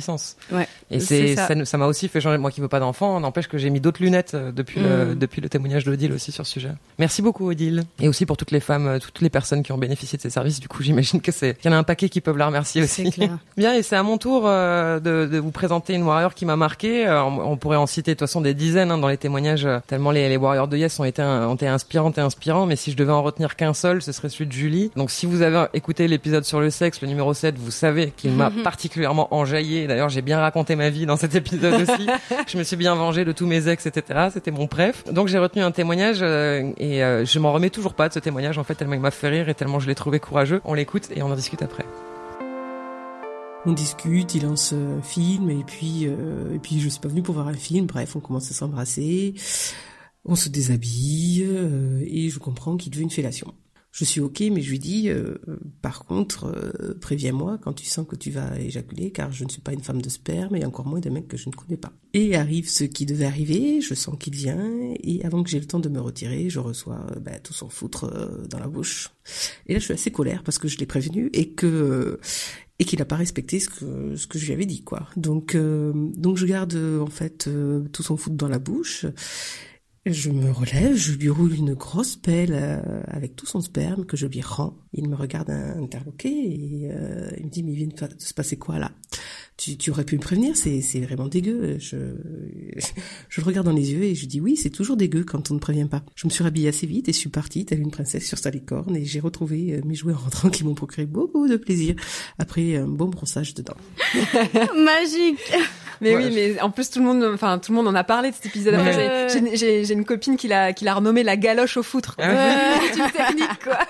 Ouais. 0.51 0.67
Et 0.91 0.99
C'est 0.99 1.35
ça. 1.35 1.77
m'a 1.77 1.85
aussi 1.87 2.07
fait 2.07 2.21
changer. 2.21 2.37
Moi 2.37 2.51
qui 2.51 2.61
veux 2.61 2.67
pas 2.67 2.79
d'enfant, 2.79 3.19
n'empêche 3.19 3.47
que 3.47 3.57
j'ai 3.57 3.69
mis 3.69 3.79
d'autres 3.79 4.01
lunettes 4.01 4.33
euh, 4.33 4.51
depuis 4.51 4.79
le 4.79 4.89
Mm. 4.89 5.15
depuis 5.19 5.41
le 5.41 5.49
témoignage 5.49 5.83
d'Odile 5.85 6.11
aussi 6.13 6.31
sur 6.31 6.45
ce 6.45 6.51
sujet. 6.53 6.71
Merci 6.97 7.21
beaucoup 7.21 7.49
Odile. 7.49 7.83
Et 7.99 8.07
aussi 8.07 8.25
pour 8.25 8.37
toutes 8.37 8.51
les 8.51 8.59
femmes, 8.59 8.87
euh, 8.87 8.99
toutes 8.99 9.21
les 9.21 9.29
personnes 9.29 9.63
qui 9.63 9.71
ont 9.71 9.77
bénéficié 9.77 10.17
de 10.17 10.21
ces 10.21 10.29
services. 10.29 10.59
Du 10.59 10.67
coup, 10.67 10.81
j'imagine 10.83 11.21
que 11.21 11.31
c'est 11.31 11.55
qu'il 11.57 11.69
y 11.71 11.73
en 11.73 11.77
a 11.77 11.79
un 11.79 11.83
paquet 11.83 12.09
qui 12.09 12.21
peuvent 12.21 12.37
la 12.37 12.47
remercier 12.47 12.81
aussi. 12.83 13.09
Clair. 13.11 13.37
Bien, 13.57 13.73
et 13.75 13.83
c'est 13.83 13.95
à 13.95 14.03
mon 14.03 14.17
tour 14.17 14.43
euh, 14.45 14.99
de, 14.99 15.27
de 15.31 15.37
vous 15.37 15.51
présenter 15.51 15.93
une 15.93 16.03
warrior 16.03 16.33
qui 16.33 16.45
m'a 16.45 16.55
marqué. 16.55 17.07
Euh, 17.07 17.23
on, 17.23 17.51
on 17.51 17.57
pourrait 17.57 17.77
en 17.77 17.87
citer 17.87 18.11
de 18.11 18.19
toute 18.19 18.27
façon 18.27 18.41
des 18.41 18.53
dizaines 18.53 18.91
hein, 18.91 18.97
dans 18.97 19.07
les 19.07 19.17
témoignages, 19.17 19.67
tellement 19.87 20.11
les, 20.11 20.27
les 20.29 20.37
warriors 20.37 20.67
de 20.67 20.77
Yes 20.77 20.99
ont 20.99 21.03
été, 21.05 21.21
ont 21.21 21.55
été 21.55 21.67
inspirantes 21.67 22.17
et 22.17 22.21
inspirants. 22.21 22.65
Mais 22.65 22.75
si 22.75 22.91
je 22.91 22.97
devais 22.97 23.11
en 23.11 23.21
retenir 23.23 23.55
qu'un 23.55 23.73
seul, 23.73 24.01
ce 24.01 24.11
serait 24.11 24.29
celui 24.29 24.47
de 24.47 24.51
Julie. 24.53 24.91
Donc 24.95 25.11
si 25.11 25.25
vous 25.25 25.41
avez 25.41 25.65
écouté 25.73 26.07
l'épisode 26.07 26.43
sur 26.45 26.59
le 26.59 26.69
sexe, 26.69 27.01
le 27.01 27.07
numéro 27.07 27.33
7, 27.33 27.57
vous 27.57 27.71
savez 27.71 28.11
qu'il 28.15 28.31
m'a 28.31 28.51
particulièrement 28.63 29.33
enjaillé. 29.33 29.87
D'ailleurs, 29.89 30.07
j'ai 30.07 30.21
bien 30.21 30.39
raconté 30.39 30.75
ma 30.75 30.89
vie 30.89 31.05
dans 31.05 31.17
cet 31.17 31.35
épisode 31.35 31.73
aussi. 31.81 32.07
je 32.47 32.57
me 32.57 32.63
suis 32.63 32.77
bien 32.77 32.95
vengé 32.95 33.25
de 33.25 33.33
tous 33.33 33.45
mes 33.45 33.67
ex, 33.67 33.85
etc. 33.85 34.29
C'était 34.31 34.51
mon 34.51 34.67
préf. 34.67 35.03
Donc 35.11 35.27
j'ai 35.27 35.39
retenu 35.39 35.61
un 35.61 35.71
témoignage 35.71 36.19
euh, 36.21 36.71
et 36.77 37.03
euh, 37.03 37.25
je 37.25 37.39
m'en 37.39 37.51
remets 37.51 37.69
toujours 37.69 37.93
pas 37.93 38.07
de 38.07 38.13
ce 38.13 38.19
témoignage 38.19 38.57
en 38.57 38.63
fait 38.63 38.75
tellement 38.75 38.93
il 38.93 39.01
m'a 39.01 39.11
fait 39.11 39.29
rire 39.29 39.49
et 39.49 39.55
tellement 39.55 39.79
je 39.79 39.87
l'ai 39.87 39.95
trouvé 39.95 40.19
courageux. 40.19 40.61
On 40.63 40.73
l'écoute 40.73 41.09
et 41.13 41.21
on 41.23 41.27
en 41.31 41.35
discute 41.35 41.61
après. 41.61 41.85
On 43.65 43.73
discute, 43.73 44.35
il 44.35 44.43
lance 44.43 44.73
un 44.73 45.01
film 45.01 45.49
et 45.49 45.63
puis 45.65 46.07
euh, 46.07 46.55
et 46.55 46.59
puis 46.59 46.79
je 46.79 46.87
suis 46.87 47.01
pas 47.01 47.09
venue 47.09 47.21
pour 47.21 47.35
voir 47.35 47.47
un 47.47 47.53
film. 47.53 47.87
Bref, 47.87 48.15
on 48.15 48.21
commence 48.21 48.49
à 48.51 48.53
s'embrasser, 48.53 49.33
on 50.23 50.35
se 50.35 50.47
déshabille 50.47 51.45
euh, 51.45 52.01
et 52.07 52.29
je 52.29 52.39
comprends 52.39 52.77
qu'il 52.77 52.95
veut 52.95 53.01
une 53.01 53.09
fellation. 53.09 53.53
Je 53.91 54.05
suis 54.05 54.21
ok, 54.21 54.41
mais 54.51 54.61
je 54.61 54.69
lui 54.69 54.79
dis 54.79 55.09
euh, 55.09 55.35
par 55.81 56.05
contre 56.05 56.45
euh, 56.45 56.93
préviens-moi 56.99 57.57
quand 57.61 57.73
tu 57.73 57.85
sens 57.85 58.05
que 58.07 58.15
tu 58.15 58.29
vas 58.29 58.59
éjaculer, 58.59 59.11
car 59.11 59.31
je 59.31 59.43
ne 59.43 59.49
suis 59.49 59.61
pas 59.61 59.73
une 59.73 59.81
femme 59.81 60.01
de 60.01 60.09
sperme 60.09 60.55
et 60.55 60.65
encore 60.65 60.85
moins 60.85 60.99
d'un 60.99 61.09
mec 61.09 61.27
que 61.27 61.37
je 61.37 61.49
ne 61.49 61.55
connais 61.55 61.77
pas. 61.77 61.91
Et 62.13 62.35
arrive 62.35 62.69
ce 62.69 62.83
qui 62.83 63.05
devait 63.05 63.25
arriver, 63.25 63.81
je 63.81 63.93
sens 63.95 64.15
qu'il 64.19 64.35
vient 64.35 64.93
et 65.03 65.25
avant 65.25 65.41
que 65.43 65.49
j'ai 65.49 65.59
le 65.59 65.65
temps 65.65 65.79
de 65.79 65.89
me 65.89 65.99
retirer, 65.99 66.49
je 66.49 66.59
reçois 66.59 67.05
euh, 67.11 67.19
bah, 67.19 67.39
tout 67.39 67.53
son 67.53 67.69
foutre 67.69 68.05
euh, 68.05 68.45
dans 68.47 68.59
la 68.59 68.67
bouche. 68.67 69.09
Et 69.65 69.73
là, 69.73 69.79
je 69.79 69.85
suis 69.85 69.93
assez 69.93 70.11
colère 70.11 70.43
parce 70.43 70.59
que 70.59 70.67
je 70.67 70.77
l'ai 70.77 70.85
prévenu 70.85 71.29
et 71.33 71.49
que 71.53 71.65
euh, 71.65 72.19
et 72.79 72.85
qu'il 72.85 72.99
n'a 72.99 73.05
pas 73.05 73.17
respecté 73.17 73.59
ce 73.59 73.69
que 73.69 74.15
ce 74.15 74.25
que 74.25 74.39
je 74.39 74.45
lui 74.45 74.53
avais 74.53 74.65
dit 74.65 74.83
quoi. 74.83 75.07
Donc 75.17 75.53
euh, 75.53 75.91
donc 76.15 76.37
je 76.37 76.45
garde 76.45 76.73
euh, 76.73 77.01
en 77.01 77.07
fait 77.07 77.47
euh, 77.47 77.83
tout 77.91 78.03
son 78.03 78.17
foot 78.17 78.35
dans 78.35 78.47
la 78.47 78.59
bouche. 78.59 79.05
Je 80.05 80.29
me 80.29 80.49
relève, 80.49 80.95
je 80.95 81.11
lui 81.11 81.29
roule 81.29 81.53
une 81.53 81.73
grosse 81.73 82.15
pelle 82.15 82.53
euh, 82.53 83.01
avec 83.07 83.35
tout 83.35 83.45
son 83.45 83.59
sperme 83.59 84.05
que 84.05 84.15
je 84.15 84.27
lui 84.27 84.41
rends. 84.41 84.77
Il 84.93 85.09
me 85.09 85.15
regarde 85.15 85.49
interloqué 85.49 86.29
et 86.29 86.89
euh, 86.91 87.29
il 87.37 87.45
me 87.45 87.49
dit 87.49 87.63
mais 87.63 87.73
il 87.73 87.75
vient 87.75 87.87
de 87.87 88.15
se 88.17 88.33
passer 88.33 88.57
quoi 88.57 88.79
là? 88.79 88.91
Tu, 89.57 89.75
tu 89.77 89.91
aurais 89.91 90.05
pu 90.05 90.15
me 90.15 90.21
prévenir, 90.21 90.55
c'est 90.55 90.81
c'est 90.81 91.01
vraiment 91.01 91.27
dégueu. 91.27 91.77
Je 91.79 91.97
je 93.29 93.41
le 93.41 93.45
regarde 93.45 93.65
dans 93.65 93.73
les 93.73 93.91
yeux 93.91 94.03
et 94.03 94.15
je 94.15 94.25
dis 94.25 94.39
oui, 94.39 94.55
c'est 94.55 94.69
toujours 94.69 94.95
dégueu 94.95 95.25
quand 95.25 95.51
on 95.51 95.55
ne 95.55 95.59
prévient 95.59 95.87
pas. 95.89 96.01
Je 96.15 96.27
me 96.27 96.31
suis 96.31 96.43
rhabillée 96.45 96.69
assez 96.69 96.87
vite 96.87 97.09
et 97.09 97.13
je 97.13 97.17
suis 97.17 97.29
partie 97.29 97.65
telle 97.65 97.81
une 97.81 97.91
princesse 97.91 98.25
sur 98.25 98.37
sa 98.37 98.51
licorne 98.51 98.95
et 98.95 99.03
j'ai 99.03 99.19
retrouvé 99.19 99.73
euh, 99.73 99.81
mes 99.85 99.95
jouets 99.95 100.13
en 100.13 100.17
rentrant 100.17 100.49
qui 100.49 100.63
m'ont 100.63 100.75
procuré 100.75 101.07
beaucoup 101.07 101.47
de 101.49 101.57
plaisir 101.57 101.95
après 102.37 102.77
un 102.77 102.87
bon 102.87 103.09
brossage 103.09 103.53
dedans. 103.53 103.77
Magique. 104.53 105.53
Mais 106.01 106.15
Ouais, 106.15 106.25
oui, 106.25 106.31
mais 106.33 106.61
en 106.61 106.69
plus 106.69 106.89
tout 106.89 106.99
le 106.99 107.05
monde, 107.05 107.23
enfin 107.33 107.59
tout 107.59 107.71
le 107.71 107.77
monde 107.77 107.87
en 107.87 107.95
a 107.95 108.03
parlé 108.03 108.29
de 108.31 108.35
cet 108.35 108.45
épisode. 108.47 108.75
Ouais. 108.75 109.27
J'ai- 109.53 109.91
une 109.93 110.05
copine 110.05 110.37
qui 110.37 110.47
l'a 110.47 110.71
qui 110.73 110.85
l'a 110.85 110.93
renommé 110.93 111.23
la 111.23 111.35
galoche 111.35 111.77
au 111.77 111.83
foutre. 111.83 112.15
Ah 112.19 112.29
C'est 112.93 112.99
une 112.99 113.11
technique 113.11 113.63
quoi. 113.63 113.77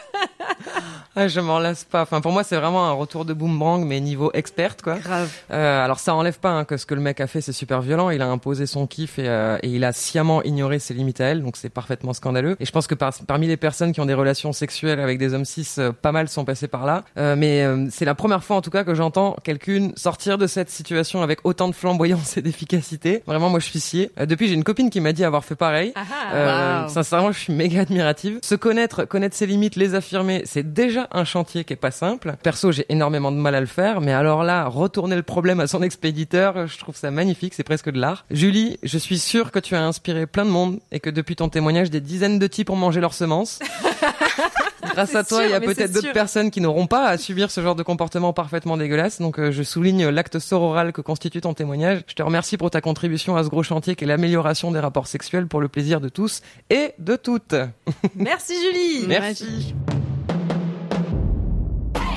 Ah, 1.16 1.28
je 1.28 1.40
m'en 1.40 1.60
lasse 1.60 1.84
pas. 1.84 2.04
Enfin, 2.04 2.22
pour 2.22 2.32
moi, 2.32 2.44
c'est 2.44 2.56
vraiment 2.56 2.86
un 2.88 2.92
retour 2.94 3.26
de 3.26 3.34
boomerang, 3.34 3.84
mais 3.84 4.00
niveau 4.00 4.32
experte, 4.34 4.82
quoi. 4.84 4.96
Grave. 5.00 5.30
Euh, 5.52 5.84
alors, 5.84 6.00
ça 6.00 6.14
enlève 6.14 6.40
pas 6.40 6.52
hein, 6.52 6.64
que 6.66 6.78
ce 6.78 6.86
que 6.86 6.94
le 6.94 7.02
mec 7.02 7.20
a 7.20 7.28
fait, 7.28 7.42
c'est 7.42 7.52
super 7.52 7.82
violent. 7.82 8.10
Il 8.12 8.22
a 8.22 8.28
imposé 8.28 8.66
son 8.68 8.88
kiff 8.88 9.20
et, 9.20 9.28
euh, 9.28 9.58
et 9.64 9.68
il 9.70 9.84
a 9.84 9.92
sciemment 9.92 10.44
ignoré 10.44 10.80
ses 10.80 10.94
limites 10.94 11.20
à 11.20 11.26
elle, 11.26 11.42
donc 11.44 11.58
c'est 11.58 11.70
parfaitement 11.70 12.14
scandaleux. 12.14 12.56
Et 12.60 12.66
je 12.66 12.72
pense 12.72 12.88
que 12.88 12.96
par- 12.96 13.12
parmi 13.28 13.48
les 13.48 13.58
personnes 13.58 13.92
qui 13.92 14.00
ont 14.00 14.06
des 14.06 14.14
relations 14.14 14.54
sexuelles 14.54 15.00
avec 15.00 15.18
des 15.18 15.34
hommes 15.34 15.46
cis, 15.46 15.68
euh, 15.80 15.92
pas 15.92 16.12
mal 16.14 16.30
sont 16.30 16.46
passés 16.46 16.68
par 16.70 16.86
là. 16.86 17.04
Mais 17.36 17.66
c'est 17.90 18.06
la 18.06 18.16
première 18.16 18.44
fois, 18.44 18.56
en 18.58 18.62
tout 18.62 18.70
cas, 18.72 18.84
que 18.84 18.94
j'entends 18.94 19.36
quelqu'une 19.44 19.94
sortir 19.98 20.38
de 20.38 20.48
cette 20.48 20.70
situation 20.70 21.22
avec 21.22 21.40
autant 21.44 21.68
de 21.68 21.76
flamboyance 22.00 22.38
et 22.38 22.42
d'efficacité. 22.42 23.24
Vraiment, 23.28 23.50
moi, 23.50 23.60
je 23.60 23.66
suis 23.66 23.80
scié. 23.80 24.12
Euh, 24.20 24.26
depuis, 24.26 24.48
j'ai 24.48 24.54
une 24.54 24.64
copine 24.64 24.90
qui 24.90 25.02
m'a 25.02 25.12
dit 25.12 25.24
avoir 25.24 25.44
fait 25.44 25.56
pareil. 25.56 25.92
Ah 25.96 26.04
ah. 26.12 26.36
Euh, 26.36 26.60
Wow. 26.80 26.90
Sincèrement, 26.90 27.32
je 27.32 27.40
suis 27.40 27.54
méga 27.54 27.82
admirative. 27.82 28.40
Se 28.42 28.56
connaître, 28.56 29.04
connaître 29.06 29.36
ses 29.36 29.46
limites, 29.46 29.76
les 29.76 29.96
affirmer, 29.96 30.44
c'est 30.46 30.74
déjà 30.74 31.08
un 31.12 31.24
chantier 31.24 31.64
qui 31.64 31.74
est 31.74 31.78
pas 31.78 31.92
simple. 31.92 32.36
Perso, 32.42 32.72
j'ai 32.72 32.86
énormément 32.90 33.32
de 33.32 33.38
mal 33.38 33.56
à 33.56 33.60
le 33.60 33.66
faire, 33.66 34.02
mais 34.02 34.14
alors 34.14 34.44
là, 34.44 34.66
retourner 34.66 35.16
le 35.16 35.24
problème 35.24 35.60
à 35.60 35.68
son 35.68 35.82
expéditeur, 35.84 36.68
je 36.68 36.78
trouve 36.78 36.96
ça 36.96 37.12
magnifique, 37.12 37.54
c'est 37.54 37.64
presque 37.64 37.90
de 37.90 38.00
l'art. 38.00 38.26
Julie, 38.32 38.78
je 38.84 38.98
suis 38.98 39.20
sûre 39.20 39.52
que 39.52 39.60
tu 39.60 39.76
as 39.76 39.84
inspiré 39.84 40.26
plein 40.28 40.46
de 40.46 40.50
monde 40.50 40.80
et 40.92 41.00
que 41.00 41.10
depuis 41.10 41.36
ton 41.36 41.50
témoignage, 41.50 41.90
des 41.90 42.02
dizaines 42.02 42.40
de 42.40 42.48
types 42.48 42.70
ont 42.70 42.76
mangé 42.76 43.02
leurs 43.02 43.14
semences. 43.14 43.60
Grâce 44.94 45.16
à 45.16 45.24
toi, 45.24 45.44
il 45.44 45.52
y 45.52 45.54
a 45.54 45.60
peut-être 45.60 45.92
d'autres 45.92 46.14
personnes 46.14 46.52
qui 46.52 46.62
n'auront 46.62 46.88
pas 46.88 47.08
à 47.08 47.18
subir 47.18 47.52
ce 47.52 47.62
genre 47.62 47.76
de 47.76 47.84
comportement 47.84 48.34
parfaitement 48.34 48.78
dégueulasse. 48.78 49.20
Donc, 49.20 49.40
euh, 49.40 49.52
je 49.52 49.64
souligne 49.64 50.08
l'acte 50.10 50.40
sororal 50.40 50.94
que 50.94 51.02
constitue 51.02 51.42
ton 51.42 51.54
témoignage. 51.54 52.02
Je 52.08 52.14
te 52.14 52.24
remercie 52.24 52.58
pour 52.58 52.72
ta 52.72 52.82
contribution 52.82 53.36
à 53.36 53.44
ce 53.44 53.50
gros 53.50 53.64
chantier 53.64 53.96
qui 53.96 54.04
est 54.04 54.08
l'amélioration 54.08 54.72
des 54.72 54.80
rapports 54.80 55.08
sexuels 55.08 55.48
pour 55.48 55.62
le 55.62 55.68
plaisir 55.68 56.02
de 56.02 56.10
tous 56.10 56.42
et 56.70 56.94
de 57.00 57.16
toutes. 57.16 57.56
Merci 58.16 58.54
Julie. 58.56 59.08
Merci. 59.08 59.74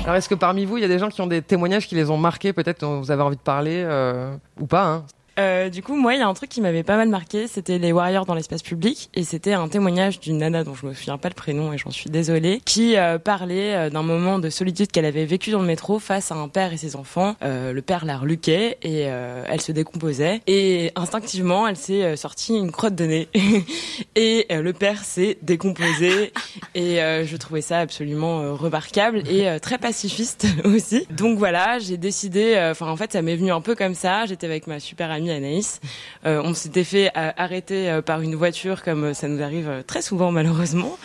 Alors, 0.04 0.16
est-ce 0.16 0.28
que 0.28 0.34
parmi 0.34 0.64
vous, 0.64 0.78
il 0.78 0.80
y 0.80 0.84
a 0.84 0.88
des 0.88 0.98
gens 0.98 1.08
qui 1.08 1.20
ont 1.20 1.28
des 1.28 1.42
témoignages 1.42 1.86
qui 1.86 1.94
les 1.94 2.10
ont 2.10 2.16
marqués, 2.16 2.52
peut-être 2.52 2.84
vous 2.84 3.10
avez 3.10 3.22
envie 3.22 3.36
de 3.36 3.40
parler 3.40 3.84
euh, 3.86 4.34
ou 4.60 4.66
pas 4.66 4.84
hein? 4.84 5.04
Euh, 5.38 5.70
du 5.70 5.82
coup, 5.82 5.96
moi, 5.96 6.14
il 6.14 6.20
y 6.20 6.22
a 6.22 6.28
un 6.28 6.34
truc 6.34 6.50
qui 6.50 6.60
m'avait 6.60 6.82
pas 6.82 6.96
mal 6.96 7.08
marqué, 7.08 7.46
c'était 7.46 7.78
les 7.78 7.92
Warriors 7.92 8.26
dans 8.26 8.34
l'espace 8.34 8.62
public, 8.62 9.08
et 9.14 9.22
c'était 9.22 9.54
un 9.54 9.68
témoignage 9.68 10.20
d'une 10.20 10.38
nana 10.38 10.64
dont 10.64 10.74
je 10.74 10.86
me 10.86 10.92
souviens 10.92 11.18
pas 11.18 11.28
le 11.28 11.34
prénom 11.34 11.72
et 11.72 11.78
j'en 11.78 11.90
suis 11.90 12.10
désolée, 12.10 12.60
qui 12.64 12.96
euh, 12.96 13.18
parlait 13.18 13.74
euh, 13.74 13.90
d'un 13.90 14.02
moment 14.02 14.38
de 14.38 14.50
solitude 14.50 14.90
qu'elle 14.90 15.04
avait 15.04 15.24
vécu 15.24 15.50
dans 15.50 15.60
le 15.60 15.66
métro 15.66 15.98
face 15.98 16.30
à 16.32 16.34
un 16.34 16.48
père 16.48 16.72
et 16.72 16.76
ses 16.76 16.96
enfants. 16.96 17.36
Euh, 17.42 17.72
le 17.72 17.82
père 17.82 18.04
la 18.04 18.18
reluquait 18.18 18.78
et 18.82 19.02
elle 19.02 19.60
se 19.60 19.72
décomposait, 19.72 20.40
et 20.46 20.92
instinctivement, 20.96 21.66
elle 21.66 21.76
s'est 21.76 22.16
sortie 22.16 22.56
une 22.56 22.70
crotte 22.70 22.94
de 22.94 23.04
nez, 23.04 23.28
et 24.16 24.46
le 24.50 24.72
père 24.72 25.04
s'est 25.04 25.38
décomposé, 25.42 26.32
et 26.74 26.96
je 27.24 27.36
trouvais 27.36 27.60
ça 27.60 27.80
absolument 27.80 28.54
remarquable 28.54 29.22
et 29.28 29.58
très 29.60 29.78
pacifiste 29.78 30.46
aussi. 30.64 31.06
Donc 31.10 31.38
voilà, 31.38 31.78
j'ai 31.78 31.96
décidé, 31.96 32.56
enfin 32.70 32.88
en 32.88 32.96
fait, 32.96 33.12
ça 33.12 33.22
m'est 33.22 33.36
venu 33.36 33.52
un 33.52 33.60
peu 33.60 33.74
comme 33.74 33.94
ça. 33.94 34.26
J'étais 34.26 34.46
avec 34.46 34.66
ma 34.66 34.80
super 34.80 35.10
amie 35.10 35.21
Anaïs. 35.30 35.80
Euh, 36.26 36.40
on 36.44 36.54
s'était 36.54 36.84
fait 36.84 37.10
euh, 37.16 37.30
arrêter 37.36 37.90
euh, 37.90 38.02
par 38.02 38.20
une 38.20 38.34
voiture, 38.34 38.82
comme 38.82 39.14
ça 39.14 39.28
nous 39.28 39.42
arrive 39.42 39.82
très 39.86 40.02
souvent 40.02 40.32
malheureusement. 40.32 40.96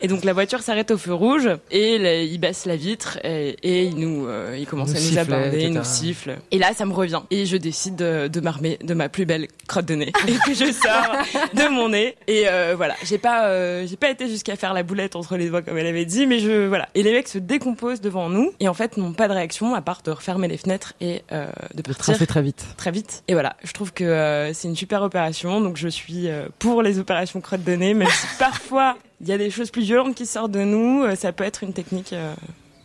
Et 0.00 0.08
donc 0.08 0.24
la 0.24 0.32
voiture 0.32 0.60
s'arrête 0.60 0.90
au 0.90 0.98
feu 0.98 1.14
rouge 1.14 1.48
et 1.70 1.98
là, 1.98 2.22
il 2.22 2.38
baisse 2.38 2.66
la 2.66 2.76
vitre 2.76 3.18
et, 3.24 3.56
et 3.62 3.84
il 3.84 3.96
nous, 3.96 4.26
il 4.56 4.66
commence 4.66 4.90
Nous 4.90 4.96
à 4.96 5.10
nous 5.10 5.18
aborder, 5.18 5.62
il 5.62 5.72
nous 5.72 5.84
siffle. 5.84 6.38
Et 6.50 6.58
là, 6.58 6.72
ça 6.74 6.86
me 6.86 6.92
revient 6.92 7.20
et 7.30 7.46
je 7.46 7.56
décide 7.56 7.96
de, 7.96 8.28
de 8.28 8.40
m'armer 8.40 8.78
de 8.82 8.94
ma 8.94 9.08
plus 9.08 9.26
belle 9.26 9.48
crotte 9.66 9.86
de 9.86 9.94
nez 9.94 10.12
et 10.28 10.32
que 10.46 10.54
je 10.54 10.72
sors 10.72 11.16
de 11.54 11.68
mon 11.68 11.90
nez. 11.90 12.16
Et 12.26 12.48
euh, 12.48 12.74
voilà, 12.76 12.94
j'ai 13.04 13.18
pas, 13.18 13.46
euh, 13.46 13.86
j'ai 13.86 13.96
pas 13.96 14.10
été 14.10 14.28
jusqu'à 14.28 14.56
faire 14.56 14.72
la 14.72 14.82
boulette 14.82 15.16
entre 15.16 15.36
les 15.36 15.48
doigts 15.48 15.62
comme 15.62 15.78
elle 15.78 15.86
avait 15.86 16.04
dit, 16.04 16.26
mais 16.26 16.38
je 16.38 16.66
voilà. 16.66 16.88
Et 16.94 17.02
les 17.02 17.12
mecs 17.12 17.28
se 17.28 17.38
décomposent 17.38 18.00
devant 18.00 18.28
nous 18.28 18.52
et 18.60 18.68
en 18.68 18.74
fait 18.74 18.96
n'ont 18.96 19.12
pas 19.12 19.28
de 19.28 19.32
réaction 19.32 19.74
à 19.74 19.82
part 19.82 20.02
de 20.02 20.10
refermer 20.10 20.48
les 20.48 20.56
fenêtres 20.56 20.94
et 21.00 21.22
euh, 21.32 21.46
de 21.74 21.82
partir 21.82 21.98
tracer 21.98 22.26
très 22.26 22.42
vite. 22.42 22.64
très 22.76 22.90
vite. 22.90 23.22
Et 23.28 23.34
voilà, 23.34 23.56
je 23.64 23.72
trouve 23.72 23.92
que 23.92 24.04
euh, 24.04 24.52
c'est 24.54 24.68
une 24.68 24.76
super 24.76 25.02
opération, 25.02 25.60
donc 25.60 25.76
je 25.76 25.88
suis 25.88 26.28
euh, 26.28 26.48
pour 26.58 26.82
les 26.82 26.98
opérations 26.98 27.40
crotte 27.40 27.62
de 27.64 27.72
nez, 27.72 27.94
même 27.94 28.08
si 28.08 28.26
parfois 28.38 28.96
il 29.20 29.28
y 29.28 29.32
a 29.32 29.38
des 29.38 29.50
choses 29.50 29.70
plus 29.70 29.82
violentes 29.82 30.14
qui 30.14 30.26
sortent 30.26 30.52
de 30.52 30.62
nous, 30.64 31.02
euh, 31.04 31.14
ça 31.16 31.32
peut 31.32 31.44
être 31.44 31.62
une 31.62 31.72
technique 31.74 32.12
euh, 32.12 32.32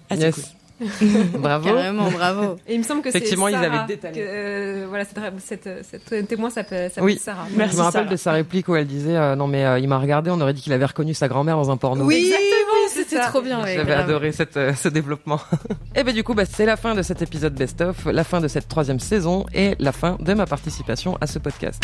assez 0.09 0.21
Yes. 0.23 0.35
cool. 0.35 0.43
Bravo. 1.39 1.69
Carrément, 1.69 2.11
bravo. 2.11 2.57
Et 2.67 2.73
il 2.73 2.79
me 2.79 2.83
semble 2.83 3.01
que 3.01 3.09
c'est 3.11 3.17
Effectivement, 3.19 3.47
ils 3.47 3.53
Sarah 3.53 3.65
avaient 3.83 3.87
détalé. 3.87 4.19
que, 4.19 4.25
euh, 4.27 4.85
voilà, 4.89 5.05
cette, 5.05 5.19
cette, 5.39 5.69
cette 6.05 6.27
témoin 6.27 6.49
s'appelle 6.49 6.91
Oui, 6.99 7.17
Sarah. 7.17 7.47
je 7.49 7.55
me 7.77 7.81
rappelle 7.81 8.09
de 8.09 8.15
sa 8.17 8.33
réplique 8.33 8.67
où 8.67 8.75
elle 8.75 8.85
disait 8.87 9.15
euh, 9.15 9.35
non 9.35 9.47
mais 9.47 9.65
euh, 9.65 9.79
il 9.79 9.87
m'a 9.87 9.97
regardé, 9.99 10.31
on 10.31 10.41
aurait 10.41 10.53
dit 10.53 10.61
qu'il 10.61 10.73
avait 10.73 10.85
reconnu 10.85 11.13
sa 11.13 11.27
grand-mère 11.29 11.55
dans 11.55 11.71
un 11.71 11.77
porno. 11.77 12.03
Oui, 12.03 12.15
Exactement, 12.25 12.87
c'était 12.89 13.19
trop 13.29 13.41
bien. 13.41 13.63
ouais, 13.63 13.75
J'avais 13.75 13.93
adoré 13.93 14.31
cette, 14.33 14.57
euh, 14.57 14.73
ce 14.73 14.89
développement. 14.89 15.39
et 15.95 16.03
ben 16.03 16.13
du 16.13 16.23
coup, 16.23 16.33
bah, 16.33 16.43
c'est 16.45 16.65
la 16.65 16.75
fin 16.75 16.93
de 16.93 17.01
cet 17.01 17.21
épisode 17.21 17.53
best-of, 17.53 18.05
la 18.05 18.23
fin 18.25 18.41
de 18.41 18.47
cette 18.49 18.67
troisième 18.67 18.99
saison 18.99 19.45
et 19.53 19.75
la 19.79 19.91
fin 19.93 20.17
de 20.19 20.33
ma 20.33 20.45
participation 20.45 21.17
à 21.21 21.27
ce 21.27 21.39
podcast. 21.39 21.81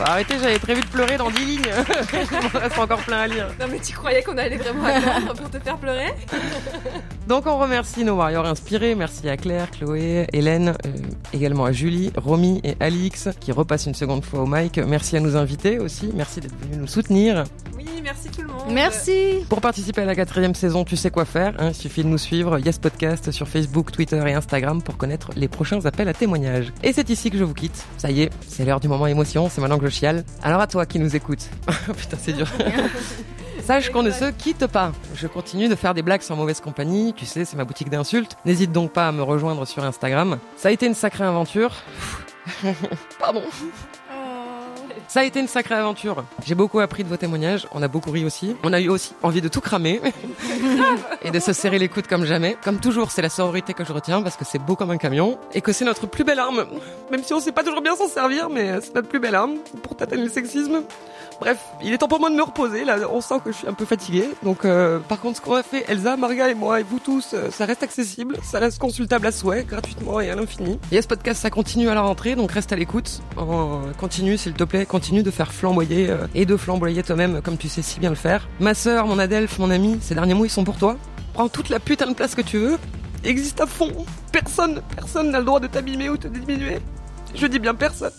Bah, 0.00 0.12
arrêtez, 0.12 0.38
j'avais 0.38 0.58
prévu 0.58 0.80
de 0.80 0.86
pleurer 0.86 1.18
dans 1.18 1.30
10 1.30 1.44
lignes. 1.44 1.60
Il 1.62 2.58
reste 2.58 2.78
encore 2.78 3.00
plein 3.00 3.18
à 3.18 3.26
lire. 3.26 3.48
Non 3.60 3.66
mais 3.70 3.78
tu 3.80 3.92
croyais 3.92 4.22
qu'on 4.22 4.38
allait 4.38 4.56
vraiment 4.56 4.84
attendre 4.84 5.34
pour 5.34 5.50
te 5.50 5.58
faire 5.58 5.76
pleurer? 5.76 6.14
Donc 7.28 7.46
on 7.46 7.58
remercie 7.58 8.02
nos 8.02 8.14
warriors 8.14 8.46
inspirés. 8.46 8.94
Merci 8.94 9.28
à 9.28 9.36
Claire, 9.36 9.70
Chloé, 9.70 10.26
Hélène, 10.32 10.70
euh, 10.86 10.90
également 11.34 11.66
à 11.66 11.72
Julie, 11.72 12.12
Romy 12.16 12.62
et 12.64 12.76
Alix 12.80 13.28
qui 13.40 13.52
repassent 13.52 13.84
une 13.84 13.94
seconde 13.94 14.24
fois 14.24 14.40
au 14.40 14.46
mic. 14.46 14.78
Merci 14.78 15.18
à 15.18 15.20
nos 15.20 15.36
invités 15.36 15.78
aussi. 15.78 16.10
Merci 16.14 16.40
d'être 16.40 16.58
venus 16.62 16.78
nous 16.78 16.86
soutenir. 16.86 17.44
Oui, 17.80 17.86
merci 18.02 18.28
tout 18.28 18.42
le 18.42 18.48
monde. 18.48 18.64
Merci. 18.68 19.44
Pour 19.48 19.62
participer 19.62 20.02
à 20.02 20.04
la 20.04 20.14
quatrième 20.14 20.54
saison, 20.54 20.84
tu 20.84 20.96
sais 20.96 21.10
quoi 21.10 21.24
faire. 21.24 21.54
hein, 21.58 21.68
il 21.68 21.74
suffit 21.74 22.02
de 22.04 22.08
nous 22.08 22.18
suivre 22.18 22.58
Yes 22.58 22.78
Podcast 22.78 23.30
sur 23.30 23.48
Facebook, 23.48 23.90
Twitter 23.90 24.22
et 24.26 24.34
Instagram 24.34 24.82
pour 24.82 24.98
connaître 24.98 25.30
les 25.34 25.48
prochains 25.48 25.84
appels 25.86 26.08
à 26.08 26.12
témoignages. 26.12 26.72
Et 26.82 26.92
c'est 26.92 27.08
ici 27.08 27.30
que 27.30 27.38
je 27.38 27.44
vous 27.44 27.54
quitte. 27.54 27.86
Ça 27.96 28.10
y 28.10 28.20
est, 28.22 28.30
c'est 28.46 28.66
l'heure 28.66 28.80
du 28.80 28.88
moment 28.88 29.06
émotion. 29.06 29.48
C'est 29.48 29.62
maintenant 29.62 29.78
que 29.78 29.86
je 29.86 29.90
chiale. 29.90 30.24
Alors 30.42 30.60
à 30.60 30.66
toi 30.66 30.84
qui 30.84 30.98
nous 30.98 31.16
écoutes. 31.16 31.48
Putain, 31.96 32.18
c'est 32.20 32.34
dur. 32.34 32.46
Sache 33.64 33.90
qu'on 33.90 34.02
ne 34.02 34.10
se 34.10 34.30
quitte 34.30 34.66
pas. 34.66 34.92
Je 35.14 35.26
continue 35.26 35.68
de 35.68 35.74
faire 35.74 35.94
des 35.94 36.02
blagues 36.02 36.22
sans 36.22 36.36
mauvaise 36.36 36.60
compagnie. 36.60 37.14
Tu 37.14 37.24
sais, 37.24 37.44
c'est 37.46 37.56
ma 37.56 37.64
boutique 37.64 37.88
d'insultes. 37.88 38.36
N'hésite 38.44 38.72
donc 38.72 38.92
pas 38.92 39.08
à 39.08 39.12
me 39.12 39.22
rejoindre 39.22 39.64
sur 39.66 39.84
Instagram. 39.84 40.38
Ça 40.56 40.68
a 40.68 40.72
été 40.72 40.86
une 40.86 40.94
sacrée 40.94 41.24
aventure. 41.24 41.76
Pardon. 43.18 43.42
Ça 45.10 45.20
a 45.20 45.24
été 45.24 45.40
une 45.40 45.48
sacrée 45.48 45.74
aventure. 45.74 46.24
J'ai 46.46 46.54
beaucoup 46.54 46.78
appris 46.78 47.02
de 47.02 47.08
vos 47.08 47.16
témoignages. 47.16 47.66
On 47.72 47.82
a 47.82 47.88
beaucoup 47.88 48.12
ri 48.12 48.24
aussi. 48.24 48.54
On 48.62 48.72
a 48.72 48.80
eu 48.80 48.88
aussi 48.88 49.12
envie 49.24 49.40
de 49.40 49.48
tout 49.48 49.60
cramer. 49.60 50.00
et 51.22 51.32
de 51.32 51.40
se 51.40 51.52
serrer 51.52 51.80
les 51.80 51.88
coudes 51.88 52.06
comme 52.06 52.24
jamais. 52.24 52.56
Comme 52.62 52.78
toujours, 52.78 53.10
c'est 53.10 53.20
la 53.20 53.28
sororité 53.28 53.74
que 53.74 53.84
je 53.84 53.92
retiens 53.92 54.22
parce 54.22 54.36
que 54.36 54.44
c'est 54.44 54.60
beau 54.60 54.76
comme 54.76 54.92
un 54.92 54.98
camion 54.98 55.36
et 55.52 55.62
que 55.62 55.72
c'est 55.72 55.84
notre 55.84 56.06
plus 56.06 56.22
belle 56.22 56.38
arme. 56.38 56.64
Même 57.10 57.24
si 57.24 57.34
on 57.34 57.40
sait 57.40 57.50
pas 57.50 57.64
toujours 57.64 57.82
bien 57.82 57.96
s'en 57.96 58.06
servir, 58.06 58.50
mais 58.50 58.80
c'est 58.80 58.94
notre 58.94 59.08
plus 59.08 59.18
belle 59.18 59.34
arme 59.34 59.56
pour 59.82 59.96
tâtonner 59.96 60.22
le 60.22 60.30
sexisme. 60.30 60.84
Bref, 61.40 61.58
il 61.82 61.92
est 61.92 61.98
temps 61.98 62.06
pour 62.06 62.20
moi 62.20 62.28
de 62.28 62.36
me 62.36 62.42
reposer. 62.42 62.84
Là, 62.84 62.98
on 63.10 63.22
sent 63.22 63.36
que 63.42 63.50
je 63.50 63.56
suis 63.56 63.66
un 63.66 63.72
peu 63.72 63.86
fatigué. 63.86 64.28
Donc, 64.42 64.66
euh, 64.66 64.98
par 64.98 65.20
contre, 65.20 65.38
ce 65.38 65.42
qu'on 65.42 65.54
a 65.54 65.62
fait, 65.62 65.86
Elsa, 65.88 66.18
Marga 66.18 66.50
et 66.50 66.54
moi, 66.54 66.80
et 66.80 66.82
vous 66.82 66.98
tous, 66.98 67.30
euh, 67.32 67.50
ça 67.50 67.64
reste 67.64 67.82
accessible, 67.82 68.36
ça 68.42 68.58
reste 68.58 68.78
consultable 68.78 69.26
à 69.26 69.32
souhait, 69.32 69.64
gratuitement 69.64 70.20
et 70.20 70.30
à 70.30 70.36
l'infini. 70.36 70.78
Yes 70.92 71.06
Podcast, 71.06 71.40
ça 71.40 71.48
continue 71.48 71.88
à 71.88 71.94
la 71.94 72.02
rentrée, 72.02 72.34
donc 72.34 72.52
reste 72.52 72.72
à 72.72 72.76
l'écoute. 72.76 73.22
Oh, 73.38 73.80
continue, 73.98 74.36
s'il 74.36 74.52
te 74.52 74.64
plaît, 74.64 74.84
de 75.00 75.30
faire 75.30 75.52
flamboyer 75.52 76.10
euh, 76.10 76.26
et 76.34 76.44
de 76.44 76.56
flamboyer 76.56 77.02
toi-même, 77.02 77.40
comme 77.42 77.56
tu 77.56 77.68
sais 77.68 77.82
si 77.82 77.98
bien 78.00 78.10
le 78.10 78.16
faire. 78.16 78.48
Ma 78.60 78.74
sœur, 78.74 79.06
mon 79.06 79.18
Adelph, 79.18 79.58
mon 79.58 79.70
ami, 79.70 79.98
ces 80.00 80.14
derniers 80.14 80.34
mots, 80.34 80.44
ils 80.44 80.50
sont 80.50 80.62
pour 80.62 80.76
toi. 80.76 80.96
Prends 81.32 81.48
toute 81.48 81.70
la 81.70 81.80
putain 81.80 82.06
de 82.06 82.14
place 82.14 82.34
que 82.34 82.42
tu 82.42 82.58
veux. 82.58 82.78
Existe 83.24 83.60
à 83.60 83.66
fond. 83.66 83.90
Personne, 84.30 84.82
personne 84.94 85.30
n'a 85.30 85.38
le 85.38 85.44
droit 85.44 85.58
de 85.58 85.66
t'abîmer 85.66 86.10
ou 86.10 86.16
te 86.16 86.28
diminuer. 86.28 86.78
Je 87.34 87.46
dis 87.46 87.58
bien 87.58 87.74
personne. 87.74 88.12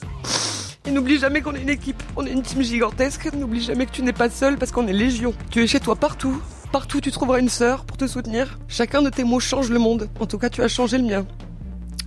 Et 0.85 0.91
n'oublie 0.91 1.19
jamais 1.19 1.41
qu'on 1.41 1.53
est 1.53 1.61
une 1.61 1.69
équipe, 1.69 2.01
on 2.15 2.25
est 2.25 2.31
une 2.31 2.41
team 2.41 2.63
gigantesque. 2.63 3.31
N'oublie 3.33 3.61
jamais 3.61 3.85
que 3.85 3.91
tu 3.91 4.01
n'es 4.01 4.13
pas 4.13 4.29
seul 4.29 4.57
parce 4.57 4.71
qu'on 4.71 4.87
est 4.87 4.93
légion. 4.93 5.33
Tu 5.51 5.63
es 5.63 5.67
chez 5.67 5.79
toi 5.79 5.95
partout. 5.95 6.41
Partout 6.71 6.99
tu 6.99 7.11
trouveras 7.11 7.39
une 7.39 7.49
sœur 7.49 7.85
pour 7.85 7.97
te 7.97 8.07
soutenir. 8.07 8.57
Chacun 8.67 9.01
de 9.01 9.09
tes 9.09 9.23
mots 9.23 9.39
change 9.39 9.69
le 9.69 9.79
monde. 9.79 10.09
En 10.19 10.25
tout 10.25 10.39
cas, 10.39 10.49
tu 10.49 10.63
as 10.63 10.67
changé 10.67 10.97
le 10.97 11.03
mien. 11.03 11.25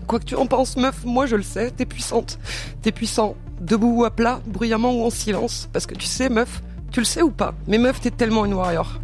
Quoi 0.06 0.18
que 0.18 0.24
tu 0.24 0.34
en 0.34 0.46
penses, 0.46 0.76
meuf, 0.76 1.04
moi 1.04 1.26
je 1.26 1.36
le 1.36 1.42
sais, 1.42 1.70
t'es 1.70 1.86
puissante. 1.86 2.38
T'es 2.82 2.92
puissant, 2.92 3.36
debout 3.64 4.00
ou 4.00 4.04
à 4.04 4.10
plat, 4.10 4.40
bruyamment 4.46 4.92
ou 4.92 5.04
en 5.04 5.10
silence. 5.10 5.68
Parce 5.72 5.86
que 5.86 5.94
tu 5.94 6.06
sais, 6.06 6.28
meuf, 6.28 6.62
tu 6.92 7.00
le 7.00 7.06
sais 7.06 7.22
ou 7.22 7.30
pas 7.30 7.54
Mais 7.66 7.78
meuf, 7.78 8.00
t'es 8.00 8.10
tellement 8.10 8.44
une 8.44 8.54
warrior. 8.54 9.00